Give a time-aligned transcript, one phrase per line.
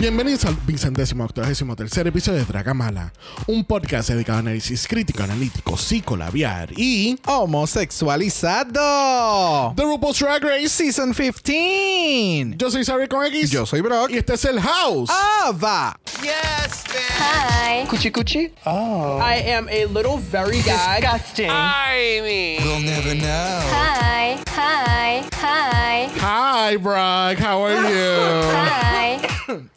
[0.00, 3.12] Bienvenidos al vicentésimo octogésimo tercer episodio de Dragamala,
[3.46, 9.74] un podcast dedicado a análisis crítico, analítico, psicolabiar y homosexualizado.
[9.76, 12.54] The RuPaul's Drag Race Season 15.
[12.56, 13.50] Yo soy Xavier con X.
[13.50, 14.10] Yo soy Brock.
[14.10, 15.10] Y este es el House.
[15.44, 16.00] Ava.
[16.22, 16.96] Yes, man.
[17.18, 17.84] Hi.
[17.86, 18.50] Cuchi cuchi.
[18.64, 21.02] I am a little very gag.
[21.02, 21.50] Disgusting.
[21.50, 23.60] I mean, We'll never know.
[23.70, 24.38] Hi.
[24.48, 25.24] Hi.
[25.34, 26.08] Hi.
[26.16, 27.36] Hi, Brock.
[27.38, 28.16] How are you?
[28.56, 29.20] Hi.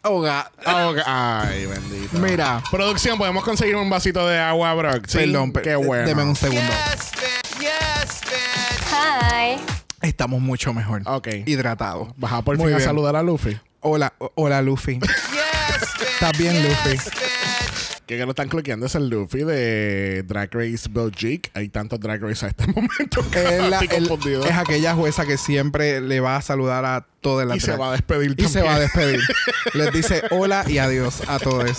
[0.02, 0.50] Oga.
[0.66, 2.18] Oh, ay, bendito.
[2.18, 2.62] Mira.
[2.70, 5.06] Producción, ¿podemos conseguir un vasito de agua, Brock?
[5.06, 5.18] Sí.
[5.18, 6.06] Perdón, Qué bueno.
[6.06, 6.62] Deme un segundo.
[6.62, 7.60] yes, man.
[7.60, 8.20] Yes,
[8.90, 9.60] man.
[9.60, 9.60] Hi.
[10.06, 11.02] Estamos mucho mejor.
[11.06, 11.28] Ok.
[11.46, 12.08] Hidratados.
[12.16, 12.88] Baja por Muy fin a bien.
[12.88, 13.58] saludar a Luffy.
[13.80, 14.98] Hola, hola Luffy.
[15.00, 16.08] Yes, man.
[16.14, 16.98] ¿Estás bien, Luffy?
[18.06, 21.50] Que, lo están cliqueando es el Luffy de Drag Race Belgique.
[21.54, 24.44] Hay tantos Drag Race a este momento que Es, la- estoy el- confundido.
[24.44, 27.88] es aquella jueza que siempre le va a saludar a toda la y se va
[27.88, 29.20] a despedir Y se va a despedir.
[29.74, 31.78] Les dice hola y adiós a todos.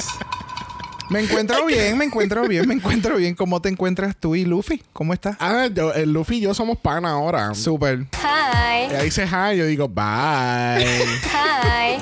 [1.12, 3.36] Me encuentro bien, me encuentro bien, me encuentro bien.
[3.36, 4.82] ¿Cómo te encuentras tú y Luffy?
[4.94, 5.38] ¿Cómo estás?
[5.40, 7.54] Ah, yo- el Luffy y yo somos pana ahora.
[7.54, 8.00] Súper.
[8.24, 8.86] Hi.
[8.90, 10.04] Ella dice hi, yo digo bye.
[10.04, 12.02] Hi.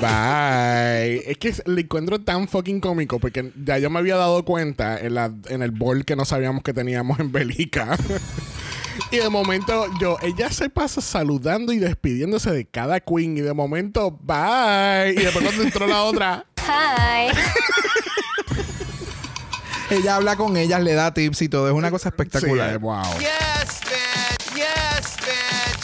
[1.26, 5.14] Es que le encuentro tan fucking cómico porque ya yo me había dado cuenta en,
[5.14, 7.96] la, en el bowl que no sabíamos que teníamos en Belica.
[9.10, 13.52] y de momento yo, ella se pasa saludando y despidiéndose de cada queen y de
[13.52, 15.12] momento bye.
[15.12, 17.30] Y después cuando entró la otra, Hi.
[19.90, 21.68] Ella habla con ellas, le da tips y todo.
[21.68, 22.78] Es una cosa sí, espectacular.
[22.78, 23.02] wow.
[23.18, 23.93] Yes.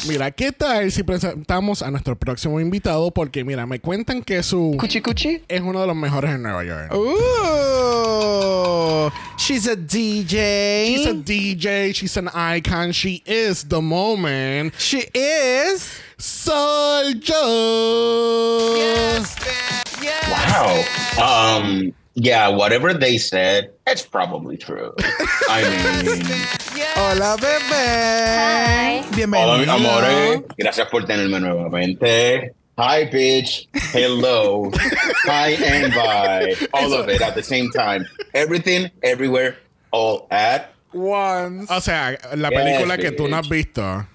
[0.09, 3.11] Mira, ¿qué tal si presentamos a nuestro próximo invitado?
[3.11, 5.43] Porque mira, me cuentan que su Cuchi cuchi.
[5.47, 6.93] es uno de los mejores en Nueva York.
[6.95, 8.31] Ooh,
[9.37, 10.87] she's a DJ.
[10.97, 14.73] She's a DJ, she's an icon, she is the moment.
[14.79, 15.91] She is.
[16.17, 18.75] Soy yo.
[18.77, 19.83] Yes, man.
[20.03, 20.31] Yes.
[20.31, 20.83] Wow.
[21.63, 21.93] Um.
[22.23, 22.49] Yeah.
[22.49, 24.93] Whatever they said, it's probably true.
[25.49, 25.63] I
[26.05, 26.21] mean,
[26.77, 26.97] Yes.
[26.97, 27.87] Hola, bebé.
[28.37, 29.03] Hi.
[29.17, 29.53] Bienvenido.
[29.53, 30.41] hola, mis amores.
[30.59, 32.53] Gracias por tenerme nuevamente.
[32.79, 33.67] Hi, bitch.
[33.93, 34.71] Hello.
[35.27, 36.55] Hi and bye.
[36.73, 38.07] All of it at the same time.
[38.35, 39.57] Everything, everywhere,
[39.91, 40.73] all at.
[40.93, 41.71] Once.
[41.71, 44.07] O sea, la Yes, película que tú no has visto.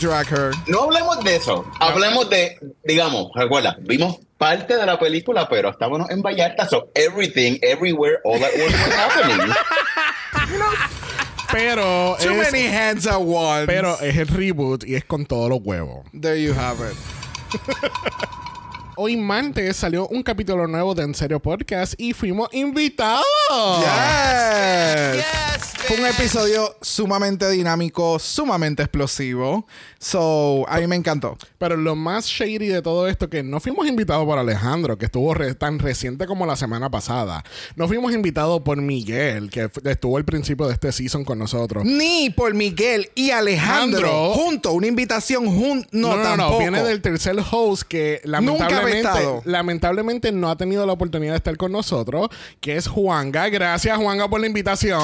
[0.00, 0.52] Drag her.
[0.66, 1.64] No hablemos de eso.
[1.80, 7.58] Hablemos de, digamos, recuerda, vimos parte de la película, pero estábamos en Vallarta, so everything,
[7.62, 9.54] everywhere, all at once was happening.
[11.50, 13.66] Pero Too es, many hands at once.
[13.66, 16.04] pero es el reboot y es con todos los huevos.
[16.12, 16.94] There you have it.
[19.00, 23.24] Hoy martes salió un capítulo nuevo de En Serio Podcast y fuimos invitados.
[23.78, 25.14] Yes.
[25.14, 29.68] Yes, Fue un episodio sumamente dinámico, sumamente explosivo.
[29.98, 31.36] So, a mí me encantó.
[31.58, 35.34] Pero lo más shady de todo esto que no fuimos invitados por Alejandro, que estuvo
[35.34, 37.42] re- tan reciente como la semana pasada.
[37.74, 41.84] No fuimos invitados por Miguel, que estuvo al principio de este season con nosotros.
[41.84, 44.32] Ni por Miguel y Alejandro Alejandro.
[44.34, 45.88] junto, una invitación junto.
[45.92, 46.58] No, No, no, no, tampoco.
[46.60, 49.08] viene del tercer host que lamentablemente,
[49.44, 52.28] lamentablemente no ha tenido la oportunidad de estar con nosotros,
[52.60, 53.48] que es Juanga.
[53.48, 55.00] Gracias, Juanga, por la invitación.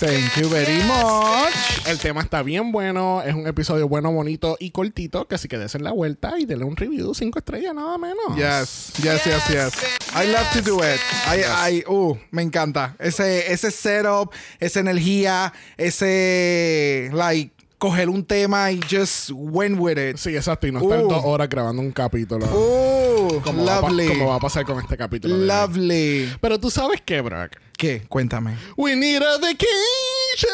[0.00, 1.86] Thank you very much.
[1.88, 5.58] El tema está bien bueno, es un episodio bueno, bonito y cortito, que así que
[5.58, 8.36] desen la vuelta y denle un review cinco estrellas, nada menos.
[8.36, 9.72] Yes, yes, yes, yes.
[10.14, 11.00] I love to do it.
[11.26, 12.96] I, I, uh, me encanta.
[12.98, 20.16] Ese, ese setup, esa energía, ese, like, coger un tema y just went with it.
[20.16, 20.66] Sí, exacto.
[20.66, 21.08] Y no estar Uh.
[21.08, 22.46] dos horas grabando un capítulo.
[22.50, 24.08] Oh, como, va lovely.
[24.08, 25.36] como va a pasar con este capítulo.
[25.36, 26.32] Lovely.
[26.40, 27.52] Pero tú sabes qué, Brock.
[27.76, 28.04] ¿Qué?
[28.08, 28.56] Cuéntame.
[28.76, 30.50] We need a vacation.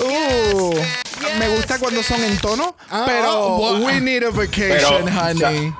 [0.00, 0.74] Uh,
[1.38, 3.84] me gusta cuando son en tono, Ah, pero wow.
[3.86, 5.72] we need a vacation, Pero, honey.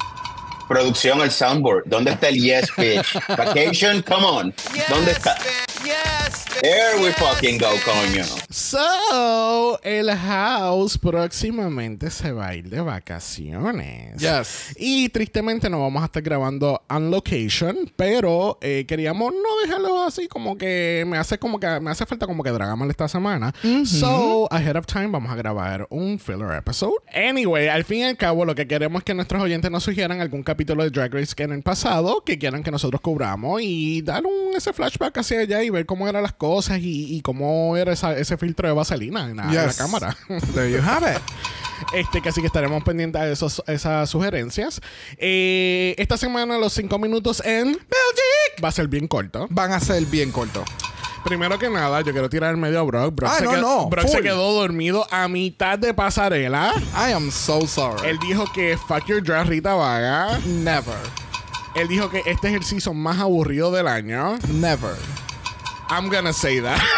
[0.69, 1.85] Producción, el soundboard.
[1.87, 3.07] ¿Dónde está el yes, bitch?
[3.37, 4.55] Vacation, come on.
[4.91, 5.37] ¿Dónde está?
[5.83, 6.45] Yes.
[6.61, 8.25] There we fucking go, coño.
[8.51, 14.21] So, el house próximamente se va a ir de vacaciones.
[14.21, 14.75] Yes.
[14.77, 20.27] Y tristemente no vamos a estar grabando on location, pero eh, queríamos no dejarlo así
[20.27, 23.55] como que me hace como que me hace falta como que Dragamal esta semana.
[23.85, 26.95] So, ahead of time vamos a grabar un filler episode.
[27.15, 30.21] Anyway, al fin y al cabo lo que queremos es que nuestros oyentes nos sugieran
[30.21, 34.03] algún capítulo de Drag Race que en el pasado que quieran que nosotros cubramos y
[34.03, 36.48] dar un ese flashback hacia allá y ver cómo eran las cosas
[36.81, 39.77] y, y cómo era esa- ese filtro de vaselina en la, en la Yes.
[39.77, 40.17] cámara.
[40.55, 41.21] There you have it.
[41.95, 44.81] Este, que así que estaremos pendientes de esos, esas sugerencias.
[45.17, 49.47] Eh, esta semana los cinco minutos en Belgic va a ser bien corto.
[49.51, 50.65] Van a ser bien cortos.
[51.25, 53.15] Primero que nada, yo quiero tirar el medio a Brock.
[53.15, 56.73] Brock, Ah, se, no, quedó, no, Brock se quedó dormido a mitad de pasarela.
[56.95, 58.09] I am so sorry.
[58.09, 60.39] Él dijo que fuck your drag Rita Vaga.
[60.47, 60.95] Never.
[61.75, 64.39] Él dijo que este es el season más aburrido del año.
[64.49, 64.95] Never.
[65.91, 66.81] I'm gonna say that.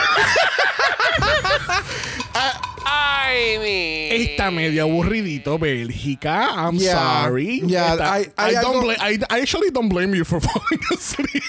[2.85, 4.09] Ay, mi.
[4.25, 6.49] Está medio aburridito, Bélgica.
[6.51, 7.61] I'm Yeah, sorry.
[7.65, 11.43] yeah, Está- I, don't algo- bla- I, I actually don't blame you for falling asleep.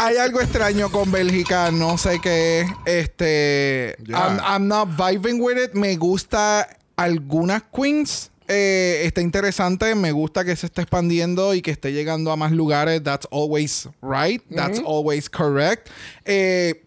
[0.00, 2.70] Hay algo extraño con Bélgica, no sé qué es.
[2.86, 3.96] Este.
[4.12, 5.74] I'm, I'm not vibing with it.
[5.74, 6.66] Me gusta
[6.96, 8.30] algunas queens.
[8.48, 9.94] Eh, está interesante.
[9.94, 13.02] Me gusta que se esté expandiendo y que esté llegando a más lugares.
[13.02, 14.42] That's always right.
[14.54, 15.88] That's always correct.
[16.24, 16.84] Eh,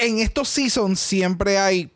[0.00, 1.90] en estos seasons siempre hay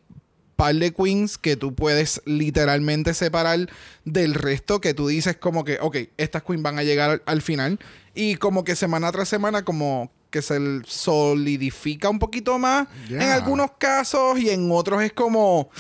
[0.57, 3.69] par de queens que tú puedes literalmente separar
[4.05, 7.41] del resto que tú dices como que, ok, estas queens van a llegar al, al
[7.41, 7.79] final
[8.15, 13.23] y como que semana tras semana como que se solidifica un poquito más Yeah.
[13.25, 15.71] en algunos casos y en otros es como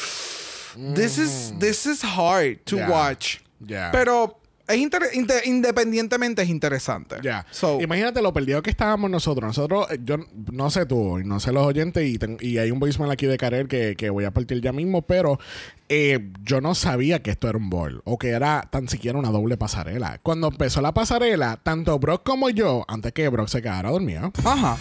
[0.94, 2.88] this is this is hard to Yeah.
[2.90, 3.36] watch
[3.66, 3.90] Yeah.
[3.92, 4.36] pero
[4.66, 5.10] es inter-
[5.44, 7.44] independientemente es interesante Ya.
[7.50, 9.44] So, Imagínate lo perdido que estábamos nosotros.
[9.44, 10.16] Nosotros, eh, yo
[10.52, 13.36] no sé tú, no sé los oyentes, y, ten- y hay un voicemail aquí de
[13.36, 15.40] Karel que, que voy a partir ya mismo, pero
[15.88, 19.30] eh, yo no sabía que esto era un ball o que era tan siquiera una
[19.30, 20.20] doble pasarela.
[20.22, 24.78] Cuando empezó la pasarela, tanto Brock como yo, antes que Brock se quedara dormido, ajá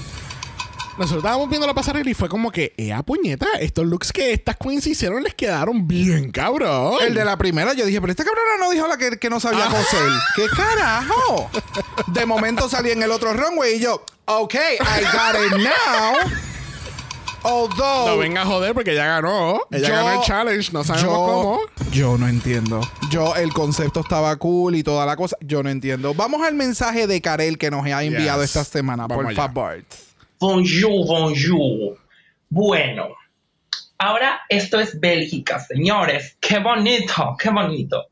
[1.00, 3.48] nosotros estábamos viendo la pasarela y fue como que, ¡ea puñeta!
[3.60, 6.96] Estos looks que estas queens hicieron les quedaron bien, cabrón.
[7.02, 9.40] El de la primera, yo dije, pero esta cabrona no dijo la que, que no
[9.40, 9.70] sabía Ah.
[9.70, 10.10] coser.
[10.36, 11.50] ¿Qué carajo?
[12.08, 16.30] De momento salí en el otro runway y yo, ok, I got it now.
[17.42, 18.06] Although.
[18.10, 19.62] No venga a joder porque ella ganó.
[19.72, 21.60] Ella Yo- ganó el challenge, no sabemos yo, cómo.
[21.92, 22.82] Yo no entiendo.
[23.10, 25.38] Yo, el concepto estaba cool y toda la cosa.
[25.40, 26.14] Yo no entiendo.
[26.14, 28.50] Vamos al mensaje de Karel que nos ha enviado Yes.
[28.58, 29.84] esta semana, Vamos por favor.
[30.42, 31.98] Bonjour, bonjour.
[32.48, 33.10] Bueno,
[33.98, 36.38] ahora esto es Bélgica, señores.
[36.40, 38.06] Qué bonito, qué bonito.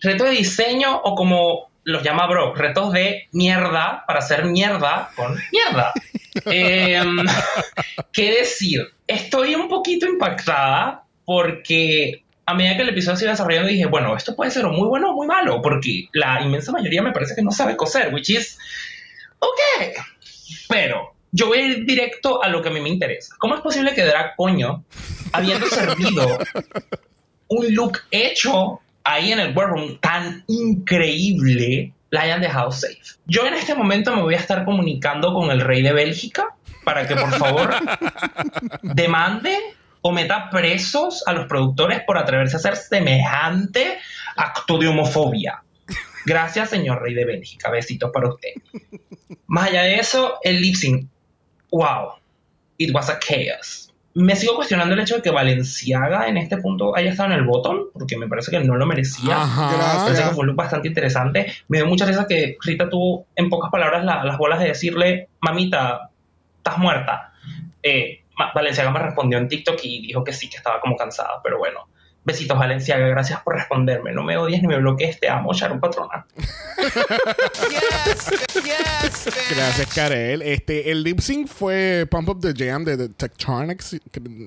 [0.00, 5.38] Reto de diseño o como los llama Brock, retos de mierda para hacer mierda con
[5.52, 5.92] mierda.
[6.46, 7.16] Em,
[8.12, 8.80] ¿Qué decir?
[9.06, 14.16] Estoy un poquito impactada porque a medida que el episodio se iba desarrollando dije, bueno,
[14.16, 17.34] esto puede ser o muy bueno o muy malo, porque la inmensa mayoría me parece
[17.34, 18.58] que no sabe coser, which is,
[19.38, 20.04] ok,
[20.68, 23.34] pero yo voy a ir directo a lo que a mí me interesa.
[23.38, 24.84] ¿Cómo es posible que Drag Coño,
[25.32, 26.38] habiendo servido
[27.48, 32.96] un look hecho ahí en el workroom tan increíble, la hayan dejado safe?
[33.26, 37.06] Yo en este momento me voy a estar comunicando con el rey de Bélgica para
[37.06, 37.74] que por favor
[38.82, 39.58] demande
[40.00, 43.98] o meta presos a los productores por atreverse a hacer semejante
[44.36, 45.62] acto de homofobia.
[46.24, 47.70] Gracias, señor rey de Bélgica.
[47.70, 48.54] Besitos para usted.
[49.46, 51.08] Más allá de eso, el lip sync.
[51.76, 52.14] Wow.
[52.78, 53.92] It was a chaos.
[54.14, 57.44] Me sigo cuestionando el hecho de que Valenciaga en este punto haya estado en el
[57.44, 59.42] botón, porque me parece que no lo merecía.
[59.42, 60.04] Ajá.
[60.04, 61.52] Parece que fue un look bastante interesante.
[61.68, 65.28] Me dio mucha risa que Rita tuvo, en pocas palabras, la- las bolas de decirle,
[65.40, 66.10] mamita,
[66.58, 67.32] estás muerta.
[67.82, 68.22] Eh,
[68.54, 71.80] Valenciaga me respondió en TikTok y dijo que sí, que estaba como cansada, pero bueno.
[72.26, 74.12] Besitos, Valenciaga, gracias por responderme.
[74.12, 76.26] No me odies ni me bloquees, te amo, Sharon Patrona.
[77.70, 78.30] Yes.
[78.64, 79.28] Yes.
[79.50, 80.42] Gracias, Karel.
[80.42, 84.00] Este, el lip sync fue Pump Up the Jam de The Tectonics, si,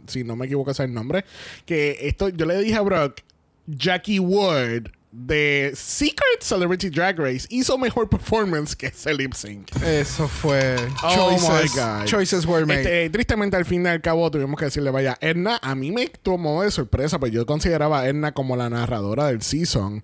[0.08, 1.26] si no me equivoco es el nombre.
[1.66, 3.22] Que esto, yo le dije a Brock,
[3.66, 9.70] Jackie Wood de Secret Celebrity Drag Race hizo mejor performance que ese lip sync.
[9.84, 10.76] Eso fue.
[11.04, 12.06] Oh choices, my God.
[12.06, 12.82] choices were made.
[12.82, 16.08] Este, tristemente, al fin y al cabo, tuvimos que decirle, vaya, Edna, a mí me
[16.08, 20.02] tomó de sorpresa, pues yo consideraba a Edna como la narradora del season.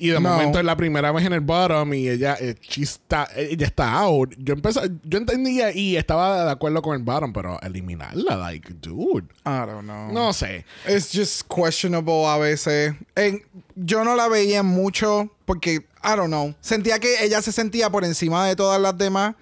[0.00, 0.30] Y de No.
[0.30, 4.34] momento es la primera vez en el bottom y ella, eh, está, ella está out.
[4.38, 9.26] Yo empecé, yo entendía y estaba de acuerdo con el bottom, pero eliminarla, like, dude.
[9.44, 10.12] I don't know.
[10.12, 10.64] No sé.
[10.88, 12.94] It's just questionable a veces.
[13.16, 13.42] En-
[13.74, 16.54] yo no la veía mucho porque, I don't know.
[16.60, 19.34] Sentía que ella se sentía por encima de todas las demás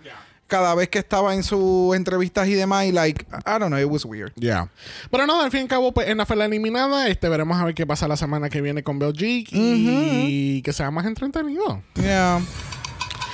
[0.47, 2.87] cada vez que estaba en sus entrevistas y demás.
[2.87, 4.33] Y, like, I don't know, it was weird.
[4.37, 4.69] Ya.
[5.11, 7.09] Pero no, al fin y al cabo, pues fue la eliminada.
[7.09, 10.91] Este, veremos a ver qué pasa la semana que viene con Belgique y que sea
[10.91, 11.83] más entretenido.
[11.95, 12.41] Yeah.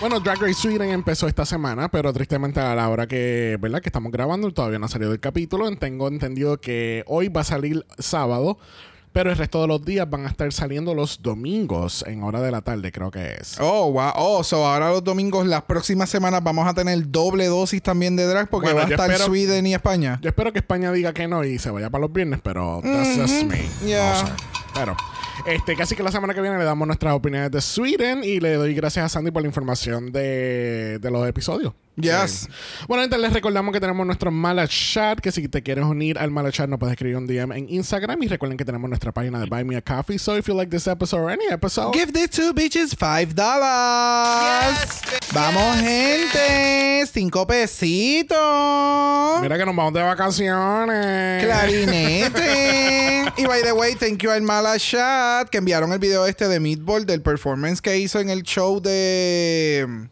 [0.02, 3.80] Bueno, Drag Race Sweden empezó esta semana, pero tristemente a la hora que, ¿verdad?
[3.80, 5.70] que estamos grabando todavía no ha salido el capítulo.
[5.76, 8.58] Tengo entendido que hoy va a salir sábado,
[9.12, 12.50] pero el resto de los días van a estar saliendo los domingos en hora de
[12.50, 13.56] la tarde, creo que es.
[13.60, 14.12] Oh, wow.
[14.16, 18.24] Oh, so ahora los domingos, las próximas semanas vamos a tener doble dosis también de
[18.26, 20.18] drag porque Bueno, va a estar espero- Sweden y España.
[20.22, 23.16] Yo espero que España diga que no y se vaya para los viernes, pero that's
[23.20, 23.62] just me.
[23.86, 24.12] Yeah.
[24.22, 24.32] No sé.
[24.74, 24.96] Pero,
[25.46, 28.54] este, casi que la semana que viene le damos nuestras opiniones de Sweden y le
[28.54, 31.74] doy gracias a Sandy por la información de, de los episodios.
[31.96, 32.30] Yes.
[32.30, 32.48] Sí.
[32.88, 36.30] Bueno, entonces les recordamos que tenemos nuestro Mala Chat, que si te quieres unir al
[36.30, 39.38] Mala Chat nos puedes escribir un DM en Instagram y recuerden que tenemos nuestra página
[39.38, 40.18] de Buy Me a Coffee.
[40.18, 45.02] So if you like this episode or any episode, Give these two bitches five dollars.
[45.32, 47.06] Vamos, gente.
[47.12, 48.38] Cinco pesitos.
[49.42, 51.44] mira que nos vamos de vacaciones.
[51.44, 53.32] Clarinete.
[53.36, 56.58] y by the way, thank you al Mala Chat que enviaron el video este de
[56.58, 60.08] Meatball del performance que hizo en el show de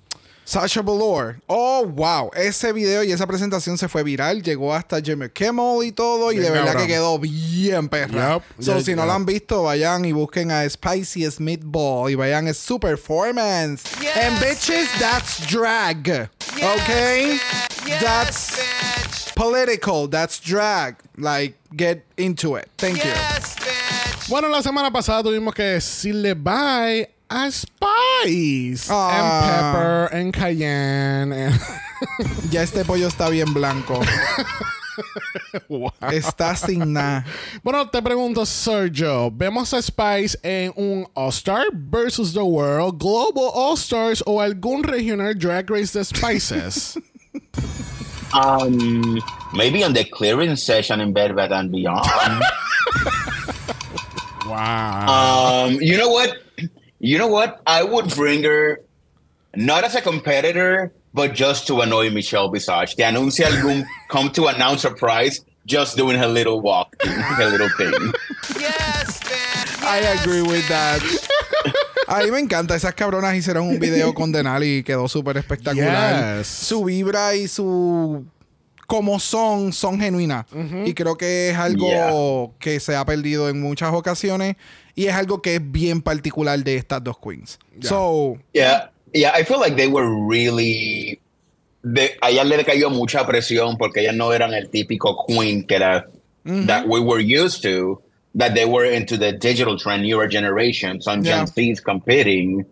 [0.51, 1.37] Sasha Velour.
[1.47, 2.29] Oh, wow.
[2.35, 4.43] Ese video y esa presentación se fue viral.
[4.43, 6.33] Llegó hasta Jimmy Kimmel y todo.
[6.33, 6.87] Y Bien de verdad cabrón.
[6.89, 8.35] que quedó bien perra.
[8.35, 8.43] Yup.
[8.65, 12.55] So, si no lo han visto, vayan y busquen a Spicy Meatball y vayan a
[12.55, 13.85] su performance.
[14.01, 16.29] Yes, And bitches, that's drag.
[16.57, 17.39] okay?
[17.87, 19.35] Yes, That's bitch.
[19.37, 20.09] political.
[20.09, 20.97] That's drag.
[21.17, 22.69] Like, get into it.
[22.77, 23.05] Thank you.
[23.11, 24.29] Yes, bitch.
[24.29, 29.11] Bueno, la semana pasada tuvimos que decirle bye a Spice, Ah.
[29.17, 31.33] and Pepper, and Cayenne.
[31.33, 31.61] and-
[32.51, 34.01] Ya este pollo está bien blanco.
[35.69, 35.93] Wow.
[36.13, 37.25] Está sin nada.
[37.63, 44.23] Bueno, te pregunto, Sergio, ¿vemos a Spice en un All-Star versus the World, Global All-Stars
[44.27, 46.99] o algún regional Drag Race de Spices?
[48.33, 49.21] Um,
[49.55, 52.07] maybe on the clearance session in Bed Bath and Beyond.
[54.47, 55.65] wow.
[55.67, 56.37] um, you know what?
[57.01, 57.61] You know what?
[57.67, 58.81] I would bring her
[59.57, 62.95] not as a competitor, but just to annoy Michelle Visage.
[62.95, 67.69] Que anuncia algún come to announce a prize, just doing her little walk, her little
[67.77, 67.93] thing.
[68.61, 69.83] Yes, bitch.
[69.85, 71.01] I Yes, agree with that.
[71.01, 71.27] bitch.
[72.09, 72.75] A mí me encanta.
[72.75, 76.39] Esas cabronas hicieron un video con Denali y quedó súper espectacular.
[76.39, 76.47] Yes.
[76.49, 78.25] Su vibra y su.
[78.91, 80.47] Como son, son genuinas.
[80.85, 84.57] Y creo que es algo que se ha perdido en muchas ocasiones.
[84.97, 87.57] Y es algo que es bien particular de estas dos queens.
[87.83, 91.21] So, Yeah, yeah, I feel like they were really.
[91.85, 95.77] De, a ella le cayó mucha presión porque ellas no eran el típico queen que
[95.77, 96.09] era
[96.67, 98.03] that we were used to.
[98.35, 101.45] That they were into the digital trend, newer generation, some Yeah.
[101.45, 102.65] Gen Z's competing,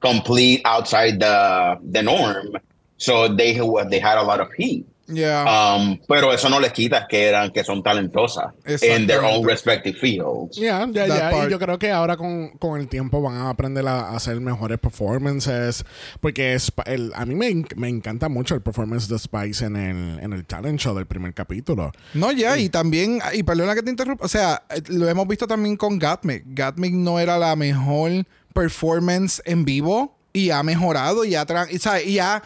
[0.00, 2.56] complete outside the the norm.
[2.96, 3.52] So they
[3.90, 4.86] they had a lot of heat.
[5.08, 5.74] Yeah.
[5.76, 9.96] Um, pero eso no les quita que eran que son talentosas in their own respective
[9.98, 10.56] fields.
[10.60, 11.30] That ya.
[11.30, 11.48] part.
[11.48, 14.78] Y yo creo que ahora con, con el tiempo van a aprender a hacer mejores
[14.78, 15.84] performances.
[16.20, 19.76] Porque es, el, a mí me, en- me encanta mucho el performance de Spice en
[19.76, 21.92] el, en el talent show del primer capítulo.
[22.14, 25.76] No, ya, y también, y perdona que te interrumpa, o sea, lo hemos visto también
[25.76, 26.44] con Gatmic.
[26.46, 31.78] Gatmic no era la mejor performance en vivo y ha mejorado y ha, tra- y,
[31.78, 32.06] ¿sabes?
[32.06, 32.42] y ha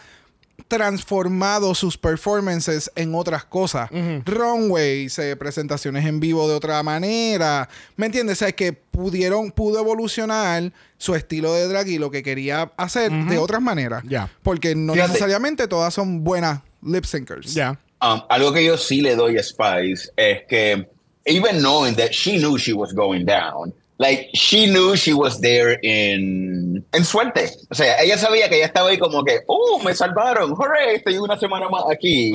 [0.68, 3.90] transformado sus performances en otras cosas.
[4.24, 7.68] Runways, eh, presentaciones en vivo de otra manera.
[7.96, 8.38] ¿Me entiendes?
[8.38, 12.72] O sea, es que pudieron, pudo evolucionar su estilo de drag y lo que quería
[12.76, 14.04] hacer de otras maneras.
[14.08, 14.30] Ya.
[14.42, 15.12] Porque no Fíjate.
[15.12, 17.54] necesariamente todas son buenas lip syncers.
[17.54, 17.78] Ya.
[18.00, 20.88] Um, algo que yo sí le doy a Spice es que,
[21.24, 25.78] even knowing that she knew she was going down, like, she knew she was there
[25.82, 27.50] in, en suerte.
[27.70, 31.18] O sea, ella sabía que ella estaba ahí como que, oh, me salvaron, hooray, estoy
[31.18, 32.34] una semana más aquí.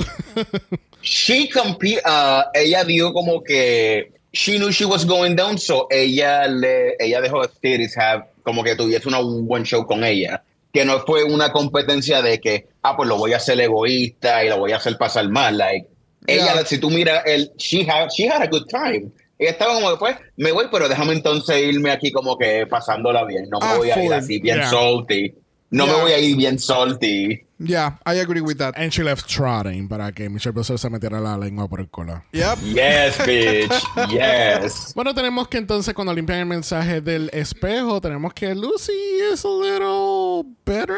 [1.01, 6.47] she compete, uh, ella dio como que, she knew she was going down, so ella
[6.47, 10.43] le, ella dejó a Titties have, como que tuviese una, un buen show con ella.
[10.73, 14.49] Que no fue una competencia de que, ah, pues lo voy a hacer egoísta y
[14.49, 15.57] lo voy a hacer pasar mal.
[15.57, 15.87] Like,
[16.27, 16.55] Yeah.
[16.55, 19.11] ella, si tú miras, el, she had, she had a good time.
[19.39, 23.23] Y estaba como que, pues, me voy, pero déjame entonces irme aquí como que pasándola
[23.25, 23.47] bien.
[23.49, 24.69] No me Ah, voy a ir así bien Yeah.
[24.69, 25.33] salty.
[25.69, 25.93] No Yeah.
[25.95, 27.41] me voy a ir bien salty.
[27.59, 28.75] Yeah, I agree with that.
[28.77, 32.23] And she left trotting para que Michelle Buzzer se metiera la lengua por el culo.
[32.31, 32.59] Yep.
[32.63, 34.09] Yes, bitch.
[34.11, 34.93] yes.
[34.95, 38.91] Bueno, tenemos que entonces cuando limpian el mensaje del espejo, tenemos que Lucy
[39.33, 40.97] is a little better.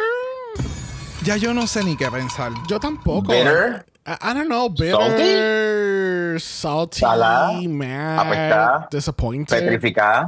[1.23, 2.51] Ya yo no sé ni qué pensar.
[2.67, 3.31] Yo tampoco.
[3.31, 3.85] Bitter.
[4.09, 9.59] I, I don't know, bitter, salty, Salada, mad, apestada, disappointed.
[9.59, 10.27] Petrificada.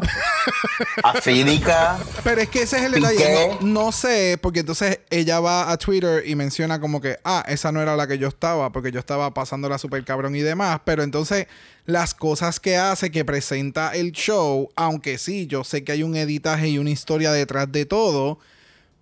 [1.03, 1.97] Acídica.
[2.23, 3.57] Pero es que ese es el ¿Y detalle.
[3.61, 7.71] No, no sé, porque entonces ella va a Twitter y menciona como que, ah, esa
[7.71, 10.81] no era la que yo estaba, porque yo estaba pasándola súper cabrón y demás.
[10.85, 11.47] Pero entonces,
[11.87, 16.15] las cosas que hace, que presenta el show, aunque sí, yo sé que hay un
[16.15, 18.37] editaje y una historia detrás de todo,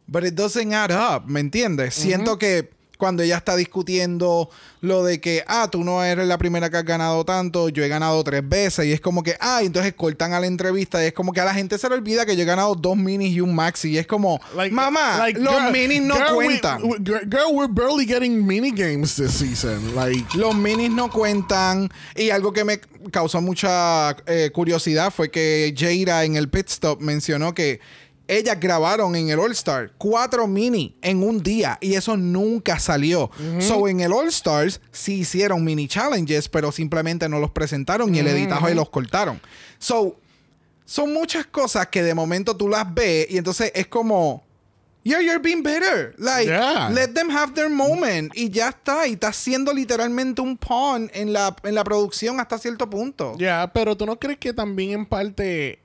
[0.07, 1.95] but it doesn't add up, ¿me entiendes?
[1.95, 4.49] Siento que cuando ella está discutiendo
[4.81, 7.87] lo de que, ah, tú no eres la primera que has ganado tanto, yo he
[7.87, 11.13] ganado tres veces, y es como que, ah, entonces cortan a la entrevista, y es
[11.13, 13.39] como que a la gente se le olvida que yo he ganado dos minis y
[13.41, 16.83] un maxi, y es como, Like- mamá, like, los girl- minis no girl, cuentan.
[16.83, 19.95] we- girl, we're barely getting mini games this season.
[19.95, 21.89] Like, Los minis no cuentan.
[22.15, 26.99] Y algo que me causó mucha eh, curiosidad fue que Jaira en el pit stop
[26.99, 27.79] mencionó que
[28.29, 33.29] ellas grabaron en el All Star cuatro mini en un día y eso nunca salió.
[33.59, 38.19] So en el All Stars sí hicieron mini challenges, pero simplemente no los presentaron y
[38.19, 39.41] el editaje los cortaron.
[39.79, 40.15] So
[40.85, 44.43] son muchas cosas que de momento tú las ves y entonces es como.
[45.01, 46.13] Yeah, you're being better.
[46.17, 46.89] Like, Yeah.
[46.89, 48.33] let them have their moment.
[48.35, 49.07] Y ya está.
[49.07, 53.33] Y está siendo literalmente un pawn en la, en la producción hasta cierto punto.
[53.39, 55.79] ya, pero tú no crees que también en parte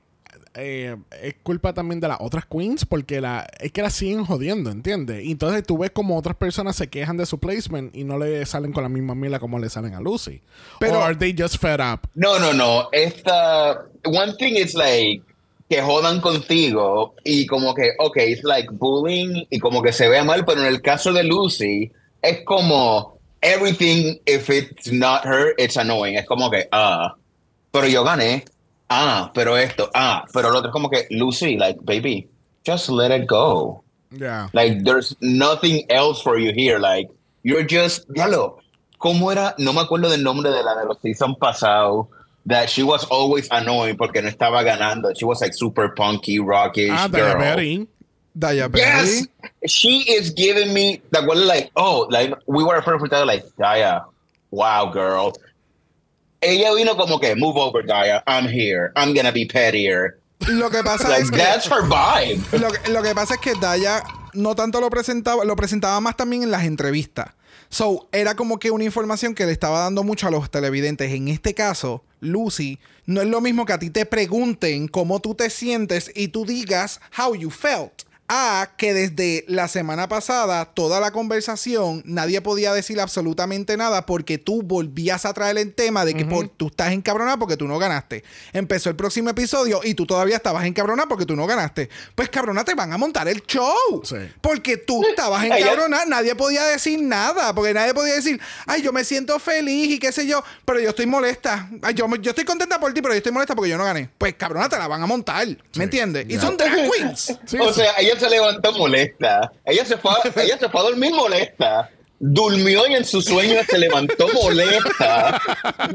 [0.55, 4.69] eh, es culpa también de las otras queens porque la, es que la siguen jodiendo,
[4.71, 5.23] ¿entiendes?
[5.23, 8.45] Y entonces tú ves como otras personas se quejan de su placement y no le
[8.45, 10.41] salen con la misma mila como le salen a Lucy.
[10.79, 12.01] Pero- Or are they just fed up?
[12.15, 12.89] No, no, no.
[12.91, 13.85] Esta.
[14.05, 15.23] One thing is like.
[15.67, 20.23] Que jodan contigo y como que, ok, it's like bullying y como que se vea
[20.23, 25.75] mal, pero en el caso de Lucy, es como everything, if it's not her, it's
[25.75, 26.17] annoying.
[26.17, 27.15] Es como que, ah,
[27.71, 28.45] pero yo gané.
[28.89, 32.27] Ah, pero esto, ah, pero lo otro es como que, Lucy, like, baby,
[32.65, 33.83] just let it go.
[34.11, 34.49] Yeah.
[34.53, 36.77] Like, there's nothing else for you here.
[36.79, 37.09] Like,
[37.43, 38.59] you're just, diablo,
[38.99, 39.55] ¿cómo era?
[39.57, 42.09] No me acuerdo del nombre de la de los season pasado.
[42.47, 45.17] That she was always annoying porque no estaba ganando.
[45.17, 47.39] She was like super punky, rockish Ah, girl.
[47.39, 47.87] Diabetes.
[48.37, 49.25] Daya Yes,
[49.65, 54.05] she is giving me that one like, oh, like we were first like, Daya,
[54.51, 55.33] wow, girl.
[56.45, 58.23] Ella vino como que, move over, Daya.
[58.27, 58.91] I'm here.
[58.95, 60.19] I'm gonna be pettier.
[60.47, 61.37] Lo que pasa Like es que.
[61.37, 62.41] that's her vibe.
[62.59, 64.03] Lo, que- lo que pasa es que Daya
[64.33, 67.31] no tanto lo presentaba, lo presentaba más también en las entrevistas.
[67.69, 71.11] So, era como que una información que le estaba dando mucho a los televidentes.
[71.11, 75.33] En este caso, Lucy, no es lo mismo que a ti te pregunten cómo tú
[75.35, 78.03] te sientes y tú digas how you felt.
[78.27, 84.39] A que desde la semana pasada, toda la conversación, nadie podía decir absolutamente nada porque
[84.39, 87.77] tú volvías a traer el tema de que por- tú estás encabronada porque tú no
[87.77, 88.23] ganaste.
[88.51, 91.87] Empezó el próximo episodio y tú todavía estabas encabronada porque tú no ganaste.
[92.15, 93.75] Pues cabrona, te van a montar el show.
[94.03, 94.15] Sí.
[94.41, 99.03] Porque tú estabas encabronada, nadie podía decir nada, porque nadie podía decir, ay, yo me
[99.03, 101.69] siento feliz y qué sé yo, pero yo estoy molesta.
[101.83, 104.09] Ay, yo, yo estoy contenta por ti, pero yo estoy molesta porque yo no gané.
[104.17, 106.25] Pues cabrona, te la van a montar, ¿me entiendes?
[106.27, 107.37] Y son drag queens.
[107.45, 107.81] Sí, o sí.
[107.81, 109.51] sea, ella se levantó molesta.
[109.65, 111.89] Ella se fue, a, ella se fue a dormir molesta.
[112.17, 115.41] Durmió y en su sueño se levantó molesta.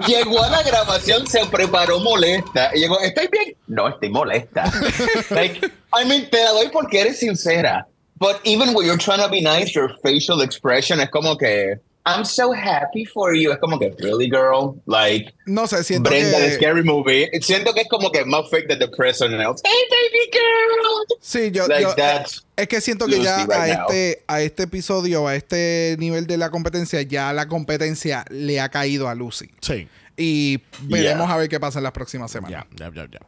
[0.07, 2.71] Llegó a la grabación, se preparó molesta.
[2.75, 3.57] Y llegó, ¿estoy bien?
[3.67, 4.71] No, estoy molesta.
[5.31, 7.87] like, I mean, te la doy porque eres sincera.
[8.19, 12.25] But even when you're trying to be nice, your facial expression es como que, I'm
[12.25, 13.53] so happy for you.
[13.53, 14.81] Es como que, really, girl?
[14.87, 16.55] Like, No sé, siento Brenda de que...
[16.57, 17.29] Scary Movie.
[17.43, 19.63] Siento que es como que más fake than the president else.
[19.65, 21.19] Hey, baby girl.
[21.21, 23.87] Sí, yo, Like yo- that's es que siento que Lucy ya right a now.
[23.89, 28.69] este, a este episodio, a este nivel de la competencia, ya la competencia le ha
[28.71, 29.51] caído a Lucy.
[29.61, 29.89] Sí.
[30.17, 31.35] Y veremos Yeah.
[31.35, 32.67] a ver qué pasa en las próximas semanas.
[32.77, 33.21] Ya, ya, ya, ya.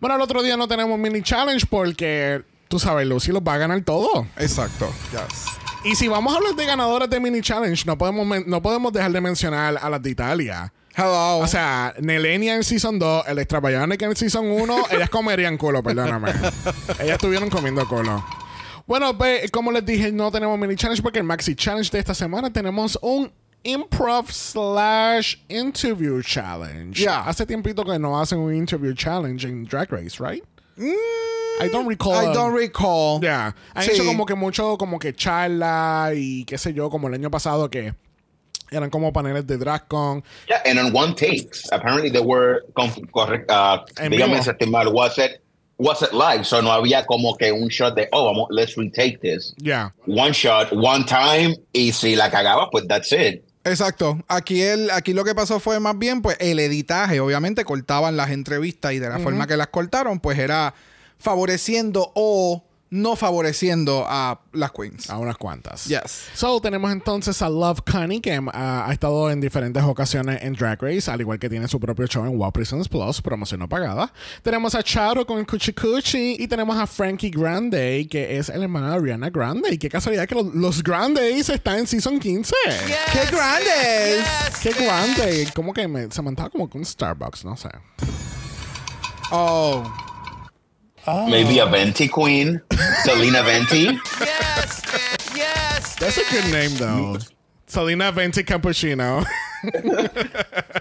[0.00, 3.58] Bueno, el otro día no tenemos mini challenge porque, tú sabes, Lucy los va a
[3.58, 4.26] ganar todo.
[4.38, 4.90] Exacto.
[5.12, 5.46] Yes.
[5.86, 9.12] Y si vamos a hablar de ganadoras de mini challenge, no podemos, no podemos dejar
[9.12, 10.72] de mencionar a las de Italia.
[10.96, 11.38] Hello.
[11.38, 15.84] O sea, Nelenia en Season 2, el Extra Bionic en Season 1, ellas comerían culo,
[15.84, 16.32] perdóname.
[16.98, 18.24] ellas estuvieron comiendo culo.
[18.84, 22.14] Bueno, pues, como les dije, no tenemos mini challenge porque el maxi challenge de esta
[22.14, 23.30] semana tenemos un
[23.62, 27.00] improv slash interview challenge.
[27.00, 27.20] Yeah.
[27.28, 30.42] Hace tiempito que no hacen un interview challenge en Drag Race, right?
[30.78, 32.12] I don't recall.
[32.14, 33.20] I don't recall.
[33.22, 33.54] Ya.
[33.74, 33.92] Han Sí.
[33.92, 37.70] hecho como que mucho, como que charla y qué sé yo, como el año pasado
[37.70, 37.94] que
[38.70, 40.24] Eran como paneles de DragCon.
[40.48, 41.68] Yeah, and on one takes.
[41.70, 42.64] Apparently they were
[43.14, 43.48] correct.
[43.48, 43.78] Uh,
[44.10, 44.92] dígame si estoy mal.
[44.92, 45.40] Was it
[45.78, 46.44] was it live?
[46.44, 49.54] So no había como que un shot de oh, vamos, let's retake this.
[49.58, 49.90] Yeah.
[50.06, 53.44] One shot, one time, y si la cagaba, pues that's it.
[53.66, 54.22] Exacto.
[54.28, 57.20] Aquí el, aquí lo que pasó fue más bien, pues, el editaje.
[57.20, 60.72] Obviamente cortaban las entrevistas y de la forma que las cortaron, pues era
[61.18, 65.10] favoreciendo o no favoreciendo a las queens.
[65.10, 65.86] A unas cuantas.
[65.86, 66.28] Yes.
[66.34, 70.80] So, tenemos entonces a Love Connie, que um, ha estado en diferentes ocasiones en Drag
[70.80, 74.12] Race, al igual que tiene su propio show en Wow Prisons Plus, promoción no pagada.
[74.42, 78.62] Tenemos a Charo con el Cuchi Cuchi y tenemos a Frankie Grande, que es el
[78.62, 79.74] hermano de Ariana Grande.
[79.74, 82.54] Y qué casualidad que los, los Grandes están en Season 15.
[83.12, 84.26] ¡Qué grandes!
[84.62, 85.48] ¡Qué grande!
[85.54, 87.68] Como que me, se montaba como con Starbucks, no sé.
[89.30, 90.05] Oh.
[91.06, 91.70] Maybe a oh.
[91.70, 92.60] Venti queen,
[93.02, 93.98] Selena Venti.
[94.20, 95.36] Yes, bitch.
[95.36, 95.94] Yes.
[95.96, 97.18] That's a good name, though.
[97.66, 99.24] Selena Venti Cappuccino.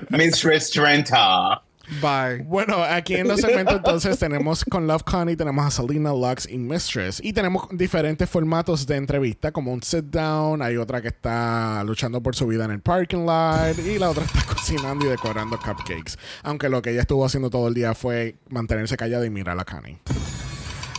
[0.10, 1.62] Mistress Trenta.
[2.02, 2.44] Bye.
[2.44, 6.58] Bueno, aquí en los segmentos entonces tenemos con Love Connie, tenemos a Selena, Lux y
[6.58, 7.20] Mistress.
[7.24, 12.22] Y tenemos diferentes formatos de entrevista, como un sit down, hay otra que está luchando
[12.22, 16.18] por su vida en el parking lot y la otra está cocinando y decorando cupcakes.
[16.44, 19.66] Aunque lo que ella estuvo haciendo todo el día fue mantenerse callada y mirar a
[19.66, 20.00] Connie.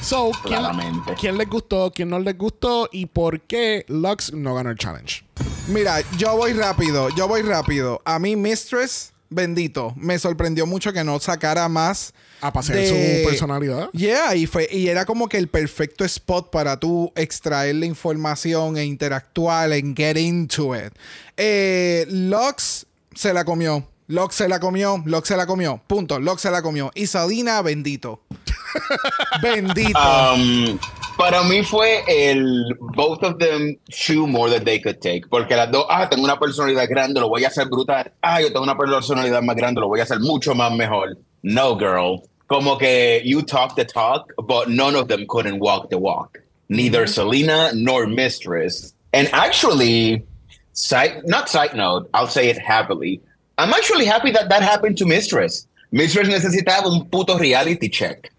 [0.01, 1.15] So, ¿quién, Claramente.
[1.19, 5.25] ¿quién les gustó, quién no les gustó y por qué Lux no ganó el challenge?
[5.69, 8.01] Mira, yo voy rápido, yo voy rápido.
[8.05, 12.12] A mí, Mistress, bendito, me sorprendió mucho que no sacara más.
[12.41, 13.91] A pasear de- su personalidad.
[13.93, 18.77] Yeah, y, fue, y era como que el perfecto spot para tú extraer la información
[18.77, 20.93] e interactuar en get into it.
[21.37, 23.87] Eh, Lux se la comió.
[24.09, 25.83] Lux se la comió, Lux se la comió.
[25.87, 26.21] Punto.
[26.21, 26.93] Lux se la comió.
[26.95, 28.21] Y Sadina, bendito.
[29.43, 29.99] bendito.
[30.35, 30.79] Um,
[31.17, 35.29] para mí fue el both of them chew more than they could take.
[35.29, 38.13] Porque las dos, ah, tengo una personalidad grande, lo voy a hacer brutal.
[38.23, 41.17] Ah, yo tengo una personalidad más grande, lo voy a hacer mucho más mejor.
[41.43, 42.23] No, girl.
[42.49, 46.39] Como que you talk the talk, but none of them couldn't walk the walk.
[46.69, 48.95] Neither Selena nor Mistress.
[49.13, 50.25] And actually,
[50.73, 53.21] side not side note, I'll say it happily.
[53.59, 55.67] I'm actually happy that that happened to Mistress.
[55.91, 58.31] Mistress necesitaba un puto reality check.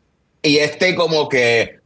[0.43, 1.76] Y este como que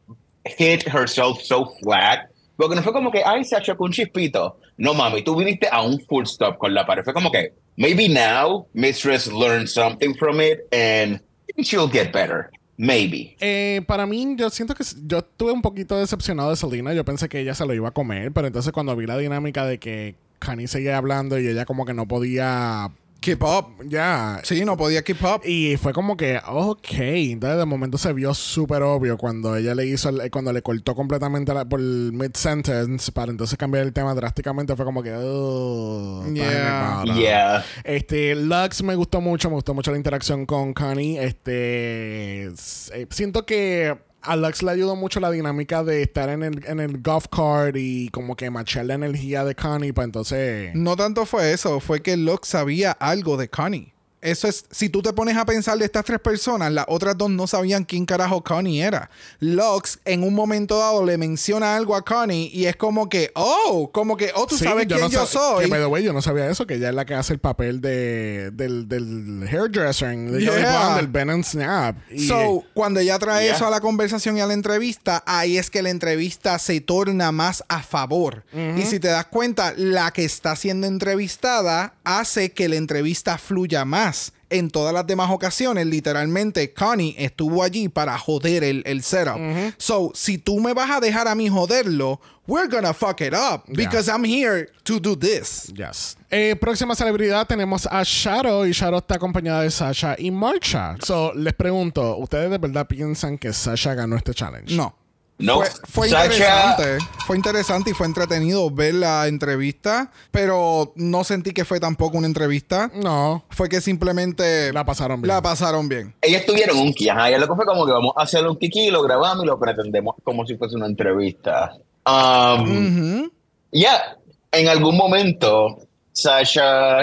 [0.45, 2.29] hit herself so flat.
[2.57, 4.57] Porque no fue como que, ay, se achó con un chispito.
[4.77, 7.03] No, mami, tú viniste a un full stop con la pared.
[7.03, 11.19] Fue como que, maybe now Mistress learned something from it and
[11.57, 12.51] she'll get better.
[12.77, 13.35] Maybe.
[13.39, 16.93] Eh, para mí, yo siento que yo estuve un poquito decepcionado de Selena.
[16.93, 19.65] Yo pensé que ella se lo iba a comer, pero entonces cuando vi la dinámica
[19.65, 22.91] de que Kanye seguía hablando y ella como que no podía.
[23.21, 23.67] Keep up.
[23.85, 24.41] Ya.
[24.43, 25.41] Sí, no podía keep up.
[25.45, 26.89] Y fue como que, ok.
[26.91, 30.95] Entonces de momento se vio súper obvio cuando ella le hizo, el- cuando le cortó
[30.95, 34.75] completamente la- por el mid-sentence para entonces cambiar el tema drásticamente.
[34.75, 37.03] Fue como que, oh, Yeah.
[37.15, 37.65] Yeah.
[37.83, 41.17] este, Lux me gustó mucho, me gustó mucho la interacción con Connie.
[41.19, 46.65] Este, eh, siento que a Lux le ayudó mucho la dinámica de estar en el,
[46.65, 50.71] en el golf cart y como que machar la energía de Connie para entonces...
[50.75, 53.93] No tanto fue eso, fue que Lux sabía algo de Connie.
[54.21, 57.29] Eso es, si tú te pones a pensar de estas tres personas, las otras dos
[57.31, 59.09] no sabían quién carajo Connie era.
[59.39, 63.89] Lux en un momento dado le menciona algo a Connie y es como que, oh,
[63.91, 65.65] como que, oh, tú Sí, sabes quién no yo sab- soy.
[65.65, 67.39] Que, by the way, yo no sabía eso, que ella es la que hace el
[67.39, 70.95] papel de, del, del hairdresser Yeah.
[70.97, 71.97] Del Ben and Snap.
[72.11, 73.55] Y, So, cuando ella trae Yeah.
[73.55, 77.31] eso a la conversación y a la entrevista, ahí es que la entrevista se torna
[77.31, 78.43] más a favor.
[78.77, 83.85] Y si te das cuenta, la que está siendo entrevistada hace que la entrevista fluya
[83.85, 84.10] más.
[84.49, 89.37] En todas las demás ocasiones, literalmente, Connie estuvo allí para joder el, el setup.
[89.77, 93.63] So, si tú me vas a dejar a mí joderlo, we're gonna fuck it up.
[93.67, 95.71] Because I'm here to do this.
[95.73, 96.17] Yes.
[96.29, 100.97] Eh, próxima celebridad tenemos a Shadow y Shadow está acompañada de Sasha y Marcha.
[101.01, 104.75] So, les pregunto, ¿ustedes de verdad piensan que Sasha ganó este challenge?
[104.75, 104.95] No.
[105.41, 105.55] No.
[105.59, 106.97] Fue, fue Sacha- interesante.
[107.25, 112.27] Fue interesante y fue entretenido ver la entrevista, pero no sentí que fue tampoco una
[112.27, 112.91] entrevista.
[112.93, 113.43] No.
[113.49, 115.33] Fue que simplemente La pasaron bien.
[115.35, 116.13] La pasaron bien.
[116.21, 118.57] Ellas tuvieron un ki, ajá, y lo que fue como que vamos a hacer un
[118.57, 121.71] kiki, lo grabamos y lo pretendemos como si fuese una entrevista.
[122.05, 123.29] Um.
[123.71, 124.17] Ya,
[124.51, 125.79] en algún momento,
[126.11, 127.01] Sasha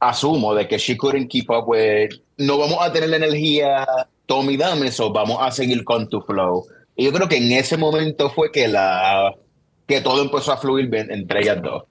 [0.00, 3.86] asumo de que she couldn't keep up with, no vamos a tener la energía,
[4.26, 6.66] Tommy dame eso, vamos a seguir con tu flow.
[6.96, 9.34] Y yo creo que en ese momento fue que la
[9.86, 11.84] que todo empezó a fluir entre ellas dos.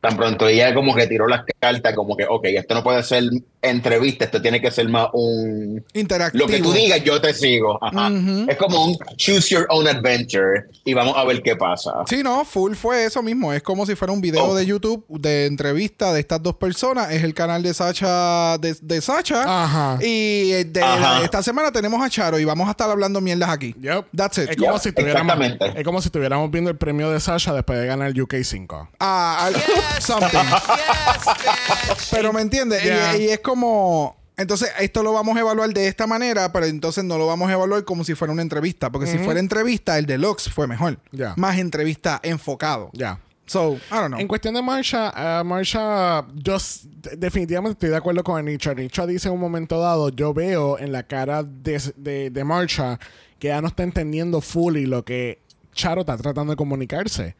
[0.00, 3.24] Tan pronto ella como que tiró las cartas, como que, ok, esto no puede ser
[3.60, 5.84] entrevista, esto tiene que ser más un...
[5.92, 6.44] Interactivo.
[6.46, 7.78] Lo que tú digas, yo te sigo.
[7.82, 8.08] Ajá.
[8.46, 11.90] Es como un choose your own adventure y vamos a ver qué pasa.
[12.06, 13.52] Sí, no, full fue eso mismo.
[13.52, 14.54] Es como si fuera un video Oh.
[14.54, 17.10] de YouTube de entrevista de estas dos personas.
[17.10, 19.64] Es el canal de Sacha, de, de Sacha.
[19.64, 19.98] Ajá.
[20.00, 21.18] Y eh, de Ajá.
[21.18, 23.74] la- esta semana tenemos a Charo y vamos a estar hablando mierdas aquí.
[23.80, 24.06] Yep.
[24.16, 24.50] That's it.
[24.50, 25.80] Es como, Yep, si tuviéramos, exactamente.
[25.80, 28.90] es como si estuviéramos viendo el premio de Sasha después de ganar el UK 5.
[29.00, 29.50] Ah,
[30.00, 30.38] something.
[30.38, 32.08] Yes.
[32.10, 32.82] Pero me entiendes.
[32.82, 33.16] Y- Yeah.
[33.16, 34.16] Y, es como.
[34.36, 37.54] Entonces, esto lo vamos a evaluar de esta manera, pero entonces no lo vamos a
[37.54, 38.90] evaluar como si fuera una entrevista.
[38.90, 40.98] Porque si fuera entrevista, el deluxe fue mejor.
[41.10, 41.34] Ya.
[41.36, 42.90] Más entrevista enfocado.
[42.92, 43.18] Ya.
[43.46, 44.20] So, I don't know.
[44.20, 46.56] En cuestión de Marsha, eh, Marsha, yo
[47.16, 48.70] definitivamente estoy de acuerdo con Anicha.
[48.72, 52.98] Anicha dice en un momento dado, yo veo en la cara de, de, de Marsha
[53.40, 55.40] que ya no está entendiendo fully lo que
[55.72, 57.36] Charo está tratando de comunicarse.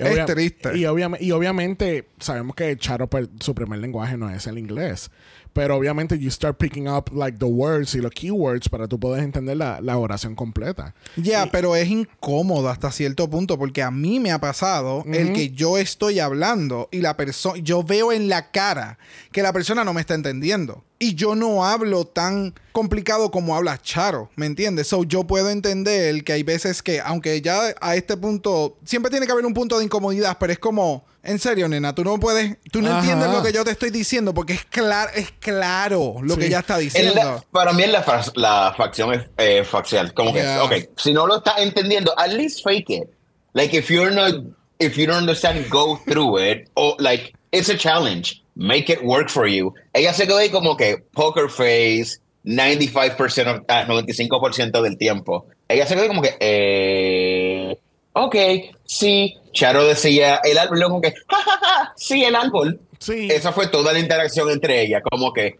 [0.00, 0.76] Y Es obvia- triste.
[0.78, 3.08] Y, obviame- y obviamente sabemos que Charo,
[3.40, 5.10] su primer lenguaje no es el inglés.
[5.52, 9.24] Pero obviamente you start picking up like the words y los keywords para tú poder
[9.24, 10.94] entender la, la oración completa.
[11.16, 15.50] Ya, pero es incómodo hasta cierto punto porque a mí me ha pasado el que
[15.50, 18.98] yo estoy hablando y la persona, yo veo en la cara
[19.32, 20.84] que la persona no me está entendiendo.
[21.02, 24.86] Y yo no hablo tan complicado como habla Charo, ¿me entiendes?
[24.88, 29.24] So yo puedo entender que hay veces que, aunque ya a este punto, siempre tiene
[29.24, 32.58] que haber un punto de incomodidad, pero es como, en serio, nena, tú no puedes,
[32.70, 32.98] tú no Ajá.
[33.00, 36.40] entiendes lo que yo te estoy diciendo porque es claro, es claro lo Sí.
[36.40, 37.14] que ella está En diciendo.
[37.14, 40.12] la- para mí es la, fa- la facción es, eh, facial.
[40.12, 40.64] Como que, Yeah.
[40.64, 43.04] ok, si no lo estás entendiendo, at least fake it.
[43.54, 44.34] Like, if you're not,
[44.78, 46.68] if you don't understand, go through it.
[46.74, 48.39] O, like, it's a challenge.
[48.54, 49.72] Make it work for you.
[49.92, 55.46] Ella se quedó ahí como que poker face, 95%, of- ah, 95% del tiempo.
[55.68, 57.78] Ella se quedó ahí como que, eh,
[58.12, 58.36] ok,
[58.84, 59.36] sí.
[59.52, 62.80] Charo decía el árbol, como que, ja, ja, ja, sí, el árbol.
[62.98, 63.28] Sí.
[63.30, 65.02] Esa fue toda la interacción entre ellas.
[65.10, 65.56] Como que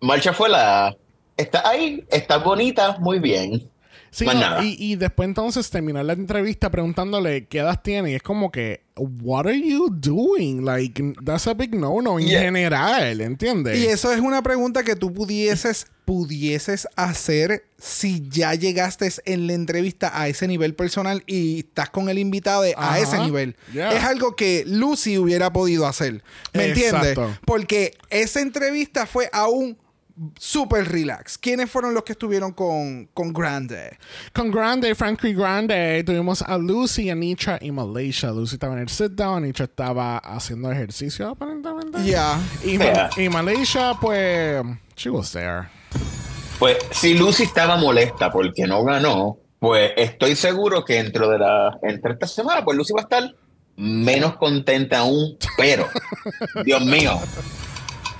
[0.00, 0.96] Marcha fue la.
[1.36, 3.70] Está ahí, está bonita, muy bien.
[4.10, 4.64] Sí, Más no, nada.
[4.64, 8.82] y, y después entonces terminar la entrevista preguntándole qué edad tiene y es como que,
[8.96, 10.64] what are you doing?
[10.64, 12.40] Like, that's a big no-no en Yeah.
[12.42, 13.78] general, ¿entiendes?
[13.78, 19.52] Y eso es una pregunta que tú pudieses, pudieses hacer si ya llegaste en la
[19.54, 23.54] entrevista a ese nivel personal y estás con el invitado a ese nivel.
[23.72, 23.92] Yeah.
[23.92, 26.22] Es algo que Lucy hubiera podido hacer.
[26.52, 27.16] ¿Me entiendes?
[27.46, 29.78] Porque esa entrevista fue aún
[30.38, 31.38] super relax.
[31.38, 33.98] ¿Quiénes fueron los que estuvieron con, con Grande?
[34.34, 38.30] Con Grande, Frankie Grande, tuvimos a Lucy, Anitra y Malaysia.
[38.30, 42.04] Lucy estaba en el sit down, Anitra estaba haciendo ejercicio aparentemente.
[42.04, 42.38] Ya.
[42.64, 43.10] Y, Ma- Yeah.
[43.16, 44.62] y Malaysia, pues,
[44.96, 45.68] she was there.
[46.58, 51.78] Pues si Lucy estaba molesta porque no ganó, pues estoy seguro que dentro de la.
[51.82, 53.34] Entre esta semana, pues Lucy va a estar
[53.76, 55.38] menos contenta aún.
[55.56, 55.86] Pero,
[56.64, 57.18] Dios mío.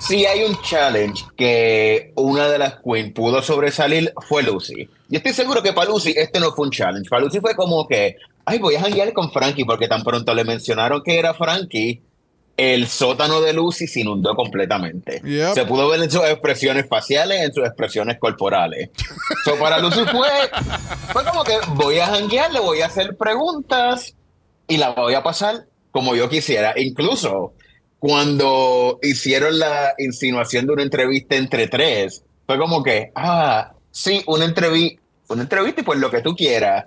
[0.01, 4.89] Si hay un challenge que una de las queens pudo sobresalir, fue Lucy.
[5.09, 7.09] Yo estoy seguro que para Lucy este no fue un challenge.
[7.09, 10.45] Para Lucy fue como que, ay, voy a janguear con Frankie, porque tan pronto le
[10.45, 12.03] mencionaron que era Frankie,
[12.57, 15.21] el sótano de Lucy se inundó completamente.
[15.23, 15.55] Yep.
[15.55, 18.91] Se pudo ver en sus expresiones faciales, en sus expresiones corporales.
[19.45, 20.29] so, para Lucy fue,
[21.13, 24.15] fue como que voy a janguear, le voy a hacer preguntas
[24.67, 26.75] y la voy a pasar como yo quisiera.
[26.79, 27.53] Incluso
[28.01, 34.47] cuando hicieron la insinuación de una entrevista entre tres, fue como que, ah, sí, una
[34.47, 36.87] entrevista, una entrevista y pues lo que tú quieras.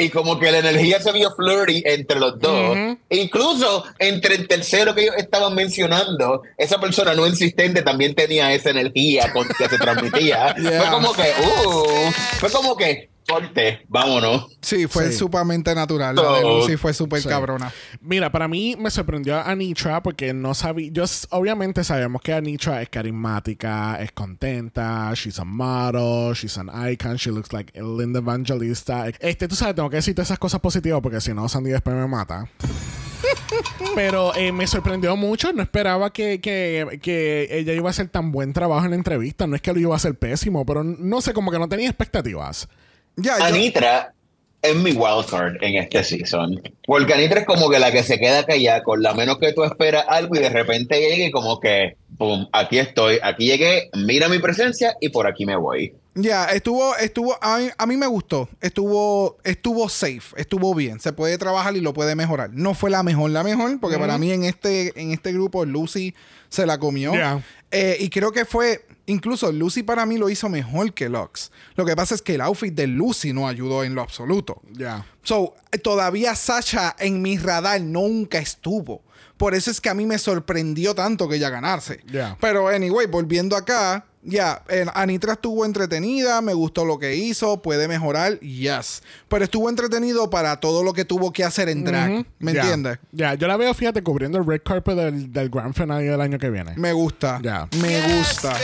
[0.00, 2.70] Y como que la energía se vio flirty entre los dos.
[2.70, 2.98] Ujú.
[3.10, 8.70] Incluso entre el tercero que ellos estaban mencionando, esa persona no insistente también tenía esa
[8.70, 10.54] energía con que se transmitía.
[10.58, 10.80] Yeah.
[10.80, 14.56] Fue como que, uh, fue como que, corte, vámonos.
[14.62, 15.18] Sí, fue Sí.
[15.18, 16.16] sumamente natural.
[16.16, 17.28] La de Lucy fue súper Sí.
[17.28, 17.72] cabrona.
[18.00, 20.90] Mira, para mí me sorprendió a Anitra porque no sabía.
[20.92, 27.16] Yo obviamente sabemos que Anitra es carismática, es contenta, she's a model, she's an icon,
[27.16, 29.08] she looks like a Linda Evangelista.
[29.20, 32.06] Este, tú sabes, tengo que decirte esas cosas positivas porque si no, Sandy después me
[32.06, 32.48] mata.
[33.94, 35.52] Pero eh, me sorprendió mucho.
[35.52, 39.46] No esperaba que, que, que ella iba a hacer tan buen trabajo en la entrevista.
[39.46, 41.88] No es que lo iba a hacer pésimo, pero no sé, como que no tenía
[41.88, 42.68] expectativas.
[43.20, 44.12] Ya, yo- Anitra
[44.60, 46.60] es mi wildcard en este season.
[46.86, 49.62] Porque Anitra es como que la que se queda callada, con la menos que tú
[49.64, 54.28] esperas algo y de repente llegue y como que, pum, aquí estoy, aquí llegué, mira
[54.28, 55.94] mi presencia y por aquí me voy.
[56.14, 58.48] Ya, estuvo, estuvo, a mí, a mí me gustó.
[58.60, 60.98] Estuvo, estuvo safe, estuvo bien.
[60.98, 62.50] Se puede trabajar y lo puede mejorar.
[62.52, 66.14] No fue la mejor, la mejor, porque para mí en este, en este grupo Lucy
[66.48, 67.12] se la comió.
[67.12, 67.40] Yeah.
[67.70, 71.50] Eh, y creo que fue, Incluso Lucy para mí lo hizo mejor que Lux.
[71.76, 74.60] Lo que pasa es que el outfit de Lucy no ayudó en lo absoluto.
[74.72, 75.06] Ya.
[75.22, 79.02] So, todavía Sasha en mi radar nunca estuvo.
[79.38, 82.00] Por eso es que a mí me sorprendió tanto que ella ganarse.
[82.12, 82.36] Ya.
[82.40, 87.88] Pero, anyway, volviendo acá, ya, eh, Anitra estuvo entretenida, me gustó lo que hizo, puede
[87.88, 89.02] mejorar, yes.
[89.28, 92.26] Pero estuvo entretenido para todo lo que tuvo que hacer en drag.
[92.40, 92.98] ¿Me entiendes?
[93.12, 96.38] Ya, yo la veo, fíjate, cubriendo el red carpet del, del grand finale del año
[96.38, 96.74] que viene.
[96.76, 97.40] Me gusta.
[97.42, 97.68] Ya.
[97.80, 98.54] Me gusta.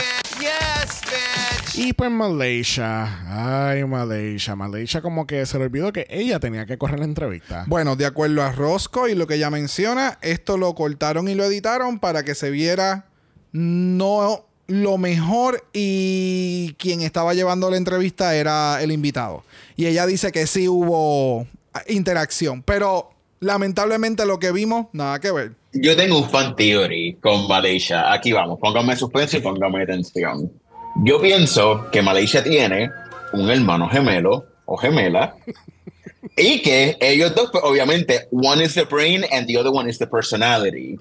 [1.77, 3.67] Y pues Malaysia.
[3.67, 4.55] Ay, Malaysia.
[4.55, 7.65] Malaysia como que se le olvidó que ella tenía que correr la entrevista.
[7.67, 11.43] Bueno, de acuerdo a Rosco y lo que ella menciona, esto lo cortaron y lo
[11.43, 13.05] editaron para que se viera
[13.51, 19.43] no lo mejor y quien estaba llevando la entrevista era el invitado.
[19.75, 21.45] Y ella dice que sí hubo
[21.87, 25.51] interacción, pero lamentablemente lo que vimos, nada que ver.
[25.73, 28.11] Yo tengo un fan theory con Malaysia.
[28.13, 30.51] Aquí vamos, póngame suspenso y póngame atención.
[31.03, 32.89] Yo pienso que Malaysia tiene
[33.33, 35.35] un hermano gemelo o gemela
[36.37, 39.97] y que ellos dos, pues, obviamente, one is the brain and the other one is
[39.99, 40.97] the personality.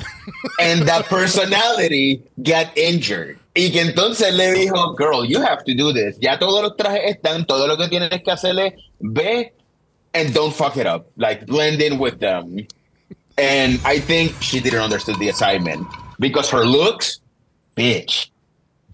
[0.61, 3.38] And that personality got injured.
[3.54, 6.18] Y que entonces le dijo, girl, you have to do this.
[6.20, 9.52] Ya todos los trajes están, todo lo que tienes que hacerle, ve
[10.12, 11.07] and don't fuck it up.
[11.16, 12.66] Like, blend in with them.
[13.38, 15.87] And I think she didn't understand the assignment
[16.18, 17.20] because her looks,
[17.76, 18.28] bitch.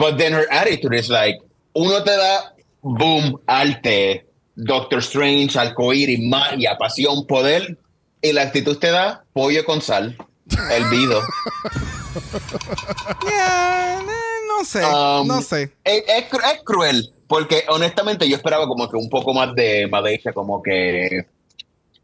[0.01, 1.37] But then her attitude is like,
[1.77, 4.25] uno te da, boom, arte,
[4.57, 7.77] Doctor Strange, arcoíris, magia, pasión, poder.
[8.23, 10.17] Y la actitud te da pollo con sal,
[10.73, 11.21] el vido.
[13.23, 14.05] Yeah, eh,
[14.49, 15.71] no sé, Um, no sé.
[15.85, 20.33] Es, es es cruel, porque honestamente yo esperaba como que un poco más de Malaysia,
[20.33, 21.25] como que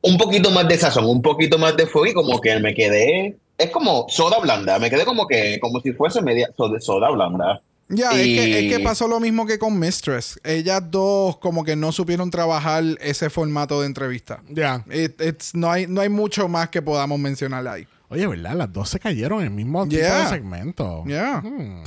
[0.03, 3.37] un poquito más de sazón, un poquito más de fuego y como que me quedé,
[3.59, 7.61] es como soda blanda, me quedé como que, como si fuese media soda blanda.
[7.89, 10.41] Ya, es, que, Y- es que pasó lo mismo que con Mistress.
[10.43, 14.41] Ellas dos como que no supieron trabajar ese formato de entrevista.
[14.49, 14.85] Ya.
[14.91, 17.87] It- it's- no, hay, no hay mucho más que podamos mencionar ahí.
[18.09, 18.55] Oye, ¿verdad?
[18.55, 20.23] Las dos se cayeron en el mismo tipo Yeah.
[20.25, 21.05] de segmento.
[21.07, 21.41] Yeah.
[21.45, 21.85] Hmm.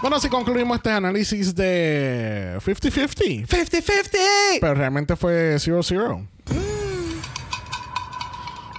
[0.00, 3.46] Bueno, así concluimos este análisis de 50-50.
[3.46, 4.18] 50-50.
[4.60, 6.26] Pero realmente fue 0-0.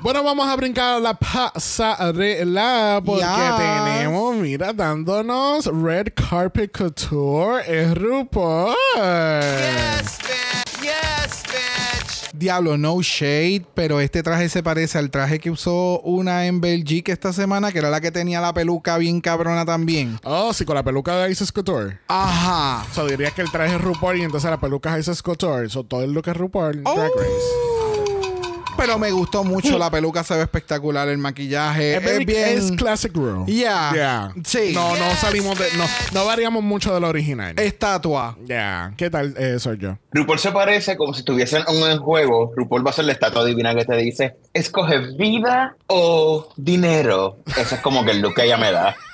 [0.04, 3.58] Bueno, vamos a brincar a la pasarela porque Yes.
[3.58, 8.76] tenemos, mira, dándonos Red Carpet Couture es RuPaul.
[8.98, 10.82] Yes, bitch.
[10.82, 12.30] Yes, bitch.
[12.34, 17.14] Diablo, no shade, pero este traje se parece al traje que usó una en Belgique
[17.14, 20.20] esta semana, que era la que tenía la peluca bien cabrona también.
[20.26, 22.00] Oh, sí, con la peluca de Isis Couture.
[22.10, 22.86] Ajá.
[22.92, 25.70] O sea, dirías que el traje es RuPaul y entonces la peluca es Isis Couture.
[25.70, 27.18] So, todo el look es RuPaul Drag Oh.
[27.18, 27.73] Race.
[28.86, 32.58] Pero me gustó mucho, la peluca se ve espectacular, el maquillaje Es, es, very- bien...
[32.58, 33.46] es classic Ru.
[33.46, 33.92] Yeah.
[33.94, 34.34] Yeah.
[34.44, 34.72] Sí.
[34.74, 35.66] No, no salimos de.
[35.78, 37.58] No, no variamos mucho de lo original.
[37.58, 38.38] Estatua.
[38.46, 38.94] Ya.
[38.98, 39.98] ¿Qué tal eh, soy yo?
[40.12, 42.52] RuPaul se parece como si estuviesen en un juego.
[42.58, 47.38] RuPaul va a ser la estatua divina que te dice, escoge vida o dinero.
[47.56, 48.96] Ese es como que el look que ella me da.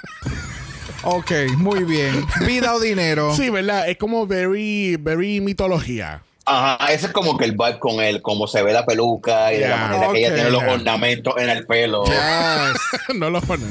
[1.03, 2.25] Ok, muy bien.
[2.45, 3.33] Vida o dinero.
[3.33, 3.87] Sí, ¿verdad?
[3.89, 6.23] Es como very, very mitología.
[6.51, 9.59] Ajá, ese es como que el vibe con él, como se ve la peluca y
[9.59, 12.05] de la manera que ella tiene los ornamentos en el pelo.
[12.05, 13.15] Yes.
[13.15, 13.69] no lo ponen.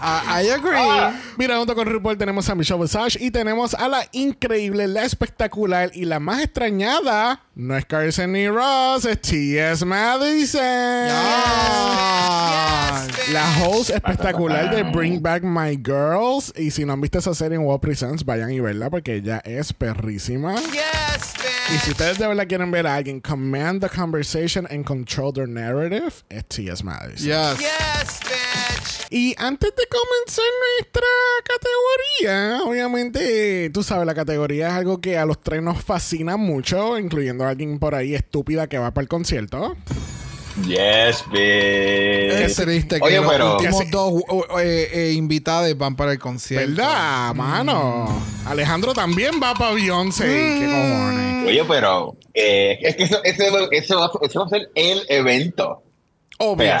[0.00, 1.18] I, I agree.
[1.36, 5.90] Mira, junto con RuPaul tenemos a Michelle Visage y tenemos a la increíble, la espectacular
[5.94, 7.42] y la más extrañada.
[7.54, 9.84] No es Carson ni Ross, es T.S.
[9.84, 10.60] Madison.
[12.28, 13.28] Yes.
[13.32, 16.52] La host espectacular de Bring Back My Girls.
[16.56, 19.42] Y si no han visto esa serie en What Presents, vayan y verla porque ella
[19.44, 20.54] es perrísima.
[20.56, 21.34] Yes,
[21.68, 21.82] Y bitch.
[21.84, 26.12] si ustedes de verdad quieren ver a alguien command the conversation and control their narrative,
[26.30, 26.82] es T.S.
[26.84, 27.26] Madison.
[27.26, 27.58] Yes.
[27.58, 29.06] Yes, bitch.
[29.10, 30.44] Y antes de comenzar
[30.78, 31.06] nuestra
[31.44, 36.98] categoría, obviamente, tú sabes, la categoría es algo que a los tres nos fascina mucho,
[36.98, 39.76] incluyendo a alguien por ahí estúpida que va para el concierto.
[40.66, 42.40] Yes, bitch.
[42.40, 43.90] Es triste que Oye, los pero- últimos sí.
[43.90, 46.68] dos uh, eh, eh, invitados van para el concierto.
[46.68, 48.22] ¿Verdad, mano?
[48.44, 50.24] Alejandro también va para Beyoncé.
[50.24, 51.46] ¿Qué cojones?
[51.46, 55.82] Oye, pero eh, es que eso, ese, ese va, ese va a ser el evento.
[56.38, 56.74] Obvio.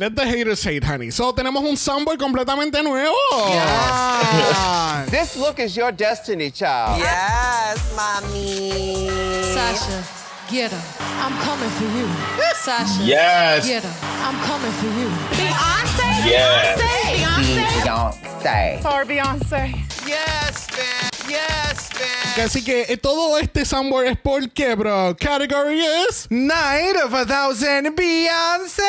[0.00, 1.10] Let the haters hate, honey.
[1.10, 3.16] So, tenemos un soundboard completamente nuevo.
[3.48, 5.10] Yes.
[5.10, 7.00] This look is your destiny, child.
[7.00, 9.08] Yes, mommy.
[9.42, 10.04] Sasha,
[10.48, 11.04] get her.
[11.20, 12.06] I'm coming for you.
[12.54, 13.66] Sasha, Yes.
[13.66, 13.94] get her.
[14.22, 15.08] I'm coming for you.
[15.34, 16.80] Beyonce, Yes.
[16.80, 18.80] Beyonce, Beyonce.
[18.82, 20.06] for Beyonce.
[20.06, 21.07] Yes, bitch.
[21.28, 22.44] Yes, bitch.
[22.44, 25.16] Así que eh, todo este soundboard es porque, bro.
[25.18, 28.82] Category es Night of a Thousand Beyoncé.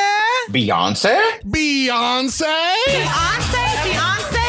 [0.49, 1.17] Beyoncé.
[1.43, 2.45] Beyoncé.
[2.87, 4.39] Beyonce, Beyonce,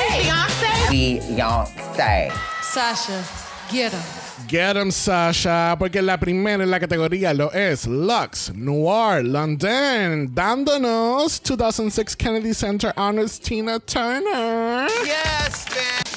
[0.90, 1.24] Beyonce.
[1.36, 2.32] Beyonce.
[2.62, 3.22] Sasha,
[3.70, 4.00] get him.
[4.48, 11.40] Get 'em, Sasha, porque la primera en la categoría lo es Lux Noir London, dándonos
[11.42, 14.88] 2006 Kennedy Center Honors Tina Turner.
[15.04, 16.09] Yes, bitch.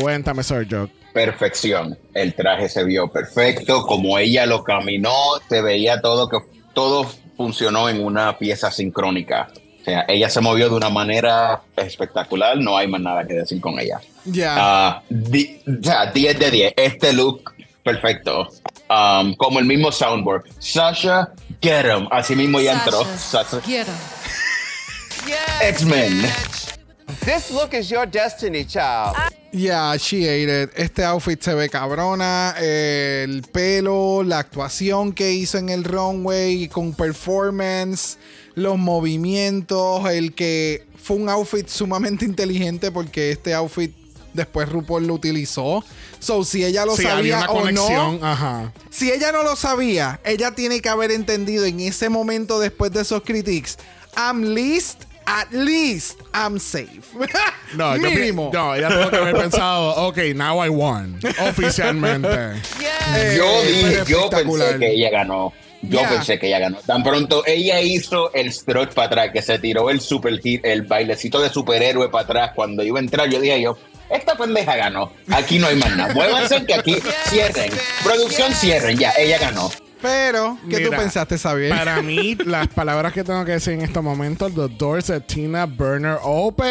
[0.00, 0.92] Cuéntame, Sir Joke.
[1.12, 1.98] perfección.
[2.14, 5.12] El traje se vio perfecto, como ella lo caminó,
[5.48, 6.38] se veía todo que
[6.74, 9.48] todo funcionó en una pieza sincrónica.
[9.80, 13.60] O sea, ella se movió de una manera espectacular, no hay más nada que decir
[13.60, 14.00] con ella.
[14.24, 14.54] Ya.
[14.58, 16.72] Ah, di- o sea, 10 de 10.
[16.76, 17.52] Este look,
[17.84, 18.48] perfecto.
[18.90, 20.44] Um, como el mismo soundboard.
[20.58, 21.28] Sasha,
[21.62, 22.08] get him.
[22.10, 23.04] Así mismo ya entró.
[23.04, 23.94] Sasha, Sasha- get him.
[25.26, 26.22] Yes, X-Men.
[27.24, 29.16] This look is your destiny, child.
[29.52, 30.70] Yeah, she ate it.
[30.76, 32.54] Este outfit se ve cabrona.
[32.58, 38.18] el pelo, la actuación que hizo en el runway con performance,
[38.54, 43.94] los movimientos, el que fue un outfit sumamente inteligente porque este outfit
[44.34, 45.84] después RuPaul lo utilizó.
[46.18, 48.20] So, si ella lo Sí, sabía una o conexión.
[48.20, 48.72] no, Ajá.
[48.90, 53.02] si ella no lo sabía, ella tiene que haber entendido en ese momento después de
[53.02, 53.78] esos critics,
[54.16, 57.02] I'm least, at least, I'm safe.
[57.74, 58.50] No, yo Mínimo.
[58.52, 61.18] no, ella tuvo que haber pensado, ok, now I won.
[61.48, 62.28] Oficialmente.
[62.78, 63.36] Yes.
[63.36, 65.52] Yo dije, yo pensé que ella ganó.
[65.82, 66.78] Yo pensé que ella ganó.
[66.86, 70.82] Tan pronto ella hizo el strut para atrás, que se tiró el super hit, el
[70.82, 72.50] bailecito de superhéroe para atrás.
[72.54, 73.76] Cuando iba a entrar, yo dije yo,
[74.08, 75.12] esta pendeja ganó.
[75.30, 76.14] Aquí no hay más nada.
[76.14, 76.96] Muévanse que aquí
[77.28, 77.70] cierren.
[78.04, 78.96] Producción cierren.
[78.96, 79.70] Ya, ella ganó.
[80.02, 81.70] Pero, ¿qué tú pensaste, Xavier?
[81.70, 85.64] Para mí, las palabras que tengo que decir en este momento, the doors at Tina
[85.66, 86.66] Burner open.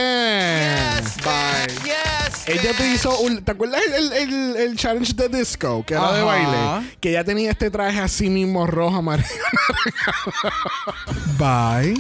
[1.24, 1.74] Bye.
[1.84, 5.84] Yes, Ella te hizo un, ¿Te acuerdas el, el- el- el challenge de disco?
[5.86, 6.88] Que era de baile.
[7.00, 9.28] Que ella tenía este traje así mismo rojo, amarillo.
[11.38, 11.96] Bye.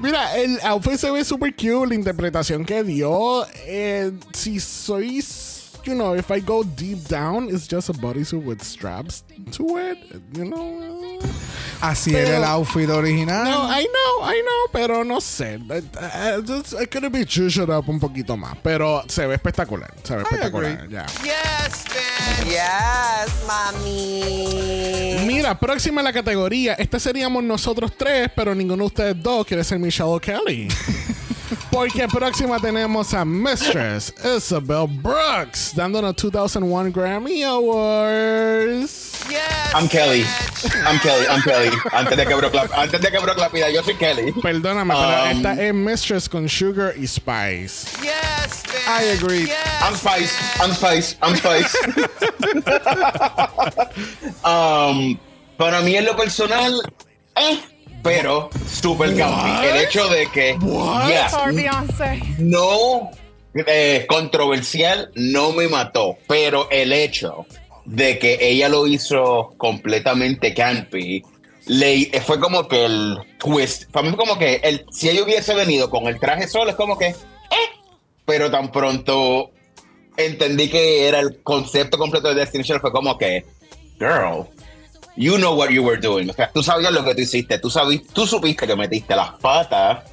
[0.00, 1.88] Mira, el outfit se ve super cute.
[1.88, 3.46] La interpretación que dio.
[3.66, 5.24] eh, si soy.
[5.88, 9.96] You know, if I go deep down, it's just a bodysuit with straps to it.
[10.36, 11.18] You know.
[11.80, 13.44] Así Pero- era el outfit original.
[13.44, 15.58] No, I know, I know, pero no sé.
[15.70, 15.78] I,
[16.36, 18.54] I, just- I could be zhuzhed up un poquito más.
[18.62, 19.94] Pero se ve espectacular.
[20.02, 20.72] Se ve espectacular.
[20.72, 20.92] agree.
[20.92, 21.06] ya.
[21.24, 22.50] Yes, bitch.
[22.50, 25.24] Yes, mommy.
[25.26, 26.74] Mira, próxima en la categoría.
[26.74, 30.68] Este seríamos nosotros tres, pero ninguno de ustedes dos quiere ser Michelle Kelly.
[31.70, 39.12] Porque próxima tenemos a Mistress Isabel Brooks, dándonos 2001 Grammy Awards.
[39.28, 39.40] Yes.
[39.74, 40.24] I'm Kelly.
[40.86, 41.26] I'm Kelly.
[41.28, 41.70] I'm Kelly.
[41.92, 44.32] Antes de que Brock la, antes de que Brock la pida, yo soy Kelly.
[44.32, 47.86] Perdóname, pero Um, esta es Mistress con Sugar y Spice.
[48.02, 48.88] Yes, bitch.
[48.88, 49.46] I agree.
[49.46, 50.32] Yes, I'm Spice.
[50.60, 51.16] I'm Spice.
[51.22, 51.74] I'm Spice.
[54.44, 55.18] um,
[55.56, 56.80] para mí en lo personal,
[57.36, 57.58] eh,
[58.02, 59.66] pero super campi.
[59.66, 60.56] El hecho de que
[62.38, 63.10] no
[63.54, 67.46] eh, controversial no me mató, pero el hecho
[67.84, 71.24] de que ella lo hizo completamente campy
[71.66, 75.54] le, fue como que el twist, para mí fue como que el, si ella hubiese
[75.54, 77.16] venido con el traje solo es como que, eh,
[78.24, 79.50] pero tan pronto
[80.16, 83.44] entendí que era el concepto completo de Destiny Child fue como que,
[83.98, 84.46] girl,
[85.18, 86.30] you know what you were doing.
[86.30, 89.30] O sea, tú sabías lo que tú hiciste, tú, sabí, tú supiste que metiste las
[89.40, 90.04] patas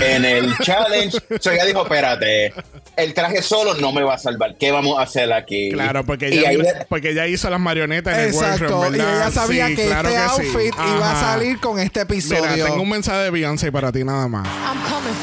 [0.00, 1.16] en el challenge.
[1.40, 2.52] So ella dijo, espérate,
[2.96, 4.56] el traje solo no me va a salvar.
[4.58, 5.70] ¿Qué vamos a hacer aquí?
[5.70, 6.58] Claro, porque Y ella, ahí-
[6.88, 8.64] porque ella hizo las marionetas en el Exacto.
[8.80, 9.16] workroom, Y ¿verdad?
[9.22, 10.56] ella sabía Sí, que claro este que sí.
[10.56, 12.42] outfit iba a salir con este episodio.
[12.52, 14.46] Mira, tengo un mensaje de Beyoncé para ti nada más.
[14.46, 15.14] I'm coming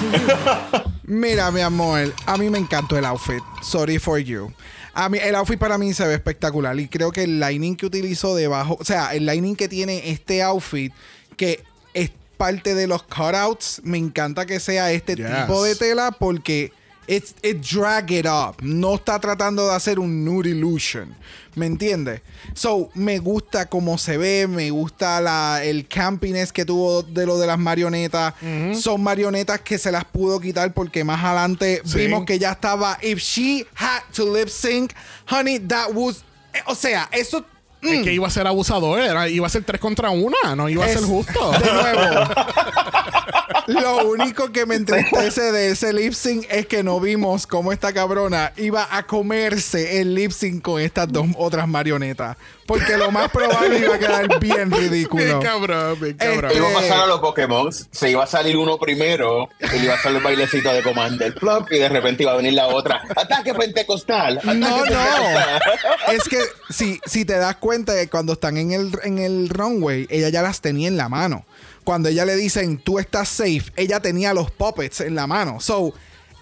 [0.71, 0.91] for you.
[1.03, 3.43] Mira, mi amor, a mí me encantó el outfit.
[3.61, 4.51] Sorry for you.
[4.93, 7.85] A mí, el outfit para mí se ve espectacular y creo que el lining que
[7.87, 10.93] utilizó debajo, o sea, el lining que tiene este outfit,
[11.35, 11.63] que
[11.95, 15.25] es parte de los cutouts, me encanta que sea este Yes.
[15.41, 16.71] tipo de tela porque
[17.07, 18.61] it's, it drag it up.
[18.61, 21.15] No está tratando de hacer un nude illusion.
[21.55, 22.21] ¿Me entiendes?
[22.55, 27.37] So, me gusta cómo se ve, me gusta la, el campiness que tuvo de lo
[27.37, 28.33] de las marionetas.
[28.79, 31.99] Son marionetas que se las pudo quitar porque más adelante Sí.
[31.99, 32.97] vimos que ya estaba.
[33.03, 34.93] If she had to lip sync,
[35.29, 36.23] honey, that was.
[36.53, 37.45] eh, O sea, eso.
[37.83, 40.85] Es que iba a ser abusador, era, iba a ser tres contra una, no iba
[40.85, 41.51] a Es- ser justo.
[41.51, 42.29] De nuevo.
[43.67, 47.93] Lo único que me entristece de ese lip sync es que no vimos cómo esta
[47.93, 52.37] cabrona iba a comerse el lip sync con estas dos otras marionetas.
[52.65, 55.23] Porque lo más probable iba a quedar bien ridículo.
[55.25, 56.45] Bien cabrón, bien cabrón.
[56.51, 59.83] Este- Iba a pasar a los Pokémon, se iba a salir uno primero, y le
[59.85, 62.67] iba a hacer el bailecito de Commander Flop, y de repente iba a venir la
[62.67, 63.01] otra.
[63.17, 64.37] ¡Ataque pentecostal!
[64.37, 66.11] ¡Ataque No, no.
[66.13, 66.39] Es que
[66.69, 70.41] si, si te das cuenta de cuando están en el, en el runway, ella ya
[70.41, 71.45] las tenía en la mano.
[71.83, 75.59] Cuando ella le dicen, tú estás safe, ella tenía los puppets en la mano.
[75.59, 75.93] So,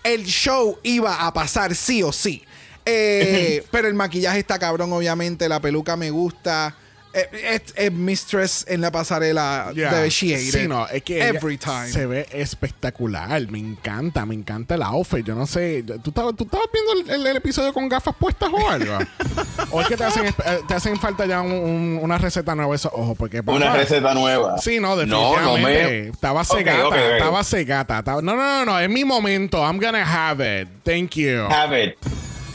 [0.04, 2.44] el show iba a pasar sí o sí.
[2.86, 5.48] Eh, pero el maquillaje está cabrón, obviamente.
[5.50, 6.76] La peluca me gusta.
[7.14, 7.28] Eh,
[7.66, 9.94] Es, es Mistress en la pasarela Yeah.
[9.96, 11.90] de She Ate Sí, no, es que ella Every time.
[11.90, 13.42] se ve espectacular.
[13.50, 15.26] Me encanta, me encanta el outfit.
[15.26, 18.50] Yo no sé, ¿tú estabas, tú estabas viendo el, el- el episodio con gafas puestas
[18.54, 18.98] o algo?
[19.72, 20.34] ¿O es que te hacen, eh,
[20.68, 23.18] te hacen falta ya un- un- una receta nueva esos ojos?
[23.18, 24.58] Porque, Una papá, receta nueva.
[24.60, 26.02] Sí, no, No, no definitivamente.
[26.04, 26.08] me.
[26.10, 27.00] Estaba cegata, ok, ok.
[27.18, 28.00] estaba cegata.
[28.00, 29.58] estaba- No, no, no, no, es mi momento.
[29.66, 30.70] I'm gonna have it.
[30.84, 31.46] Thank you.
[31.50, 31.98] Have it.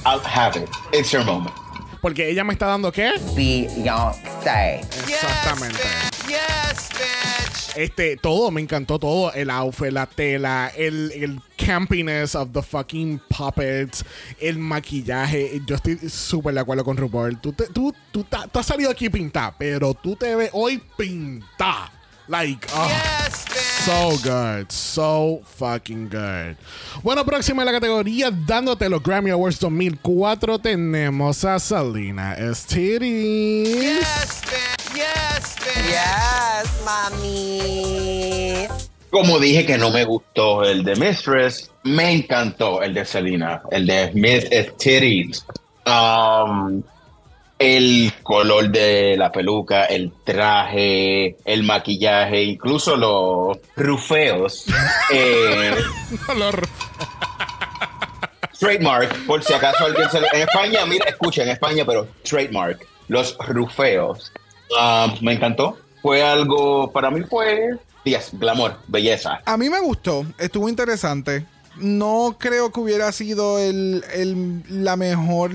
[0.07, 0.69] I'll have it.
[0.93, 1.55] It's your moment.
[2.01, 3.13] Porque ella me está dando qué?
[3.35, 4.81] Beyonce.
[5.09, 5.79] Exactamente.
[6.29, 7.77] Yes, bitch.
[7.77, 9.33] Este, todo, me encantó todo.
[9.33, 14.05] El outfit, la tela, el, el campiness of the fucking puppets,
[14.41, 15.61] el maquillaje.
[15.67, 17.39] Yo estoy súper de acuerdo con RuPaul.
[17.41, 20.83] Tú, te- tú, tú, ta- tú has salido aquí pintada, pero tú te ves hoy
[20.97, 21.93] pintada.
[22.29, 23.45] Like, oh, Yes,
[23.85, 26.57] so good, so fucking good.
[27.03, 34.01] Bueno, próxima en la categoría, dándote los Grammy Awards 2004, tenemos a Salina Estiris.
[34.01, 34.95] Yes, bitch.
[34.95, 35.87] Yes, bitch.
[35.87, 38.67] Yes, mami.
[39.11, 43.87] Como dije que no me gustó el de Mistress, me encantó el de Selena, el
[43.87, 44.49] de Miss
[44.79, 45.47] Titties.
[45.87, 46.83] Um,
[47.59, 54.65] el color de la peluca, el traje, el maquillaje, incluso los rufeos.
[55.13, 55.75] eh,
[58.59, 62.87] trademark, por si acaso alguien se lo- En España, mira, escucha, en España, pero trademark,
[63.09, 64.33] los rufeos.
[64.71, 65.79] Um, me encantó.
[66.03, 67.71] Fue algo, para mí fue,
[68.05, 69.41] yes, glamour, belleza.
[69.45, 71.47] A mí me gustó, estuvo interesante.
[71.77, 75.53] No creo que hubiera sido el, el- la mejor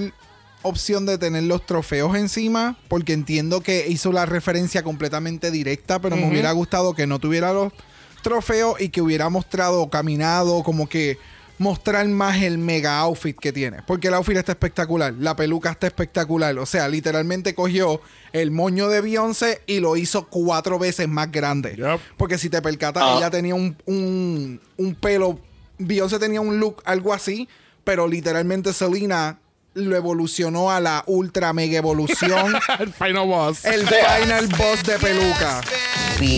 [0.64, 6.16] opción de tener los trofeos encima, porque entiendo que hizo la referencia completamente directa, pero
[6.16, 7.74] me hubiera gustado que no tuviera los
[8.22, 11.18] trofeos y que hubiera mostrado, caminado, como que
[11.57, 13.84] mostrar más el mega outfit que tiene.
[13.86, 16.57] Porque el outfit está espectacular, la peluca está espectacular.
[16.57, 18.01] O sea, literalmente cogió
[18.34, 21.78] el moño de Beyoncé y lo hizo cuatro veces más grande.
[22.18, 23.16] Porque si te percatas, Ah.
[23.18, 25.39] ella tenía un, un, un pelo.
[25.78, 27.47] Beyoncé tenía un look algo así,
[27.84, 29.38] pero literalmente Selena
[29.74, 32.53] lo evolucionó a la ultra mega evolución.
[32.80, 33.65] el final boss.
[33.65, 35.61] el final boss de peluca.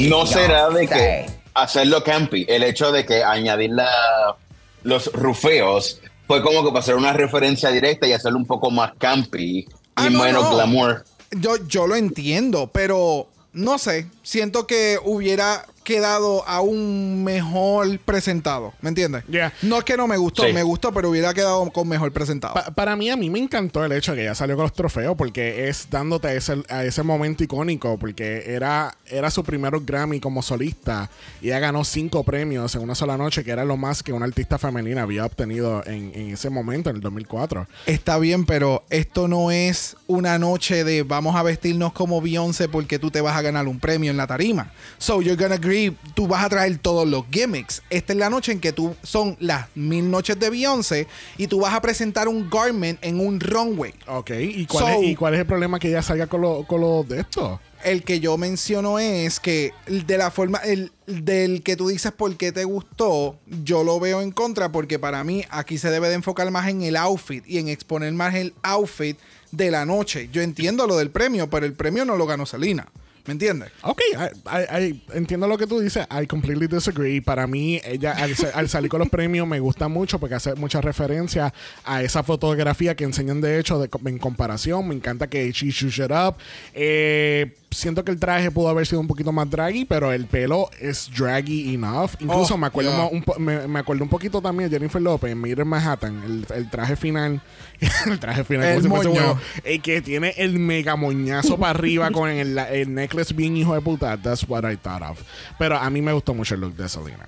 [0.09, 4.35] No será de que hacerlo campy, el hecho de que añadir la-
[4.83, 8.91] los rufeos fue como que para hacer una referencia directa y hacerlo un poco más
[8.97, 10.55] campy y Ah, no, menos no.
[10.55, 11.05] glamour.
[11.31, 14.07] Yo, yo lo entiendo, pero no sé.
[14.23, 18.73] Siento que hubiera quedado aún mejor presentado.
[18.81, 19.23] ¿Me entiendes?
[19.29, 19.53] Yeah.
[19.61, 20.53] No es que no me gustó, Sí.
[20.53, 22.53] me gustó, pero hubiera quedado con mejor presentado.
[22.53, 24.73] Pa- para mí, a mí me encantó el hecho de que ella salió con los
[24.73, 29.73] trofeos porque es dándote a ese, a ese momento icónico porque era, era su primer
[29.81, 31.09] Grammy como solista
[31.41, 34.25] y ella ganó cinco premios en una sola noche que era lo más que una
[34.25, 37.67] artista femenina había obtenido en, en ese momento, en el 2004.
[37.85, 42.99] Está bien, pero esto no es una noche de vamos a vestirnos como Beyoncé porque
[42.99, 44.71] tú te vas a ganar un premio en la tarima.
[44.97, 45.72] So you're gonna agree,
[46.13, 47.81] tú vas a traer todos los gimmicks.
[47.89, 51.07] Esta es la noche en que tú son las mil noches de Beyoncé
[51.37, 53.93] y tú vas a presentar un garment en un runway.
[54.07, 56.65] Ok, ¿y cuál, So- es, ¿y cuál es el problema que ella salga con lo,
[56.67, 57.59] con lo de esto?
[57.83, 62.37] El que yo menciono es que de la forma, el, del que tú dices por
[62.37, 66.15] qué te gustó, yo lo veo en contra porque para mí aquí se debe de
[66.15, 69.17] enfocar más en el outfit y en exponer más el outfit
[69.51, 70.29] de la noche.
[70.31, 72.87] Yo entiendo lo del premio, pero el premio no lo ganó Selena.
[73.25, 73.71] ¿Me entiendes?
[73.83, 76.05] Ok, I- I- I- entiendo lo que tú dices.
[76.11, 77.21] I completely disagree.
[77.21, 80.81] Para mí, ella al, al salir con los premios me gusta mucho porque hace mucha
[80.81, 81.53] referencia
[81.85, 84.89] a esa fotografía que enseñan de hecho en comparación.
[84.89, 86.35] Me encanta que she shoot it up.
[86.73, 90.69] Eh, siento que el traje pudo haber sido un poquito más draggy, pero el pelo
[90.79, 92.11] es draggy enough.
[92.19, 93.05] Incluso Oh, me, acuerdo yeah.
[93.11, 96.23] un po- me, me acuerdo un poquito también de Jennifer Lopez en Mirror Manhattan.
[96.23, 97.41] El, el traje final.
[98.05, 98.67] el traje final.
[98.67, 103.57] El como si que tiene el mega moñazo para arriba con el, el necklace bien
[103.57, 104.17] hijo de puta.
[104.17, 105.19] That's what I thought of.
[105.57, 107.25] Pero a mí me gustó mucho el look de Selena.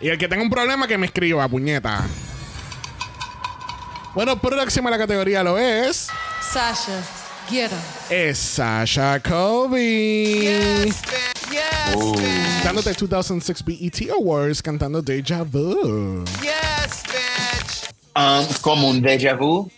[0.00, 2.04] Y el que tenga un problema que me escriba, puñeta.
[4.14, 6.08] Bueno, próxima a la categoría lo es.
[6.40, 7.02] Sasha,
[7.50, 7.82] get her.
[8.10, 9.78] Es Sasha Kobe.
[9.78, 11.52] Yes, bitch.
[11.52, 12.64] Yes, bitch.
[12.64, 16.24] Dándote 2006 BET Awards cantando Deja Vu.
[16.42, 17.90] Yes, bitch.
[18.16, 19.68] Um, como un déjà vu,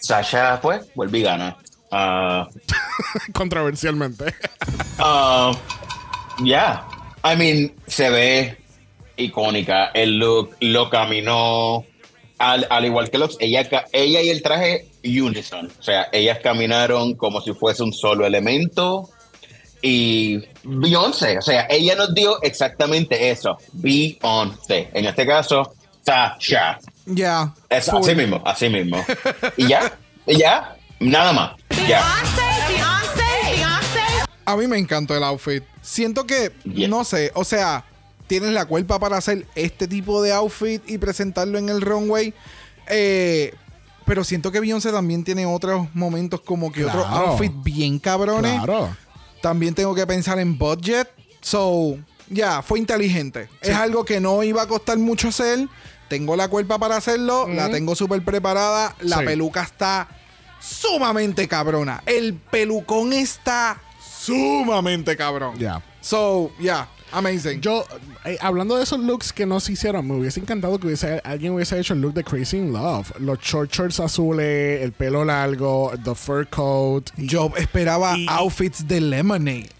[0.00, 1.56] Sasha, pues, vuelve y gana.
[1.90, 2.46] Ah,
[3.32, 4.34] Controversialmente.
[4.98, 5.54] Uh,
[6.44, 6.84] yeah.
[7.24, 8.58] I mean, se ve
[9.16, 9.90] icónica.
[9.94, 11.84] El look lo caminó.
[12.38, 13.36] Al, al igual que los.
[13.40, 15.70] Ella, ella y el traje unison.
[15.78, 19.08] O sea, ellas caminaron como si fuese un solo elemento.
[19.80, 23.56] Y Beyoncé, o sea, ella nos dio exactamente eso.
[23.72, 24.90] Beyoncé.
[24.92, 25.72] En este caso,
[26.04, 26.78] Sasha.
[27.06, 27.54] Ya.
[27.68, 29.04] Es así mismo, así mismo.
[29.56, 29.96] Y ya,
[30.26, 31.52] y ya, nada más.
[31.88, 32.02] Ya.
[34.44, 35.62] A mí me encantó el outfit.
[35.82, 36.88] Siento que, Yeah.
[36.88, 37.84] no sé, o sea,
[38.26, 42.32] tienes la cuerpa para hacer este tipo de outfit y presentarlo en el runway.
[42.88, 43.54] Eh,
[44.08, 47.26] pero siento que Beyoncé también tiene otros momentos como que otros Claro.
[47.28, 48.54] outfits bien cabrones.
[48.64, 48.96] Claro.
[49.40, 51.08] También tengo que pensar en budget.
[51.40, 51.96] So,
[52.28, 53.48] ya, fue inteligente.
[53.60, 55.68] Es algo que no iba a costar mucho hacer.
[56.08, 57.46] Tengo la cuerpa para hacerlo.
[57.46, 58.96] La tengo súper preparada.
[59.00, 59.24] La Sí.
[59.26, 60.08] peluca está
[60.60, 62.02] sumamente cabrona.
[62.06, 65.56] El pelucón está sumamente cabrón.
[65.58, 65.82] Ya.
[66.00, 67.60] So, yeah, amazing.
[67.60, 67.84] Yo,
[68.24, 71.52] eh, hablando de esos looks que no se hicieron, me hubiese encantado que hubiese, alguien
[71.52, 73.10] hubiese hecho el look de Crazy in Love.
[73.20, 77.10] Los short shorts azules, el pelo largo, the fur coat.
[77.16, 79.70] Yo esperaba Y- outfits de Lemonade.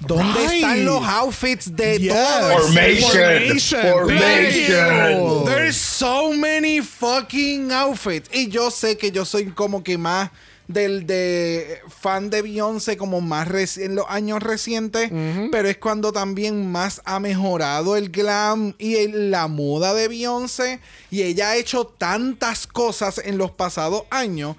[0.00, 0.52] ¿Dónde Right.
[0.62, 2.12] están los outfits de Yes.
[2.14, 3.92] todo el Formation.
[3.92, 5.44] Formation.
[5.44, 8.28] There's so many fucking outfits.
[8.32, 10.30] Y yo sé que yo soy como que más
[10.68, 15.10] del de fan de Beyoncé como más reci- en los años recientes,
[15.50, 20.80] pero es cuando también más ha mejorado el glam y el- la moda de Beyoncé
[21.10, 24.56] y ella ha hecho tantas cosas en los pasados años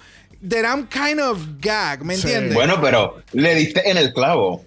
[0.48, 2.24] that I'm kind of gag, ¿me Sí.
[2.28, 2.54] entiendes?
[2.56, 4.64] Bueno, pero le diste en el clavo.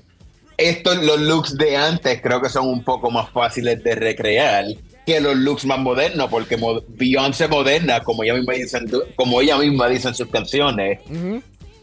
[0.59, 4.67] Estos, los looks de antes, creo que son un poco más fáciles de recrear
[5.07, 6.57] que los looks más modernos, porque
[6.89, 8.79] Beyoncé moderna, como ella misma dice,
[9.17, 11.01] como ella misma dice en sus canciones,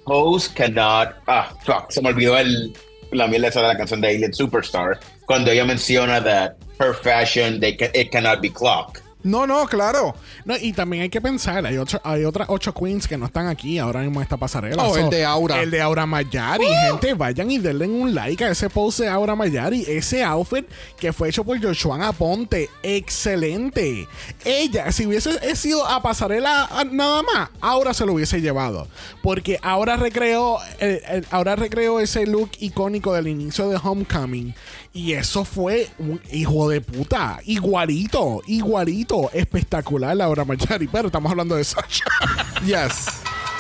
[0.06, 1.16] hoes cannot.
[1.28, 2.74] Ah, fuck, se me olvidó el,
[3.12, 7.60] la mierda esa de la canción de Alien Superstar, cuando ella menciona that her fashion,
[7.60, 9.02] they it cannot be clocked.
[9.24, 10.16] No, no, claro.
[10.46, 13.78] No, y también hay que pensar, hay, hay otras ocho queens que no están aquí
[13.80, 14.84] ahora mismo en esta pasarela.
[14.84, 15.62] Oh, el de Aura.
[15.62, 16.66] El de Aura Mayari.
[16.88, 19.84] Gente, vayan y denle un like a ese post de Aura Mayari.
[19.88, 20.66] Ese outfit
[20.98, 22.70] que fue hecho por Joshua Aponte.
[22.84, 24.08] Excelente.
[24.46, 28.88] Ella, si hubiese sido a pasarela a- nada más, Aura se lo hubiese llevado.
[29.22, 34.56] Porque ahora recreó, el- el- ahora recreó ese look icónico del inicio de Homecoming.
[34.94, 37.40] Y eso fue un hijo de puta.
[37.46, 39.30] Igualito, igualito.
[39.34, 40.88] Espectacular la Aura Mayari.
[40.88, 42.06] Pero estamos hablando de Sasha.
[42.66, 43.06] Yes.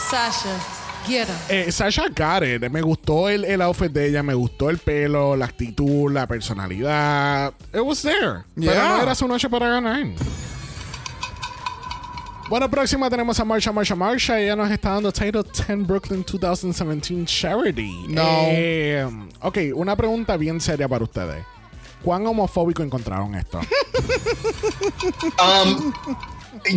[0.09, 0.57] Sasha,
[1.07, 1.27] get.
[1.49, 2.69] Eh, Sasha it.
[2.69, 7.53] Me gustó el, el outfit de ella, me gustó el pelo, la actitud, la personalidad.
[7.73, 8.43] It was there.
[8.55, 8.89] Pero Yeah.
[8.97, 10.05] no era su noche para ganar.
[12.49, 14.41] Bueno, próxima tenemos a Marsha, Marsha, Marsha.
[14.41, 18.07] Ella nos está dando Title 10 Brooklyn 2017 Charity.
[18.07, 18.23] No.
[18.25, 19.07] Eh,
[19.41, 21.45] ok, una pregunta bien seria para ustedes.
[22.03, 23.59] ¿Cuán homofóbico encontraron esto?
[25.39, 25.93] Um,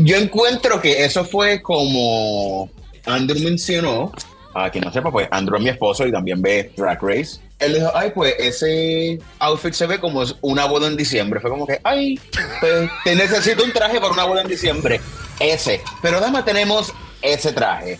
[0.04, 2.70] yo encuentro que eso fue como
[3.06, 4.12] Andrew mencionó.
[4.54, 7.40] A quien no sepa, pues Andrew es mi esposo y también ve Drag Race.
[7.58, 11.40] Él dijo, ay, pues ese outfit se ve como una boda en diciembre.
[11.40, 12.20] Fue como que, ay,
[12.60, 15.00] pues te necesito un traje para una boda en diciembre.
[15.42, 15.80] Ese.
[16.00, 17.98] Pero dama, tenemos ese traje.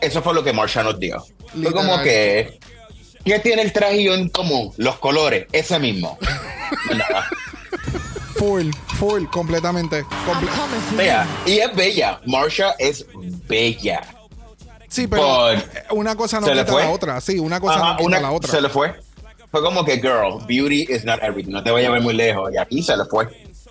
[0.00, 1.24] Eso fue lo que Marsha nos dio.
[1.62, 2.58] Fue como que,
[3.24, 4.72] ¿qué tiene el traje y yo en común?
[4.76, 6.18] Los colores, ese mismo.
[8.36, 10.04] Full, full, completamente.
[10.26, 10.50] Comple-
[11.46, 11.50] you.
[11.52, 12.20] Y es bella.
[12.26, 13.06] Marsha es
[13.48, 14.02] bella.
[14.88, 16.82] sí, pero Por- una cosa no ¿Se le quita fue?
[16.82, 17.20] la otra.
[17.20, 18.50] Sí, una cosa Ajá, no quita una- la otra.
[18.50, 18.94] Se le fue.
[19.50, 21.52] Fue como que, girl, beauty is not everything.
[21.52, 22.52] No te vayas a ver muy lejos.
[22.52, 23.26] Y aquí se le fue.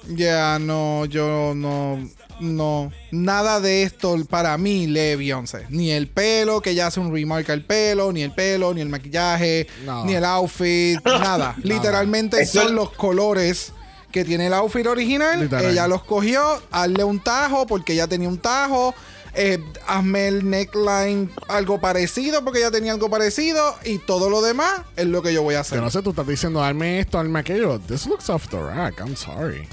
[0.07, 1.99] Ya, no, yo no,
[2.39, 5.65] no, nada de esto para mí lee Beyoncé.
[5.69, 8.89] Ni el pelo, que ya hace un remark al pelo, ni el pelo, ni el
[8.89, 10.05] maquillaje, No.
[10.05, 11.55] ni el outfit, nada.
[11.63, 13.71] Literalmente Eso- son los colores
[14.11, 15.39] que tiene el outfit original.
[15.41, 15.65] Literal.
[15.65, 18.93] Ella los cogió, hazle un tajo porque ella tenía un tajo.
[19.37, 24.83] eh, hazme el neckline algo parecido porque ella tenía algo parecido y todo lo demás
[24.95, 25.77] es lo que yo voy a hacer.
[25.77, 27.77] Yo no sé, tú estás diciendo, darme esto, darme aquello.
[27.79, 29.01] This looks off the rack.
[29.01, 29.67] I'm sorry.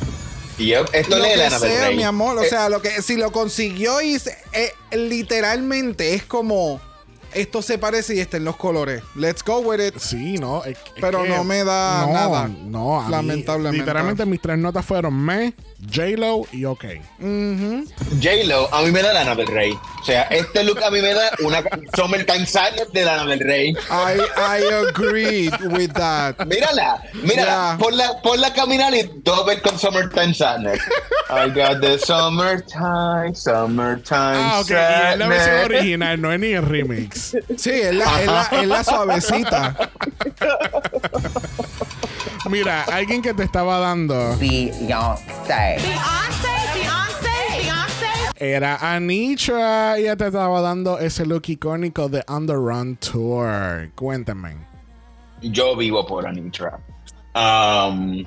[0.59, 2.39] Y yo- esto lo lee que sea, mi amor.
[2.39, 6.81] O Eh, sea, lo que si lo consiguió y se- eh, literalmente es como
[7.35, 9.03] esto se parece y está en los colores.
[9.15, 9.97] Let's go with it.
[9.99, 10.63] Sí, no.
[10.65, 12.49] es- es Pero que- no me da nada.
[12.49, 13.79] No, a mí, Lamentablemente.
[13.79, 15.55] literalmente mis tres notas fueron me,
[15.91, 16.85] J-Lo y OK.
[17.19, 19.73] J-Lo, a mí me da Lana del Rey.
[19.73, 21.63] O sea, este look a mí me da una
[21.97, 23.71] Summertime Sadness de Lana del Rey.
[23.91, 26.37] I, I agreed with that.
[26.47, 27.77] Mírala, mírala, Yeah.
[27.79, 30.81] ponla, ponla a caminar y doble con Summertime Sadness.
[31.31, 34.71] I got the summertime, summertime Ah, ok.
[34.71, 35.65] Y es la versión sadness.
[35.81, 37.37] original, no es ni el remix.
[37.59, 39.91] Sí, es la, es la, es la suavecita.
[42.49, 45.23] Mira, alguien que te estaba dando Beyonce.
[45.49, 48.07] Beyonce, Beyonce, Beyonce.
[48.37, 49.99] era Anitra.
[49.99, 53.91] Ella te estaba dando ese look icónico de On the Run Tour.
[53.95, 54.57] Cuéntame.
[55.41, 56.79] Yo vivo por Anitra.
[57.35, 58.25] Um,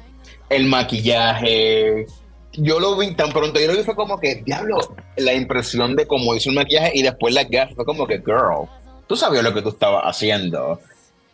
[0.49, 2.05] el maquillaje,
[2.53, 4.77] yo lo vi tan pronto, yo lo vi fue como que, diablo,
[5.17, 8.67] la impresión de cómo hizo el maquillaje y después las gafas, fue como que, girl,
[9.07, 10.79] tú sabías lo que tú estabas haciendo.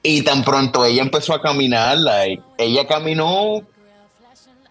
[0.04, 3.62] Y tan pronto ella empezó a caminar, like, ella caminó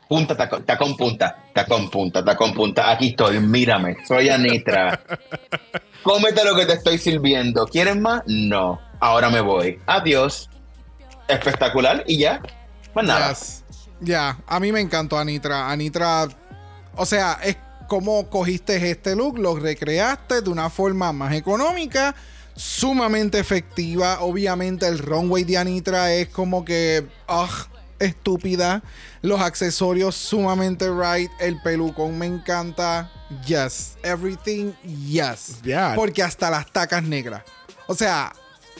[0.08, 2.90] punta, tacón, tacón, punta, tacón, punta, tacón, punta.
[2.90, 5.00] Aquí estoy, mírame, soy Anitra.
[6.02, 7.64] Cómete lo que te estoy sirviendo.
[7.66, 8.22] ¿Quieres más?
[8.26, 8.80] No.
[8.98, 9.78] Ahora me voy.
[9.86, 10.50] Adiós.
[11.28, 12.42] Espectacular y ya.
[12.92, 13.28] Pues nada.
[13.28, 13.62] Yes.
[14.00, 15.70] Ya, a mí me encantó Anitra.
[15.70, 16.26] Anitra,
[16.96, 17.56] o sea, es
[17.86, 22.14] como cogiste este look, lo recreaste de una forma más económica,
[22.60, 24.20] sumamente efectiva.
[24.20, 28.82] Obviamente el runway de Anitra es como que, ugh, estúpida.
[29.22, 31.30] Los accesorios sumamente right.
[31.40, 33.10] El pelucón me encanta.
[33.46, 33.96] Yes.
[34.02, 35.62] Everything, yes.
[35.62, 35.94] Yeah.
[35.94, 37.42] Porque hasta las tacas negras.
[37.86, 38.32] O sea,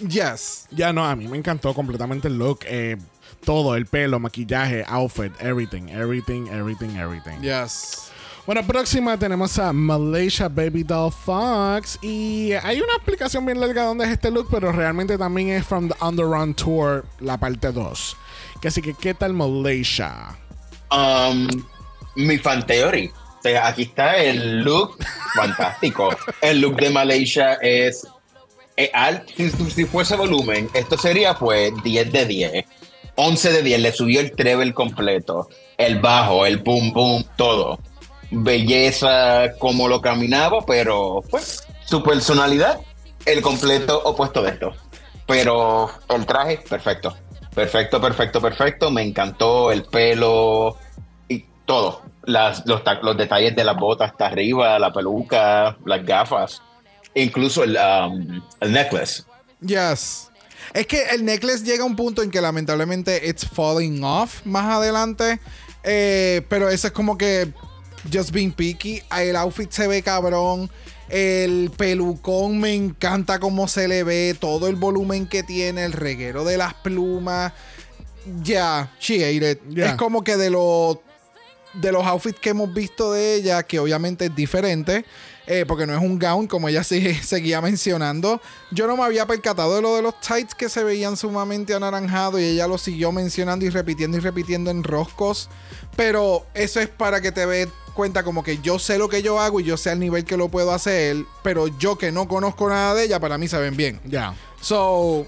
[0.06, 0.66] yes.
[0.70, 2.60] Ya no, a mí me encantó completamente el look.
[2.66, 2.98] eh,
[3.44, 7.40] todo, el pelo, maquillaje, outfit, everything, everything, everything, everything.
[7.40, 8.09] Yes.
[8.47, 11.99] Bueno, próxima tenemos a Malaysia Baby Doll Fox.
[12.03, 15.64] Y hay una explicación bien larga de dónde es este look, pero realmente también es
[15.64, 18.16] from the Underrun Tour, la parte 2.
[18.61, 20.36] Que así que, ¿qué tal Malaysia?
[20.91, 21.49] Um,
[22.16, 23.12] mi fan theory.
[23.38, 24.97] O sea, aquí está el look
[25.34, 26.09] fantástico.
[26.41, 28.07] El look de Malaysia es.
[28.76, 28.91] eh,
[29.36, 32.64] si, si fuese volumen, esto sería pues 10 de 10.
[33.14, 33.80] 11 de 10.
[33.80, 35.49] Le subió el treble completo.
[35.78, 37.78] El bajo, el boom boom, todo.
[38.30, 42.80] Belleza, como lo caminaba, pero pues su personalidad,
[43.26, 44.72] el completo opuesto de esto.
[45.26, 47.16] Pero el traje, perfecto.
[47.54, 48.90] Perfecto, perfecto, perfecto.
[48.90, 50.76] Me encantó el pelo
[51.28, 52.02] y todo.
[52.24, 56.62] Las, los detalles de las botas hasta arriba, la peluca, las gafas,
[57.14, 59.24] incluso el, um, el necklace.
[59.60, 60.30] Yes.
[60.72, 64.66] Es que el necklace llega a un punto en que lamentablemente it's falling off más
[64.66, 65.40] adelante.
[65.82, 67.52] Eh, pero eso es como que
[68.12, 69.03] just being picky.
[69.16, 70.70] El outfit se ve cabrón.
[71.09, 74.36] El pelucón me encanta cómo se le ve.
[74.38, 75.84] Todo el volumen que tiene.
[75.84, 77.53] El reguero de las plumas.
[78.42, 79.61] Ya, she ate it.
[79.68, 79.90] Yeah.
[79.90, 80.98] Es como que de los
[81.74, 85.05] de los outfits que hemos visto de ella, que obviamente es diferente,
[85.46, 88.40] eh, porque no es un gown, como ella sí seguía mencionando.
[88.70, 92.40] Yo no me había percatado de lo de los tights que se veían sumamente anaranjados
[92.40, 95.48] y ella lo siguió mencionando y repitiendo y repitiendo en roscos.
[95.96, 99.41] Pero eso es para que te des cuenta como que yo sé lo que yo
[99.41, 102.68] hago y yo sé al nivel que lo puedo hacer, pero yo que no conozco
[102.68, 104.01] nada de ella, para mí se ven bien.
[104.05, 104.34] Ya.
[104.61, 105.26] So,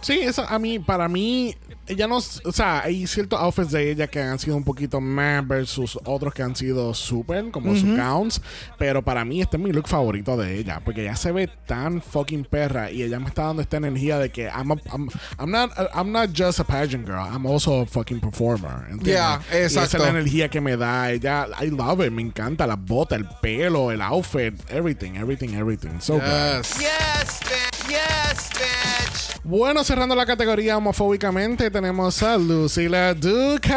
[0.00, 1.56] Sí, eso a mí, para mí,
[1.88, 5.46] ella no, o sea, hay ciertos outfits de ella que han sido un poquito más
[5.46, 8.40] versus otros que han sido super, como sus gowns,
[8.78, 12.00] pero para mí este es mi look favorito de ella, porque ella se ve tan
[12.02, 15.08] fucking perra y ella me está dando esta energía de que I'm, a- I'm,
[15.38, 18.86] I'm not, I'm not just a pageant girl, I'm also a fucking performer.
[18.90, 19.06] ¿entiendes?
[19.14, 19.98] Yeah, Y esa es exacto.
[20.04, 23.90] la energía que me da ella, I love it, me encanta las botas, el pelo,
[23.90, 26.00] el outfit, everything, everything, everything.
[26.00, 26.22] So good.
[26.24, 26.78] yes.
[26.80, 27.90] Yes, bitch.
[27.90, 29.27] Yes, bitch.
[29.44, 33.70] Bueno, cerrando la categoría homofóbicamente, tenemos a Lucila Duca.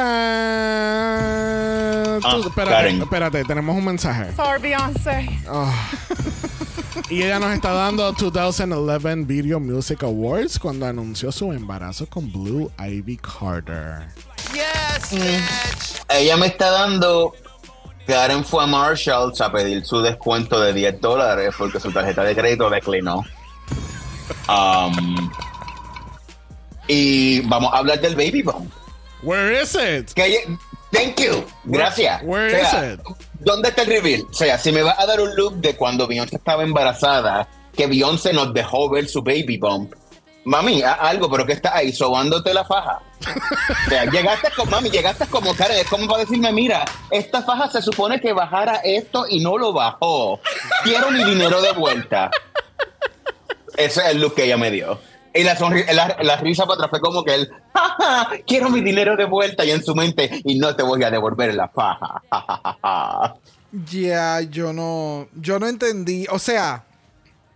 [2.19, 3.01] Tú- Ah, espérate, Karen.
[3.01, 4.35] espérate, tenemos un mensaje.
[4.35, 5.29] Sorry, Beyonce.
[7.09, 12.69] Y ella nos está dando 2011 Video Music Awards cuando anunció su embarazo con Blue
[12.79, 14.07] Ivy Carter.
[14.53, 16.01] Yes, bitch.
[16.09, 17.33] Ella me está dando.
[18.07, 22.35] Karen fue a Marshalls a pedir su descuento de 10 dólares porque su tarjeta de
[22.35, 23.23] crédito declinó.
[24.49, 25.29] Um,
[26.87, 28.69] y vamos a hablar del baby bomb.
[29.23, 30.13] Where is it?
[30.13, 30.57] Que
[30.91, 31.45] thank you.
[31.65, 32.21] Gracias.
[32.23, 32.99] where O sea, is it?
[33.39, 34.23] ¿Dónde está el reveal?
[34.29, 37.87] O sea, si me vas a dar un look de cuando Beyoncé estaba embarazada, que
[37.87, 39.93] Beyoncé nos dejó ver su baby bump.
[40.43, 42.99] Mami, haz algo, pero que está ahí sobándote la faja.
[43.85, 47.69] O sea, llegaste con mami, llegaste como Karen, es como para decirme, mira, esta faja
[47.69, 50.39] se supone que bajara esto y no lo bajó.
[50.83, 52.31] Quiero mi dinero de vuelta.
[53.77, 54.99] Ese es el look que ella me dio.
[55.33, 55.53] Y la,
[55.93, 59.63] la, la risa para atrás fue como que él, "Ja, quiero mi dinero de vuelta.
[59.63, 62.21] Y en su mente, y no te voy a devolver la faja.
[62.29, 63.35] Ja, ja, ja, ja.
[63.89, 65.27] Ya, yo no.
[65.33, 66.27] Yo no entendí.
[66.31, 66.83] O sea,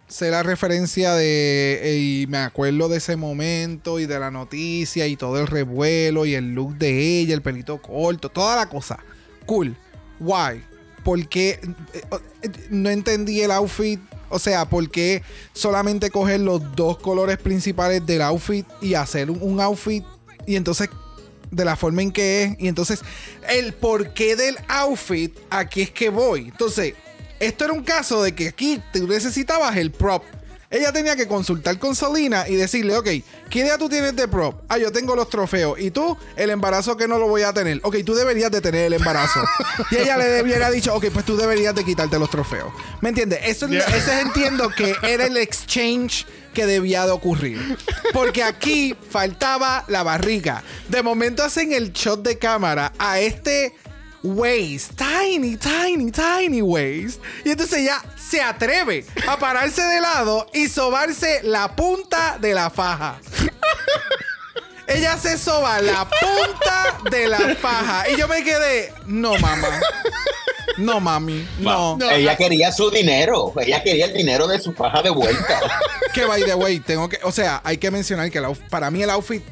[0.08, 1.98] sé la referencia de.
[2.00, 6.36] Y me acuerdo de ese momento y de la noticia y todo el revuelo y
[6.36, 9.00] el look de ella, el pelito corto, toda la cosa.
[9.46, 9.76] Cool.
[10.22, 10.64] Why?
[11.04, 11.60] ¿Por qué?
[11.94, 12.02] eh,
[12.42, 14.00] eh, No entendí el outfit.
[14.30, 15.24] O sea, ¿por qué
[15.54, 20.04] solamente coger los dos colores principales del outfit y hacer un, outfit
[20.46, 20.90] y entonces
[21.52, 22.56] de la forma en que es.
[22.60, 23.02] Y entonces,
[23.50, 26.50] el porqué del outfit, aquí es que voy.
[26.50, 26.94] Entonces,
[27.40, 30.24] esto era un caso de que aquí tú necesitabas el prop.
[30.70, 33.06] Ella tenía que consultar con Selena y decirle, ok,
[33.50, 34.62] ¿qué idea tú tienes de prop?
[34.68, 35.80] Ah, yo tengo los trofeos.
[35.80, 36.18] ¿Y tú?
[36.36, 37.80] El embarazo que no lo voy a tener.
[37.84, 39.40] Ok, tú deberías de tener el embarazo.
[39.92, 42.74] y ella le hubiera dicho, ok, pues tú deberías de quitarte los trofeos.
[43.02, 43.40] ¿Me entiendes?
[43.44, 43.84] Eso es, Yeah.
[43.88, 47.78] ese es, entiendo que era el exchange que debía de ocurrir.
[48.14, 50.64] Porque aquí faltaba la barriga.
[50.88, 53.76] De momento hacen el shot de cámara a este
[54.26, 57.22] waist, tiny, tiny, tiny waist.
[57.44, 62.70] Y entonces ella se atreve a pararse de lado y sobarse la punta de la
[62.70, 63.20] faja.
[64.88, 68.10] Ella se soba la punta de la faja.
[68.10, 69.80] Y yo me quedé, no, mamá.
[70.78, 71.48] No, mami.
[71.60, 71.98] No.
[71.98, 72.12] No.
[72.12, 73.54] Ella quería su dinero.
[73.60, 75.60] Ella quería el dinero de su faja de vuelta.
[76.14, 79.02] Que by the way, tengo que, o sea, hay que mencionar que el para mí
[79.02, 79.44] el outfit,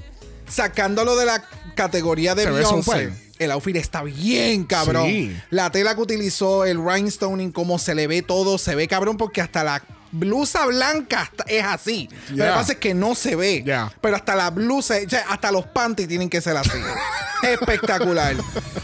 [0.47, 1.43] sacándolo de la
[1.75, 3.13] categoría de Se ve Beyoncé.
[3.43, 5.07] El outfit está bien cabrón.
[5.07, 5.37] Sí.
[5.49, 9.41] La tela que utilizó, el rhinestoning, cómo se le ve todo, se ve cabrón porque
[9.41, 9.83] hasta la
[10.13, 12.07] blusa blanca es así.
[12.29, 13.63] Lo que pasa es que no se ve.
[13.63, 13.91] Yeah.
[13.99, 16.77] Pero hasta la blusa, o sea, hasta los panties tienen que ser así.
[17.43, 18.35] Espectacular.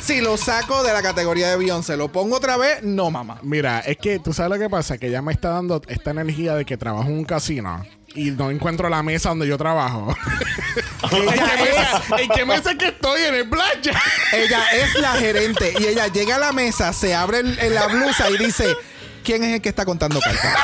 [0.01, 3.39] Si lo saco de la categoría de Beyoncé, lo pongo otra vez, no, mamá.
[3.43, 6.55] Mira, es que tú sabes lo que pasa, que ella me está dando esta energía
[6.55, 7.85] de que trabajo en un casino
[8.27, 10.15] y no encuentro la mesa donde yo trabajo.
[11.11, 13.21] ¿En, qué mesa, ¿En qué mesa que estoy?
[13.23, 13.93] En el playa.
[14.33, 17.87] Ella es la gerente y ella llega a la mesa, se abre el- en la
[17.87, 18.75] blusa y dice,
[19.23, 20.55] ¿quién es el que está contando cartas?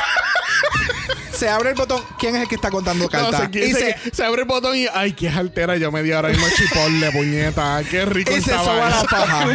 [1.32, 3.48] Se abre el botón, ¿quién es el que está contando No, cartas?
[3.52, 5.76] se, y, se, se, se abre el botón y ay, qué altera.
[5.76, 7.82] Yo me di ahora mismo chipotle, puñeta.
[7.90, 9.46] Qué rico y se estaba soba la faja.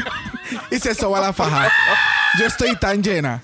[0.69, 1.71] Y se soba la faja.
[2.39, 3.41] Yo estoy tan llena.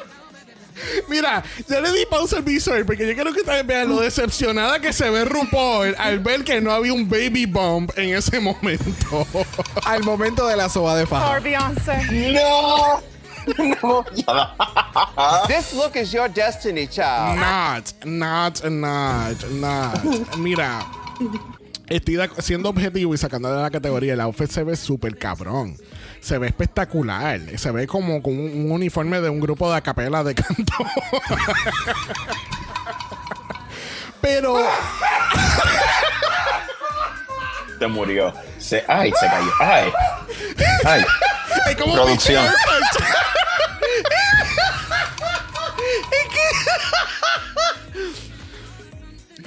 [1.07, 4.79] Mira, yo le di pausa al visor porque yo quiero que ustedes vean lo decepcionada
[4.79, 9.27] que se ve RuPaul al ver que no había un baby bump en ese momento.
[9.85, 11.39] Al momento de la soba de faja.
[12.33, 13.01] No.
[13.81, 14.03] No.
[15.47, 17.39] This look is your destiny, child.
[17.39, 20.37] Not, not, not, not.
[20.37, 20.85] Mira,
[21.87, 25.77] estoy siendo objetivo y sacando de la categoría, el outfit se ve súper cabrón.
[26.21, 27.39] Se ve espectacular.
[27.57, 30.73] Se ve como, como un, un uniforme de un grupo de acapela de canto.
[34.21, 34.57] Pero
[37.79, 38.33] Se murió.
[38.57, 39.51] Se, ay, se cayó.
[39.59, 39.91] Ay.
[40.83, 41.05] Ay.
[41.69, 42.45] es como Producción.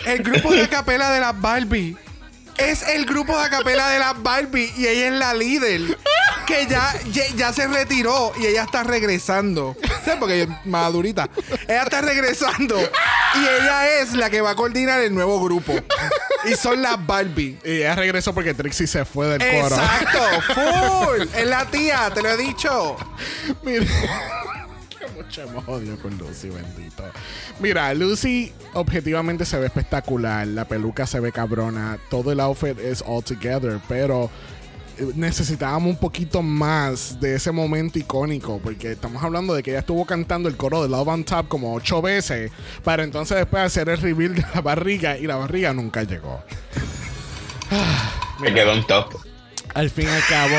[0.06, 1.96] El grupo de acapela de las Barbie.
[2.60, 5.98] Es el grupo de acapela de las Barbie y ella es la líder.
[6.46, 9.76] Que ya, ya, ya se retiró y ella está regresando.
[10.04, 10.16] ¿Sabes?
[10.18, 11.28] Porque ella es madurita.
[11.68, 15.74] Ella está regresando y ella es la que va a coordinar el nuevo grupo.
[16.44, 17.58] Y son las Barbie.
[17.64, 19.76] Y ella regresó porque Trixie se fue del coro.
[19.76, 20.20] Exacto,
[20.54, 21.28] full.
[21.34, 22.96] Es la tía, te lo he dicho.
[23.62, 23.86] Mira.
[25.66, 27.04] Odio con Lucy, bendito.
[27.60, 30.46] Mira, Lucy objetivamente se ve espectacular.
[30.46, 31.98] La peluca se ve cabrona.
[32.10, 33.80] Todo el outfit es all together.
[33.88, 34.30] Pero
[34.98, 38.58] eh, necesitábamos un poquito más de ese momento icónico.
[38.62, 41.74] Porque estamos hablando de que ella estuvo cantando el coro de Love on Top como
[41.74, 42.50] ocho veces.
[42.82, 45.16] Para entonces después hacer el reveal de la barriga.
[45.16, 46.42] Y la barriga nunca llegó.
[48.40, 49.14] Me quedó un top.
[49.74, 50.56] Al fin y al cabo.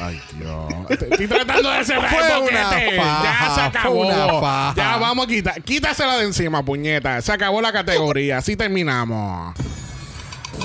[0.00, 0.64] Ay, Dios.
[0.90, 2.62] Estoy tratando de cerrar Fue el una
[3.02, 4.04] faja, Ya se acabó.
[4.04, 4.74] fue una faja.
[4.76, 5.62] Ya vamos a quitar.
[5.62, 7.20] Quítasela de encima, puñeta.
[7.20, 8.38] Se acabó la categoría.
[8.38, 9.54] Así terminamos.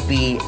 [0.07, 0.43] Beyonce.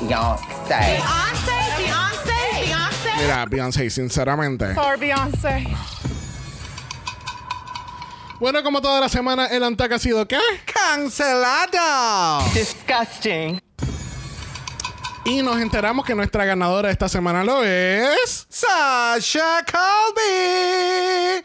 [0.69, 3.09] Beyonce, Beyonce, Beyonce.
[3.21, 4.73] Mira, Beyoncé, sinceramente.
[4.75, 5.67] Sorry, Beyonce.
[8.39, 10.37] Bueno, como toda la semana, el Antac ha sido ¿qué?
[10.65, 12.43] ¡Cancelado!
[12.53, 13.61] Disgusting.
[15.25, 18.45] Y nos enteramos que nuestra ganadora esta semana lo es.
[18.47, 21.41] Sasha Colby.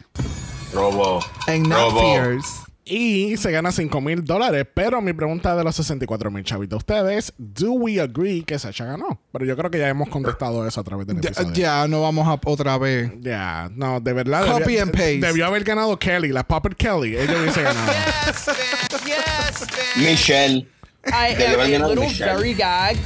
[0.74, 1.20] Robo.
[1.46, 2.00] En Not Robo.
[2.00, 2.46] Fears.
[2.84, 4.66] Y se gana 5 mil dólares.
[4.74, 9.18] Pero mi pregunta de los 64 mil chavitos, ustedes, ¿do we agree que Sasha ganó?
[9.32, 11.52] Pero yo creo que ya hemos contestado eso a través del Ya, episodio.
[11.54, 13.12] ya, no vamos a otra vez.
[13.20, 14.44] Ya, no, de verdad.
[14.46, 15.20] Copy debió, and paste.
[15.20, 17.16] Debió haber ganado Kelly, la Puppet Kelly.
[17.16, 17.92] Ella hubiese ganado.
[18.26, 19.06] Yes, bitch.
[19.06, 19.96] Yes, bitch.
[19.96, 20.66] Michelle.
[21.06, 22.36] I Debió am haber a little Michelle.
[22.36, 23.00] very gagged.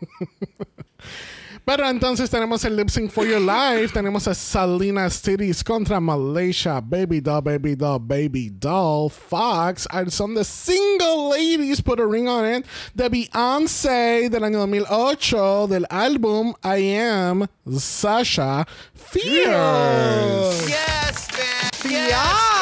[1.64, 3.92] Pero entonces tenemos el Lip Sync for Your Life.
[3.92, 6.80] Tenemos a Salina Cities contra Malaysia.
[6.80, 9.10] Baby Doll, Baby Doll, Baby Doll.
[9.10, 9.86] Fox.
[9.92, 12.66] And son the single ladies put a ring on it.
[12.96, 15.68] De Beyoncé del año 2008.
[15.68, 17.46] Del álbum I Am
[17.78, 20.68] Sasha Fierce.
[20.68, 21.90] Yes, bitch.
[21.90, 22.59] Yes.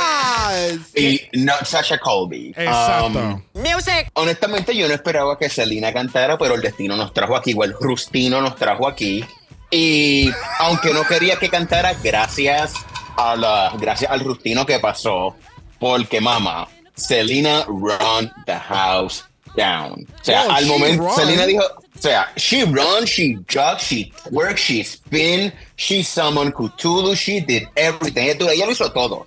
[0.94, 2.48] Y not Sasha Colby.
[2.56, 3.18] Exacto.
[3.18, 4.10] Um, Music.
[4.14, 7.74] honestamente, yo no esperaba que Selena cantara, pero el destino nos trajo aquí, o el
[7.78, 9.24] Rustino nos trajo aquí.
[9.70, 10.30] Y
[10.60, 12.72] aunque no quería que cantara, gracias
[13.16, 15.36] a la, gracias al Rustino que pasó,
[15.78, 19.24] porque mamá, Selena run the house
[19.56, 20.06] down.
[20.20, 21.14] O sea, Oh, al she momento, run.
[21.14, 27.14] Selena dijo, o sea, she run, she jog, she work, she spin, she summoned Cthulhu,
[27.16, 28.28] she did everything.
[28.28, 29.26] Ella, ella lo hizo todo.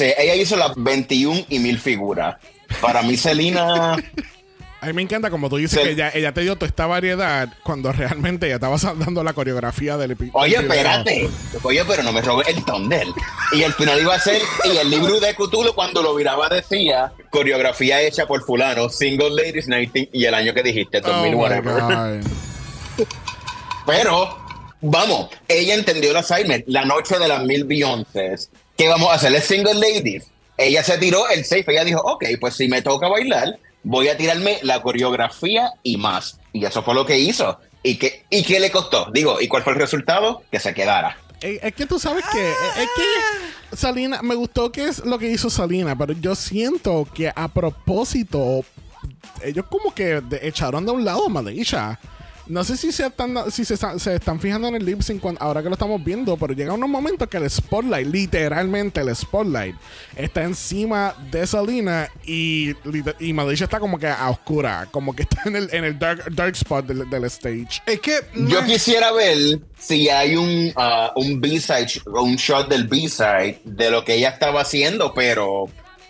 [0.00, 2.36] Ella hizo las 21 y mil figuras.
[2.80, 3.96] Para mí, Selena,
[4.80, 5.84] A mí me encanta como tú dices Sí.
[5.84, 9.96] que ella, ella te dio toda esta variedad cuando realmente ella estaba dando la coreografía
[9.96, 11.28] del epi- oye, espérate,
[11.64, 13.08] oye, pero no me robé el thunder.
[13.50, 14.40] Y al final iba a ser,
[14.72, 19.66] y el libro de Cthulhu cuando lo viraba decía, coreografía hecha por fulano, Single Ladies
[19.66, 22.20] 19, y el año que dijiste, Oh 2000 my whatever.
[23.86, 24.38] Pero,
[24.80, 26.64] vamos, ella entendió el assignment.
[26.68, 28.50] La noche de las mil Beyoncés.
[28.78, 29.34] ¿Qué vamos a hacer?
[29.34, 30.28] Es single ladies.
[30.56, 31.64] Ella se tiró el safe.
[31.66, 36.38] Ella dijo, ok, pues si me toca bailar, voy a tirarme la coreografía y más.
[36.52, 37.58] Y eso fue lo que hizo.
[37.82, 39.10] ¿Y qué, ¿Y qué le costó?
[39.12, 40.42] Digo, ¿y cuál fue el resultado?
[40.52, 41.18] Que se quedara.
[41.40, 45.28] Eh, Es que tú sabes que es que Salina me gustó que es lo que
[45.28, 48.64] hizo Salina, pero yo siento que a propósito
[49.42, 51.98] ellos como que echaron de un lado a Malaysia.
[52.48, 55.20] No sé si se están si se, están- se están fijando en el lip sync
[55.20, 59.14] cuan- ahora que lo estamos viendo, pero llega unos momentos que el spotlight, literalmente el
[59.14, 59.76] spotlight,
[60.16, 62.70] está encima de Salina y,
[63.20, 66.54] y está como que a oscura, como que está en el, en el dark, dark
[66.54, 67.82] spot del, del stage.
[67.86, 68.20] Es que.
[68.34, 74.04] Yo quisiera ver si hay un, ah, un B-side, un shot del B-side de lo
[74.04, 75.66] que ella estaba haciendo, pero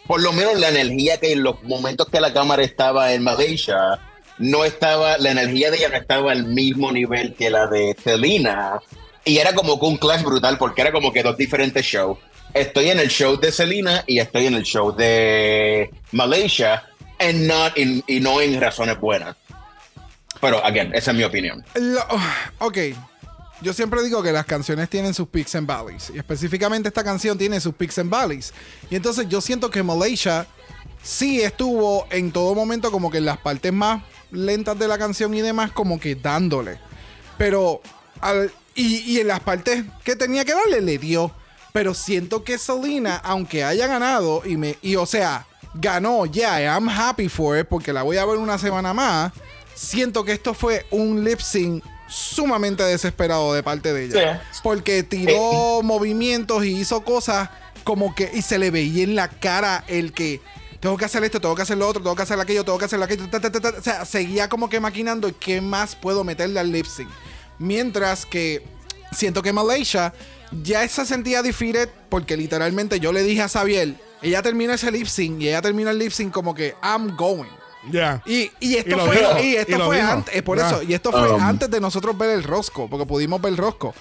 [0.07, 3.99] por lo menos la energía que en los momentos que la cámara estaba en Malaysia,
[4.39, 8.81] no estaba, la energía de ella no estaba al mismo nivel que la de Selena.
[9.25, 12.19] Y era como que un clash brutal porque era como que dos diferentes shows.
[12.55, 16.83] Estoy en el show de Selena y estoy en el show de Malaysia
[17.19, 19.37] and not in- y no en razones buenas.
[20.41, 21.65] Pero, again, esa es mi opinión.
[22.59, 22.79] ok.
[23.61, 26.13] Yo siempre digo que las canciones tienen sus peaks and valleys.
[26.15, 28.55] Y específicamente esta canción tiene sus peaks and valleys.
[28.89, 30.47] Y entonces yo siento que Malaysia
[31.03, 35.35] sí estuvo en todo momento como que en las partes más lentas de la canción
[35.35, 36.79] y demás, como que dándole.
[37.37, 37.81] Pero,
[38.21, 41.33] al- y, y en las partes que tenía que darle, le dio.
[41.73, 46.89] Pero siento que Selena, aunque haya ganado, y me, y o sea, ganó, ya, I'm
[46.89, 49.33] happy for it, porque la voy a ver una semana más.
[49.75, 54.43] Siento que esto fue un lip sync sumamente desesperado de parte de ella.
[54.51, 54.61] Sí.
[54.63, 57.51] Porque tiró movimientos y hizo cosas
[57.85, 58.31] como que.
[58.35, 60.41] Y se le veía en la cara el que.
[60.81, 62.85] Tengo que hacer esto, tengo que hacer lo otro, tengo que hacer aquello, tengo que
[62.85, 63.29] hacer aquello.
[63.29, 63.79] ta, ta, ta, ta.
[63.79, 67.09] O sea, seguía como que maquinando qué más puedo meterle al lip sync.
[67.59, 68.63] Mientras que
[69.13, 70.13] siento que Malaysia
[70.63, 75.07] ya se sentía defeated porque literalmente yo le dije a Xavier, ella termina ese lip
[75.07, 77.49] sync y ella termina el lip sync como que I'm going.
[77.91, 78.23] Ya.
[78.27, 81.33] Y, y esto Y fue, y esto fue antes, es por eso, y esto fue
[81.33, 81.41] Um.
[81.43, 83.95] antes de nosotros ver el rosco, porque pudimos ver el rosco.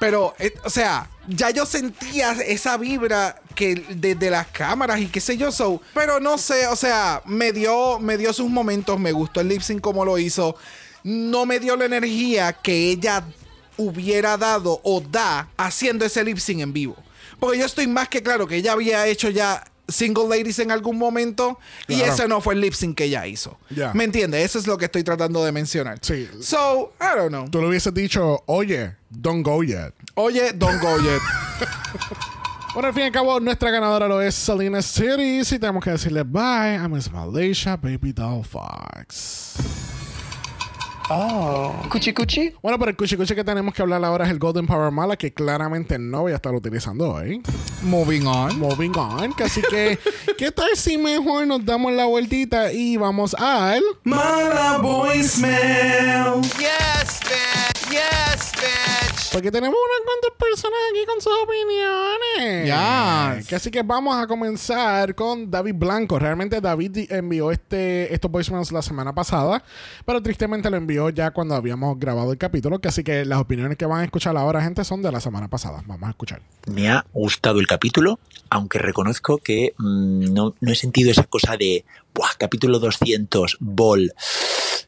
[0.00, 5.20] Pero, eh, o sea, ya yo sentía esa vibra que desde las cámaras y qué
[5.20, 9.12] sé yo, so, pero no sé, o sea, me dio, me dio sus momentos, me
[9.12, 10.56] gustó el lip sync como lo hizo,
[11.04, 13.22] no me dio la energía que ella
[13.76, 16.96] hubiera dado o da haciendo ese lip sync en vivo.
[17.38, 20.98] Porque yo estoy más que claro que ella había hecho ya Single Ladies en algún
[20.98, 22.12] momento y Claro.
[22.12, 23.58] ese no fue el lip sync que ella hizo.
[23.70, 23.92] Ya.
[23.94, 24.44] ¿Me entiendes?
[24.44, 25.98] Eso es lo que estoy tratando de mencionar.
[26.02, 26.28] Sí.
[26.40, 27.48] So, I don't know.
[27.50, 29.92] Tú le hubieses dicho, oye, don't go yet.
[30.14, 31.20] Oye, don't go yet.
[32.72, 35.90] Bueno, al fin y al cabo, nuestra ganadora lo es Selena Cities y tenemos que
[35.90, 39.54] decirle bye a Miss Malaysia Baby Doll Fox.
[41.88, 42.52] Cuchi cuchi.
[42.62, 45.16] Bueno, pero el cuchi cuchi que tenemos que hablar ahora es el Golden Power Mala,
[45.16, 47.42] que claramente no voy a estar utilizando hoy.
[47.82, 48.58] Moving on.
[48.58, 49.32] Moving on.
[49.32, 49.98] que Así que,
[50.38, 53.82] ¿qué tal si mejor nos damos la vueltita y vamos al.
[54.04, 56.42] Mala voicemail.
[56.42, 57.90] Yes, bitch.
[57.90, 58.89] Yes, bitch.
[59.32, 62.64] Porque tenemos unas cuantas personas aquí con sus opiniones.
[63.44, 63.52] Yes.
[63.52, 66.18] Así que vamos a comenzar con David Blanco.
[66.18, 69.62] Realmente David envió este, estos voicemails la semana pasada,
[70.04, 72.80] pero tristemente lo envió ya cuando habíamos grabado el capítulo.
[72.80, 75.48] Que así que las opiniones que van a escuchar ahora, gente, son de la semana
[75.48, 75.82] pasada.
[75.86, 76.42] Vamos a escuchar.
[76.66, 78.18] Me ha gustado el capítulo,
[78.48, 84.12] aunque reconozco que mm, no, no he sentido esa cosa de, Buah, capítulo 200, bol.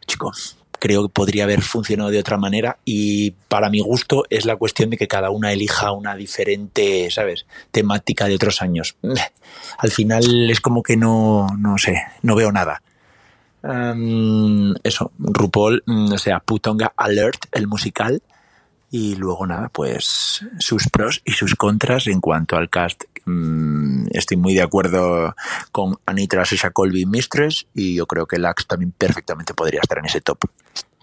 [0.06, 4.56] Chicos, creo que podría haber funcionado de otra manera y para mi gusto es la
[4.56, 7.46] cuestión de que cada una elija una diferente, ¿sabes?
[7.70, 8.96] Temática de otros años.
[9.78, 12.82] Al final es como que no, no sé, no veo nada.
[13.62, 18.20] Em, eso, RuPaul, mm, o sea, Putonga Alert, el musical,
[18.90, 23.04] y luego nada, pues sus pros y sus contras en cuanto al cast.
[23.24, 25.34] Mm, estoy muy de acuerdo
[25.70, 30.06] con Anitra Sasha Colby Mistress y yo creo que Lax también perfectamente podría estar en
[30.06, 30.38] ese top.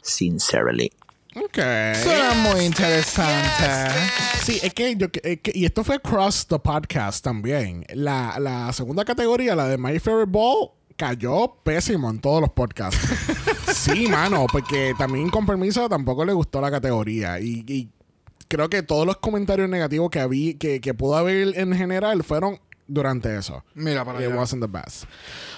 [0.02, 0.92] Sincerely.
[1.36, 1.58] Ok.
[2.04, 3.94] Suena muy interesante.
[4.42, 5.08] Sí, es que yo.
[5.24, 7.86] es que- y esto fue across the podcast también.
[7.94, 13.00] La, la segunda categoría, la de My Favorite Ball, cayó pésimo en todos los podcasts.
[13.74, 17.40] sí, mano, porque también con permiso tampoco le gustó la categoría.
[17.40, 17.90] Y, y
[18.50, 22.60] creo que todos los comentarios negativos que, habí, que, que pudo haber en general fueron
[22.88, 23.64] durante eso.
[23.76, 24.36] Mira para It allá.
[24.36, 25.06] wasn't the best.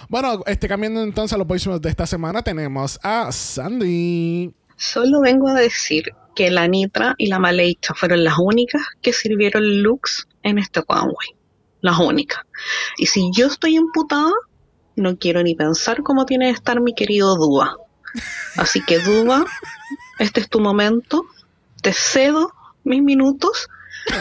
[0.09, 4.53] Bueno, este, cambiando entonces a los voicemails de esta semana, tenemos a Sandy.
[4.75, 9.81] Solo vengo a decir que la Nitra y la Maleicha fueron las únicas que sirvieron
[9.81, 11.35] looks en este Conway.
[11.81, 12.41] Las únicas.
[12.97, 14.31] Y si yo estoy emputada,
[14.95, 17.77] no quiero ni pensar cómo tiene que estar mi querido Duba.
[18.57, 19.45] Así que Duba,
[20.19, 21.25] este es tu momento.
[21.81, 22.51] Te cedo
[22.83, 23.67] mis minutos.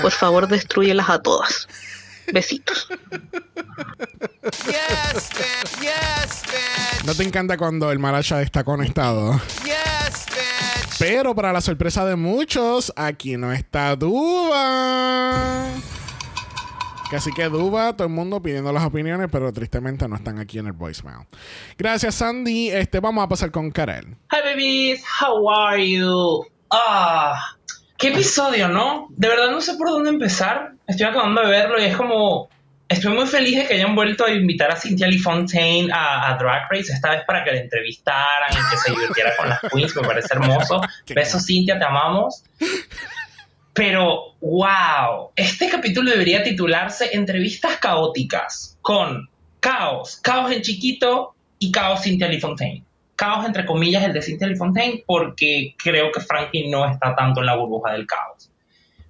[0.03, 1.67] Por favor, destruyelas a todas.
[2.33, 2.89] Besitos.
[4.67, 5.81] Yes, bitch.
[5.81, 7.05] Yes, bitch.
[7.07, 9.41] ¿No te encanta cuando el Malacha está conectado?
[9.65, 10.99] Yes, bitch.
[10.99, 15.67] Pero para la sorpresa de muchos, aquí no está Duba.
[17.13, 20.69] Así que Duba, todo el mundo pidiendo las opiniones, pero tristemente no están aquí en
[20.69, 21.27] el voicemail.
[21.77, 22.71] Gracias, Sandy.
[22.71, 24.17] Este, vamos a pasar con Karel.
[24.31, 26.47] Hi babies, how are you?
[26.71, 27.57] Ah,
[28.01, 29.09] qué episodio, ¿no?
[29.11, 30.73] De verdad no sé por dónde empezar.
[30.89, 32.49] Estoy acabando de verlo y es como.
[32.89, 36.37] Estoy muy feliz de que hayan vuelto a invitar a Cynthia Lee Fontaine a, a
[36.37, 39.95] Drag Race, esta vez para que la entrevistaran y que se divirtiera con las queens.
[39.95, 40.81] Me parece hermoso.
[41.15, 42.43] Besos, Cynthia, te amamos.
[43.75, 49.29] Pero, wow, este capítulo debería titularse Entrevistas caóticas con
[49.61, 52.85] caos, caos en chiquito y caos Cynthia Lee Fontaine.
[53.21, 57.47] Caos entre comillas el de Cynthia Fontaine porque creo que Frankie no está tanto en
[57.47, 58.51] la burbuja del caos.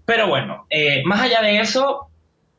[0.04, 2.10] Pero bueno, eh, más allá de eso,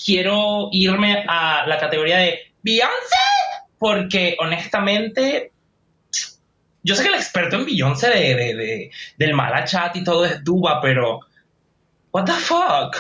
[0.02, 3.18] quiero irme a la categoría de Beyoncé
[3.78, 5.52] porque honestamente
[6.84, 10.24] yo sé que el experto en Beyoncé de, de- de- del mala chat y todo
[10.26, 11.20] es Duba, pero
[12.14, 12.96] what the fuck?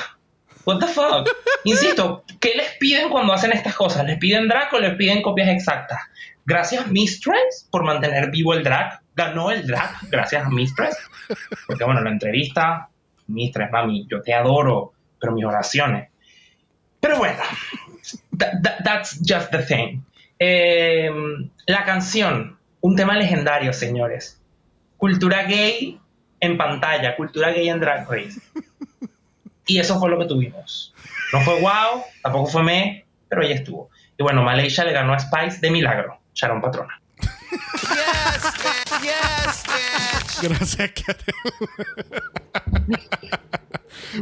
[0.66, 1.30] What the fuck?
[1.64, 4.06] Insisto, ¿qué les piden cuando hacen estas cosas?
[4.06, 5.99] ¿Les piden drag o les piden copias exactas?
[6.46, 9.00] Gracias Mistress por mantener vivo el drag.
[9.16, 10.98] Ganó el drag gracias a Mistress.
[11.68, 12.89] Porque bueno, la entrevista,
[13.28, 16.10] Mistress, mami, yo te adoro, pero mis oraciones.
[17.00, 17.39] Pero bueno,
[18.38, 20.02] tha- tha- that's just the thing.
[20.39, 21.10] Eh,
[21.68, 24.42] la canción, un tema legendario, señores.
[24.98, 26.00] Cultura gay
[26.39, 28.39] en pantalla, cultura gay en Drag Race.
[29.68, 30.94] Y eso fue lo que tuvimos.
[31.34, 33.89] No fue wow, tampoco fue me, pero ahí estuvo.
[34.18, 36.20] Y bueno, Malaysia le ganó a Spice de milagro.
[36.34, 37.01] Sharon Patrona.
[37.51, 39.01] Yes, bitch.
[39.03, 40.49] Yes, bitch.
[40.49, 41.36] Gracias, Karel.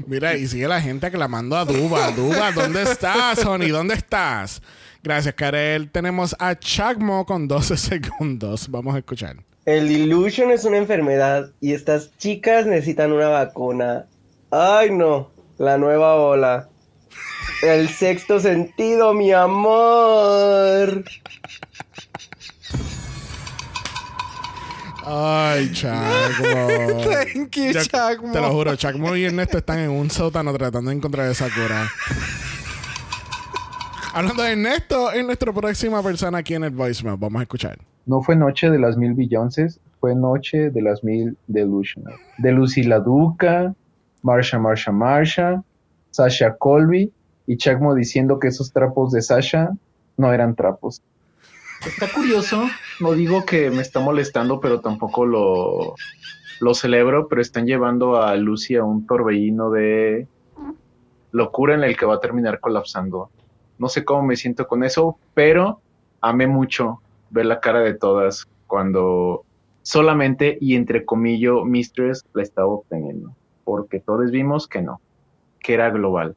[0.08, 2.12] Mira, y sigue la gente aclamando a Duba.
[2.12, 3.70] Duba, ¿dónde estás, Honey?
[3.70, 4.62] ¿Dónde estás?
[5.04, 5.90] Gracias, Karel.
[5.90, 8.70] Tenemos a Chagmo con 12 segundos.
[8.70, 9.38] Vamos a escuchar.
[9.66, 14.06] El illusion es una enfermedad y estas chicas necesitan una vacuna.
[14.52, 16.70] Ay no, la nueva ola.
[17.62, 21.04] El sexto sentido, mi amor.
[25.06, 27.02] Ay, Chagmo.
[27.04, 28.32] Thank you, Yo- Chagmo.
[28.32, 31.88] Te lo juro, Chagmo y Ernesto están en un sótano tratando de encontrar esa cura.
[34.14, 37.18] Hablando de Ernesto, es nuestra próxima persona aquí en el voicemail.
[37.18, 37.80] Vamos a escuchar.
[38.06, 42.16] No fue noche de las mil Beyoncés, fue noche de las mil Delusional.
[42.38, 43.74] De Lucy La Duca,
[44.22, 45.64] Marsha, Marsha, Marsha,
[46.12, 47.12] Sasha Colby
[47.48, 49.72] y Chagmo diciendo que esos trapos de Sasha
[50.18, 51.02] no eran trapos.
[51.86, 52.68] Está curioso,
[53.00, 55.96] no digo que me está molestando, pero tampoco lo,
[56.60, 60.28] lo celebro, pero están llevando a Lucy a un torbellino de
[61.32, 63.30] locura en el que va a terminar colapsando.
[63.78, 65.80] No sé cómo me siento con eso, pero
[66.22, 69.46] amé mucho ver la cara de todas cuando
[69.82, 73.34] solamente y entre comillas Mistress la estaba obteniendo,
[73.64, 75.00] porque todos vimos que no,
[75.62, 76.34] que era global.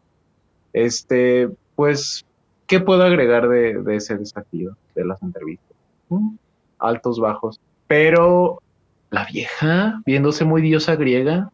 [0.73, 2.23] Este, pues,
[2.67, 5.77] ¿qué puedo agregar de, de ese desafío de las entrevistas?
[6.09, 6.37] Mm,
[6.79, 7.57] Altos, bajos,
[7.87, 8.59] pero
[9.11, 11.49] la vieja viéndose muy diosa griega,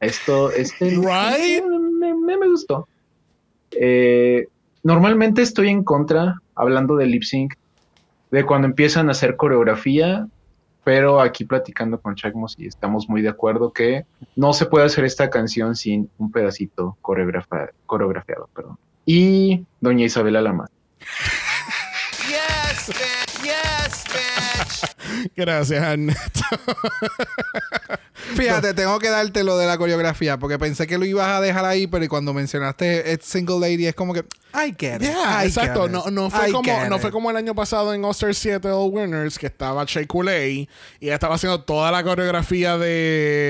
[0.00, 1.64] esto, este, Right?
[1.64, 2.88] me, me- me gustó.
[3.72, 4.46] Eh,
[4.82, 7.52] normalmente estoy en contra, hablando de lip sync,
[8.30, 10.26] de cuando empiezan a hacer coreografía,
[10.88, 15.04] pero aquí platicando con Chagmos y estamos muy de acuerdo que no se puede hacer
[15.04, 18.48] esta canción sin un pedacito coreografa- coreografiado.
[18.54, 18.78] Perdón.
[19.04, 20.70] Y Doña Isabela Lamas.
[22.26, 23.42] Yes, bitch.
[23.44, 25.30] Yes, bitch.
[25.36, 26.40] Gracias, Ernesto.
[28.34, 31.64] Fíjate, tengo que darte lo de la coreografía porque pensé que lo ibas a dejar
[31.64, 34.24] ahí, pero cuando mencionaste It's Single Lady es como que
[34.54, 35.08] I get it.
[35.08, 35.82] Yeah, I exacto.
[35.82, 38.34] get No, it, no, fue I como, no fue como el año pasado en All-Star
[38.34, 40.66] Seattle Winners que estaba Shea Coulee
[41.00, 42.78] y ella estaba haciendo toda la coreografía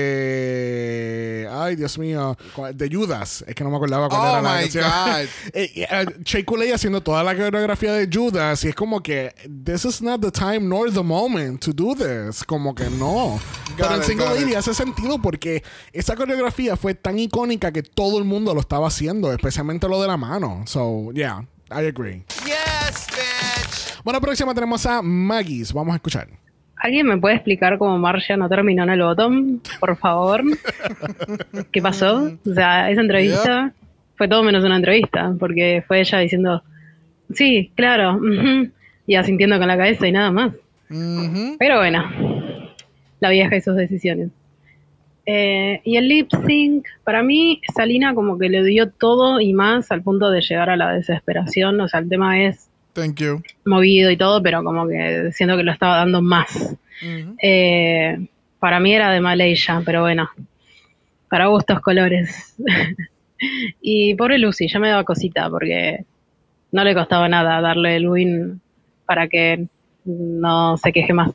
[0.09, 1.49] de.
[1.51, 2.37] Ay, Dios mío.
[2.73, 3.45] De Judas.
[3.47, 4.83] Es que no me acordaba cuál Oh era la canción.
[4.83, 4.89] God.
[5.53, 9.33] Eh, eh, Shea Coulee haciendo toda la coreografía de Judas y es como que
[9.65, 12.43] this is not the time nor the moment to do this.
[12.43, 13.39] Como que no.
[13.77, 14.39] Pero en Single got.
[14.39, 15.63] Lady hace sentido porque
[15.93, 20.07] esa coreografía fue tan icónica que todo el mundo lo estaba haciendo, especialmente lo de
[20.07, 20.63] la mano.
[20.65, 22.23] So, yeah, I agree.
[22.45, 24.03] Yes, bitch.
[24.03, 25.73] Bueno, próxima tenemos a Maggie's.
[25.73, 26.27] Vamos a escuchar.
[26.77, 29.59] ¿Alguien me puede explicar cómo Marcia no terminó en el bottom?
[29.79, 30.43] Por favor.
[31.71, 32.31] ¿Qué pasó?
[32.45, 33.73] O sea, esa entrevista
[34.15, 36.63] fue todo menos una entrevista, porque fue ella diciendo,
[37.33, 38.69] sí, claro, ujú",
[39.07, 40.53] y asintiendo con la cabeza y nada más.
[41.59, 42.03] Pero bueno,
[43.19, 44.29] la vieja y sus decisiones.
[45.31, 49.91] Eh, y el lip sync, para mí, Salina como que le dio todo y más
[49.91, 51.79] al punto de llegar a la desesperación.
[51.81, 53.43] O sea, el tema es Thank you.
[53.63, 56.75] movido y todo, pero como que siento que lo estaba dando más.
[57.43, 58.27] Eh,
[58.57, 60.31] para mí era de Malaysia, pero bueno,
[61.29, 62.55] para gustos colores.
[63.81, 66.05] y pobre Lucy, ya me daba cosita porque
[66.71, 68.61] no le costaba nada darle el win
[69.05, 69.67] para que
[70.05, 71.33] no se queje más.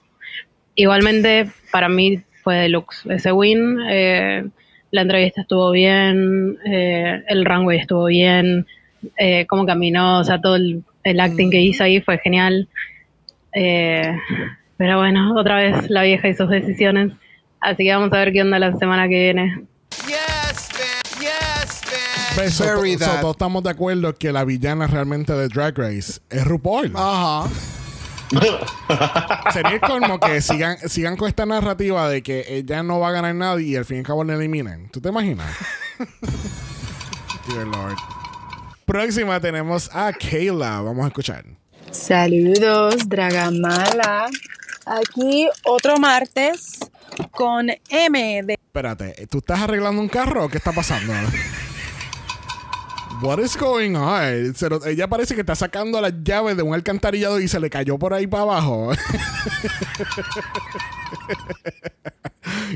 [0.74, 3.78] Igualmente, para mí fue deluxe ese win.
[3.90, 4.44] eh,
[4.92, 8.64] la entrevista estuvo bien, eh, el runway estuvo bien,
[9.16, 12.68] eh, cómo caminó, o sea, todo el, el acting que hizo ahí fue genial.
[13.52, 14.16] Eh,
[14.76, 17.10] pero bueno, otra vez la vieja y sus decisiones.
[17.60, 19.62] Así que vamos a ver qué onda la semana que viene.
[22.34, 26.92] Pues, so- estamos de acuerdo que la villana realmente de Drag Race es RuPaul.
[26.94, 27.48] Ajá.
[29.52, 33.34] Sería como que sigan, sigan con esta narrativa de que ella no va a ganar
[33.34, 34.88] nada y al fin y al cabo la eliminen.
[34.90, 35.50] ¿Tú te imaginas?
[37.48, 37.96] Dear Lord.
[38.84, 40.80] Próxima tenemos a Kayla.
[40.80, 41.44] Vamos a escuchar.
[41.90, 44.26] Saludos, Dragamala.
[44.86, 46.78] Aquí otro martes
[47.30, 51.12] con M de Espérate, ¿tú estás arreglando un carro o qué está pasando?
[53.22, 54.54] What is going on?
[54.54, 57.70] Se lo- ella parece que está sacando las llaves de un alcantarillado y se le
[57.70, 58.90] cayó por ahí para abajo.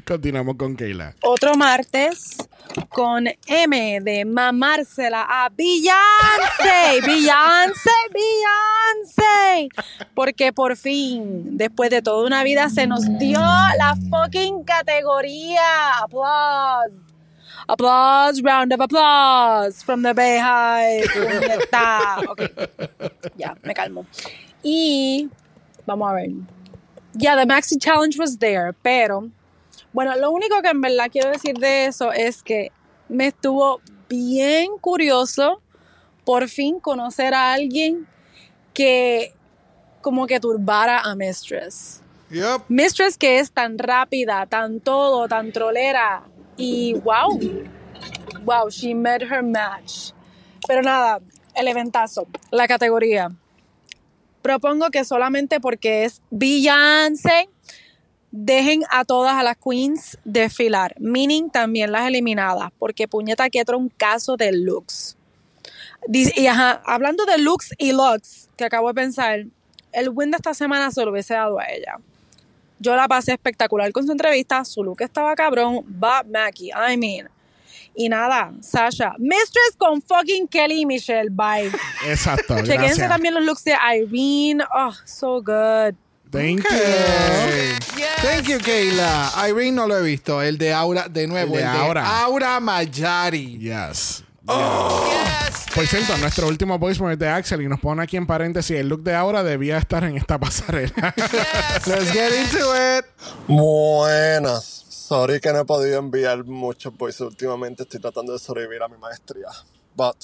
[0.06, 1.14] Continuamos con Kayla.
[1.22, 2.36] otro martes
[2.88, 9.68] con M de mamársela a Beyoncé, Beyoncé, Beyoncé.
[10.14, 15.98] Porque por fin, después de toda una vida, se nos dio la fucking categoría.
[16.02, 16.94] Applause.
[17.68, 21.02] Applause, round of applause from the Bay High.
[21.12, 22.24] Puñeta.
[22.30, 22.40] Ok,
[23.36, 24.06] ya, me calmo.
[24.62, 25.28] Y
[25.86, 26.30] vamos a ver.
[27.14, 29.30] Yeah, the Maxi Challenge was there, pero
[29.92, 32.70] bueno, lo único que en verdad quiero decir de eso es que
[33.08, 35.60] me estuvo bien curioso
[36.24, 38.06] por fin conocer a alguien
[38.72, 39.34] que
[40.00, 42.00] como que turbara a Mistress.
[42.30, 42.62] Yep.
[42.68, 46.22] Mistress que es tan rápida, tan todo, tan trolera
[46.58, 47.38] y wow,
[48.44, 50.10] wow, she met her match.
[50.66, 51.20] Pero nada,
[51.54, 53.30] el eventazo, la categoría.
[54.42, 57.48] Propongo que solamente porque es Beyoncé
[58.30, 63.88] dejen a todas a las queens desfilar, meaning también las eliminadas, porque puñeta que un
[63.88, 65.16] caso de looks.
[66.12, 69.46] Y ajá, hablando de looks y looks, que acabo de pensar,
[69.92, 71.96] el win de esta semana se lo hubiese dado a ella.
[72.80, 77.28] Yo la pasé espectacular con su entrevista, su look estaba cabrón, Bob Mackie, I mean.
[77.94, 81.70] Y nada, Sasha, Mistress con fucking Kelly y Michelle, bye.
[82.06, 82.54] Exacto.
[82.62, 83.08] Chequense gracias.
[83.08, 85.96] también los looks de Irene, oh, so good.
[86.30, 88.04] Thank you.
[88.22, 89.32] Thank you, Kayla.
[89.48, 90.42] Irene no lo he visto.
[90.42, 91.54] El de Aura, de nuevo.
[91.54, 92.22] El de Aura.
[92.22, 93.58] Aura Mayari.
[93.58, 94.24] Yes.
[95.78, 99.04] Por cierto, nuestro último voicemail de Axel y nos pone aquí en paréntesis el look
[99.04, 101.14] de ahora debía estar en esta pasarela.
[101.86, 103.04] Let's get into it.
[103.46, 104.64] Buenas.
[104.88, 107.84] Sorry que no he podido enviar muchos voices últimamente.
[107.84, 109.50] Estoy tratando de sobrevivir a mi maestría.
[109.94, 110.16] But,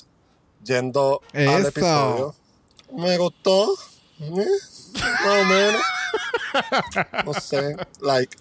[0.65, 2.35] yendo al episodio,
[2.93, 3.77] me gustó.
[4.19, 4.47] Eh,
[4.95, 5.83] Más o menos.
[7.27, 7.77] No sé.
[8.01, 8.37] Like,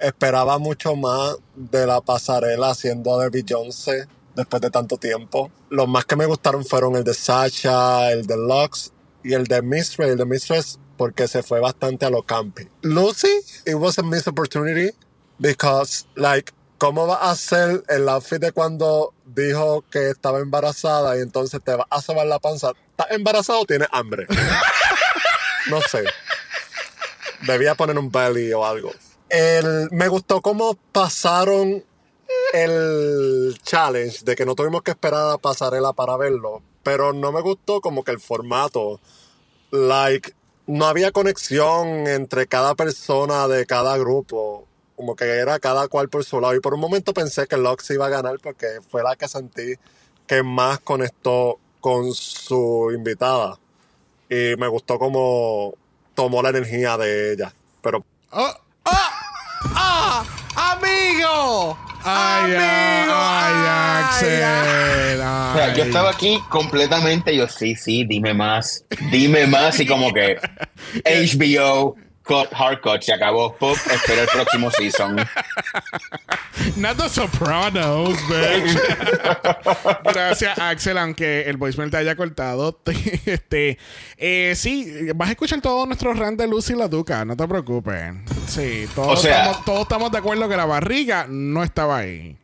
[0.00, 5.50] esperaba mucho más de la pasarela haciendo de Beyoncé después de tanto tiempo.
[5.70, 8.92] Los más que me gustaron fueron el de Sasha, el de Lux
[9.22, 10.10] y el de Mistress.
[10.10, 12.68] El de Mistress porque se fue bastante a lo campi.
[12.82, 13.28] Lucy,
[13.66, 14.90] it was a missed opportunity
[15.38, 21.20] because, like, ¿cómo va a ser el outfit de cuando dijo que estaba embarazada y
[21.20, 22.72] entonces te va a sobar la panza?
[22.90, 24.26] ¿Estás embarazado o tienes hambre?
[25.70, 26.04] no sé.
[27.46, 28.92] Debía poner un belly o algo.
[29.28, 31.84] el, me gustó cómo pasaron
[32.52, 37.40] el challenge de que no tuvimos que esperar a pasarela para verlo, pero no me
[37.40, 39.00] gustó como que el formato,
[39.70, 40.32] like,
[40.66, 44.66] no había conexión entre cada persona de cada grupo,
[44.96, 47.90] como que era cada cual por su lado, y por un momento pensé que Lux
[47.90, 49.74] iba a ganar porque fue la que sentí
[50.26, 53.58] que más conectó con su invitada,
[54.28, 55.74] y me gustó como
[56.14, 58.04] tomó la energía de ella, pero...
[58.30, 58.60] ¡Ah!
[60.78, 61.78] ¡Amigo!
[62.02, 63.14] Ay, ¡Amigo!
[63.16, 65.20] ay, Axel.
[65.20, 70.12] O sea, yo estaba aquí completamente, yo sí, sí, dime más, dime más y como
[70.12, 70.36] que
[71.04, 75.16] HBO, cut, hard cut, se acabó, pop, espera el próximo season.
[76.76, 78.78] Not the Sopranos, bitch.
[80.04, 82.80] Gracias, Axel, aunque el voicemail te haya cortado.
[83.26, 83.78] este,
[84.16, 88.14] eh, sí, vas a escuchar todo nuestro rant de Lucy la Duca, no te preocupes.
[88.46, 92.36] Sí, todos, O sea- estamos, todos estamos de acuerdo que la barriga no estaba ahí.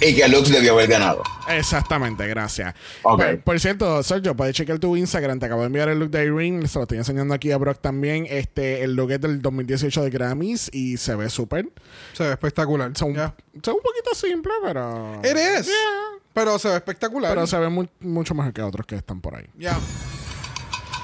[0.00, 1.22] Y que Lux debió haber ganado.
[1.48, 2.74] Exactamente, gracias.
[3.02, 3.18] Ok.
[3.22, 5.38] Por, por cierto, Sergio, puedes chequear tu Instagram.
[5.38, 6.66] Te acabo de enviar el look de Irene.
[6.68, 8.26] Se lo estoy enseñando aquí a Brock también.
[8.28, 11.68] Este, el look es del 2018 de Grammys y se ve súper.
[12.12, 12.92] Se ve espectacular.
[12.96, 13.34] Son, Ya.
[13.62, 15.20] son un poquito simple, pero.
[15.22, 15.66] Eres.
[15.66, 15.74] Yeah.
[16.32, 17.32] Pero se ve espectacular.
[17.34, 19.46] Pero se ve mu- mucho mejor que otros que están por ahí.
[19.56, 19.78] Ya.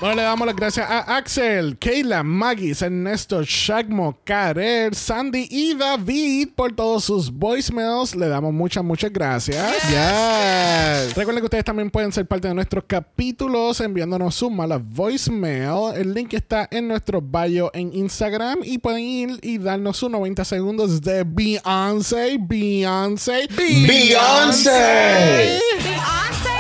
[0.01, 6.49] Bueno, le damos las gracias a Axel, Kayla, Maggie, Ernesto, Shagmo, Karer, Sandy y David
[6.57, 8.17] por todos sus voicemails.
[8.17, 9.63] Le damos muchas, muchas gracias.
[9.91, 11.15] Yes.
[11.15, 15.95] Recuerden que ustedes también pueden ser parte de nuestros capítulos enviándonos su mala voicemail.
[15.95, 20.47] El link está en nuestro bio en Instagram y pueden ir y darnos sus 90
[20.47, 23.87] segundos de Beyoncé, Beyoncé, Beyoncé.
[23.87, 26.60] Beyonce, Beyonce,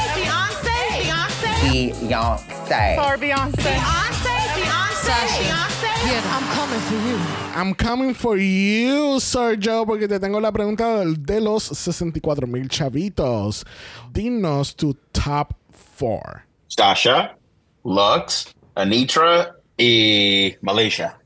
[1.88, 2.96] Beyonce.
[2.96, 3.56] For Beyonce.
[3.56, 5.90] Beyonce, Beyonce, Beyonce.
[6.04, 6.24] Get.
[6.26, 7.18] I'm coming for you.
[7.56, 12.68] I'm coming for you, Sergio, porque te tengo la pregunta del- de los 64 mil
[12.68, 13.64] chavitos.
[14.12, 15.54] Dinos tu top
[15.98, 16.42] 4.
[16.68, 17.36] Sasha,
[17.84, 21.16] Lux, Anitra y Malaysia.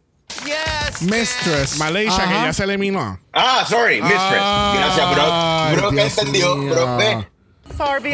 [1.01, 1.77] Mistress.
[1.79, 3.19] Malaysia, que ya se eliminó.
[3.33, 4.43] Ah, sorry, Mistress.
[4.75, 5.79] Gracias, Brock.
[5.81, 6.57] Brock Dios entendió.
[6.57, 7.27] mío.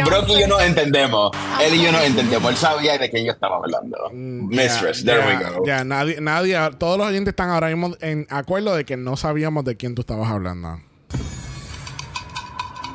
[0.04, 1.30] Brock, y yo nos entendemos.
[1.62, 2.50] Él y yo nos entendemos.
[2.50, 4.10] Él sabía de quién yo estaba hablando.
[4.12, 5.66] Mistress, Ya, there we go.
[5.66, 9.64] Ya, nadie, nadie, todos los oyentes están ahora mismo en acuerdo de que no sabíamos
[9.64, 10.80] de quién tú estabas hablando.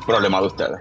[0.06, 0.80] Problema de ustedes.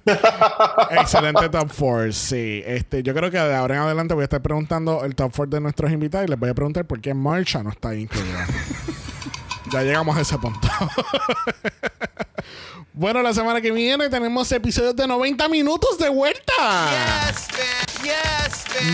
[0.90, 2.62] Excelente top 4, sí.
[2.66, 5.56] Este, yo creo que de ahora en adelante voy a estar preguntando el top 4
[5.56, 8.46] de nuestros invitados y les voy a preguntar por qué Marsha no está ahí incluida.
[9.70, 10.68] ya llegamos a ese punto.
[12.92, 16.52] bueno, la semana que viene tenemos episodios de 90 minutos de vuelta.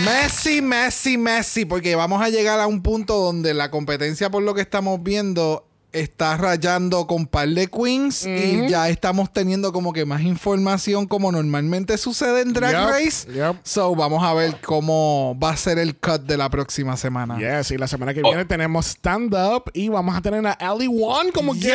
[0.03, 4.53] Messi, Messi, Messi, porque vamos a llegar a un punto donde la competencia, por lo
[4.53, 10.05] que estamos viendo, está rayando con par de queens y ya estamos teniendo como que
[10.05, 13.31] más información como normalmente sucede en Drag Yep, Race.
[13.33, 13.55] yep.
[13.63, 17.37] So, vamos a ver cómo va a ser el cut de la próxima semana.
[17.39, 18.29] Yes, y la semana que Oh.
[18.29, 21.65] viene tenemos stand-up y vamos a tener a Ali One como guest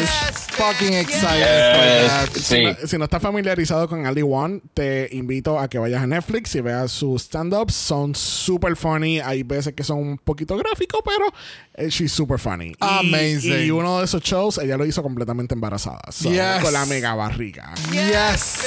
[0.00, 0.10] Yes.
[0.54, 2.12] Fucking excited Yes.
[2.12, 2.34] for that.
[2.34, 2.62] Si Sí.
[2.62, 6.54] no, si no estás familiarizado con Ali One, te invito a que vayas a Netflix
[6.54, 7.74] y veas sus stand-ups.
[7.74, 9.20] Son super funny.
[9.20, 11.26] Hay veces que son un poquito gráficos, pero
[11.74, 12.72] eh, she's super funny.
[13.02, 13.66] Y- Amazing.
[13.66, 16.00] Y, uno de esos shows, ella lo hizo completamente embarazada.
[16.10, 16.62] So, Yes.
[16.62, 17.74] Con la mega barriga.
[17.90, 18.64] Yes.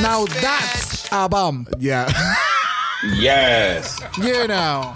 [0.00, 1.68] Now that's a bump.
[1.78, 2.06] Yeah.
[3.20, 3.96] Yes.
[4.18, 4.92] You know.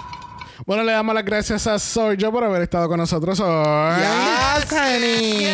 [0.66, 4.00] bueno, le damos las gracias a Sergio por haber estado con nosotros hoy.
[4.00, 5.46] Yes, honey.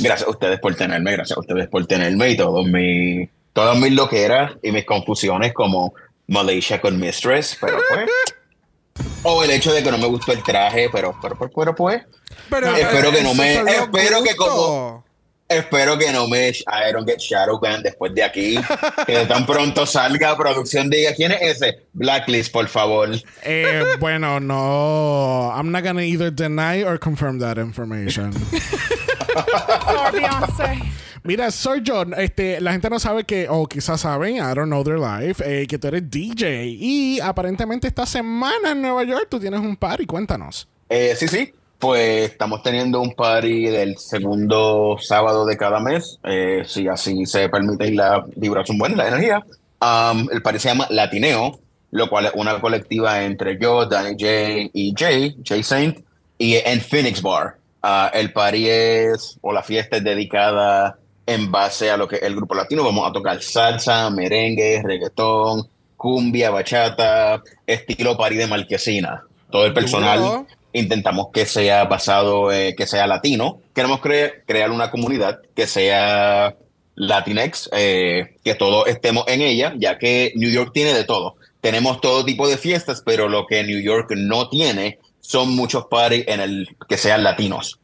[0.00, 3.92] Gracias a ustedes por tenerme, gracias a ustedes por tenerme y todos mis, todas mis
[3.92, 5.94] loqueras y mis confusiones como
[6.26, 8.10] Malaysia con Mistress, pero pues.
[9.22, 12.02] O el hecho de que no me gustó el traje, pero, pero, pero, pero, pues.
[12.50, 13.54] Pero, espero que no me.
[13.54, 15.05] Espero que como.
[15.48, 16.48] Espero que no me.
[16.48, 18.58] I don't get Shadowban después de aquí.
[19.06, 21.86] que tan pronto salga producción diga quién es ese.
[21.92, 23.10] Blacklist, por favor.
[23.42, 25.52] Eh, bueno, no.
[25.54, 28.32] I'm not gonna either deny or confirm that information.
[28.32, 30.92] For Beyonce.
[31.22, 34.98] Mira, Sergio, este, la gente no sabe que, o quizás saben, I don't know their
[34.98, 36.66] life, eh, que tú eres DJ.
[36.66, 40.06] Y aparentemente esta semana en Nueva York tú tienes un party.
[40.06, 40.68] Cuéntanos.
[40.88, 41.52] Eh, sí, sí.
[41.78, 47.48] Pues estamos teniendo un party del segundo sábado de cada mes, eh, si así se
[47.50, 49.44] permite y la vibración buena, la energía.
[49.80, 54.70] Um, el party se llama Latineo, lo cual es una colectiva entre yo, Danny J
[54.72, 55.98] y Jay, Jay Saint,
[56.38, 57.56] y en Phoenix Bar.
[57.82, 62.34] Ah, el party es, o la fiesta es dedicada en base a lo que el
[62.34, 62.84] grupo latino.
[62.84, 69.22] Vamos a tocar salsa, merengue, reggaetón, cumbia, bachata, estilo party de marquesina.
[69.50, 70.46] Todo el personal.
[70.78, 73.60] Intentamos que sea basado, eh, que sea latino.
[73.74, 76.54] Queremos cre- crear una comunidad que sea
[76.94, 81.36] Latinex, eh, que todos estemos en ella, ya que New York tiene de todo.
[81.60, 86.24] Tenemos todo tipo de fiestas, pero lo que New York no tiene son muchos parties
[86.28, 87.78] en el que sean latinos.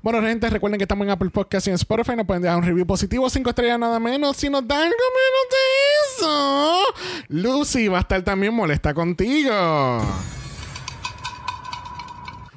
[0.01, 2.15] Bueno, gente, recuerden que estamos en Apple Podcast y en Spotify.
[2.15, 4.38] Nos pueden dejar un review positivo, cinco estrellas nada menos.
[4.38, 6.84] Si nos dan algo menos de eso,
[7.30, 9.51] Lucy va a estar también molesta contigo.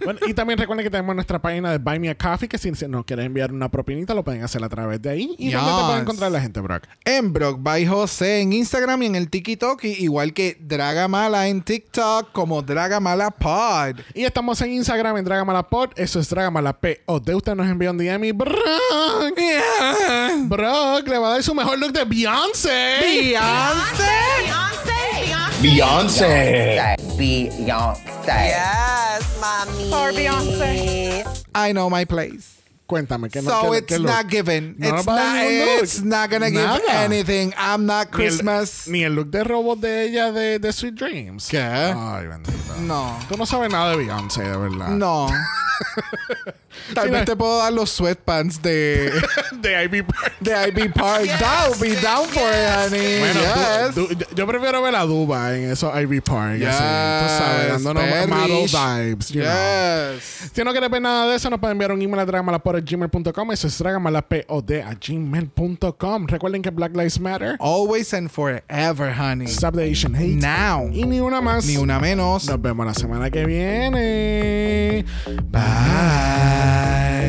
[0.04, 2.70] Bueno, y también recuerden que tenemos nuestra página de Buy Me a Coffee, que si
[2.88, 5.34] nos quieren enviar una propinita, lo pueden hacer a través de ahí.
[5.38, 5.86] ¿Y dónde te Yes.
[5.86, 6.84] puede encontrar la gente, Brock?
[7.04, 11.62] En Brock by José en Instagram y en el TikTok, y igual que Dragamala en
[11.62, 14.00] TikTok como Dragamala Pod.
[14.14, 15.90] Y estamos en Instagram en Dragamalapod.
[15.96, 17.22] Eso es Dragamalapod.
[17.22, 18.54] De usted nos envió un DM y Brock.
[20.44, 22.96] Brock le va a dar su mejor look de Beyoncé.
[23.00, 24.04] Beyoncé.
[24.44, 24.77] Beyoncé.
[25.60, 26.76] Beyonce.
[28.26, 29.90] Yes, mami.
[29.90, 31.24] For Beyonce.
[31.54, 32.54] I know my place.
[32.88, 34.76] Cuéntame, ¿qué no- so qué- it's qué not given.
[34.78, 35.36] No it's, not,
[35.82, 37.00] it's not gonna give Nada.
[37.04, 37.52] anything.
[37.58, 38.86] I'm not Ni el- Christmas.
[38.88, 41.48] Ni el, look de robot de ella de, de Sweet Dreams.
[41.48, 41.58] ¿Qué?
[41.60, 42.56] Ay, bendito.
[42.80, 43.18] No.
[43.28, 44.88] Tú no sabes nada de Beyoncé, de verdad.
[44.88, 45.28] No.
[46.94, 47.24] Tal Sí, vez no.
[47.26, 49.12] te puedo dar los sweatpants de,
[49.60, 50.32] de Ivy Park.
[50.40, 51.24] de Ivy Park.
[51.68, 53.18] Would be down for it, honey.
[53.18, 53.94] Bueno, yes.
[53.94, 56.58] du- du- yo- prefiero ver a Duba en esos Ivy Park.
[56.58, 59.28] Yes, así, tú sabes, dándonos vibes.
[59.30, 59.52] you know.
[60.14, 60.50] Yes.
[60.54, 63.52] Si no quieres ver nada de eso, nos pueden enviar un email a dragamalapod.gmail.com.
[63.52, 66.26] Eso es dragamalapod a gmail.com.
[66.26, 67.56] Recuerden que Black Lives Matter.
[67.60, 69.46] Always and forever, honey.
[69.48, 70.36] Stop the Asian hate.
[70.36, 70.88] Now.
[70.92, 71.66] Y ni una más.
[71.66, 72.46] Ni una menos.
[72.46, 75.04] Nos vemos la semana que viene.
[75.50, 75.67] Bye.
[75.68, 77.28] bye.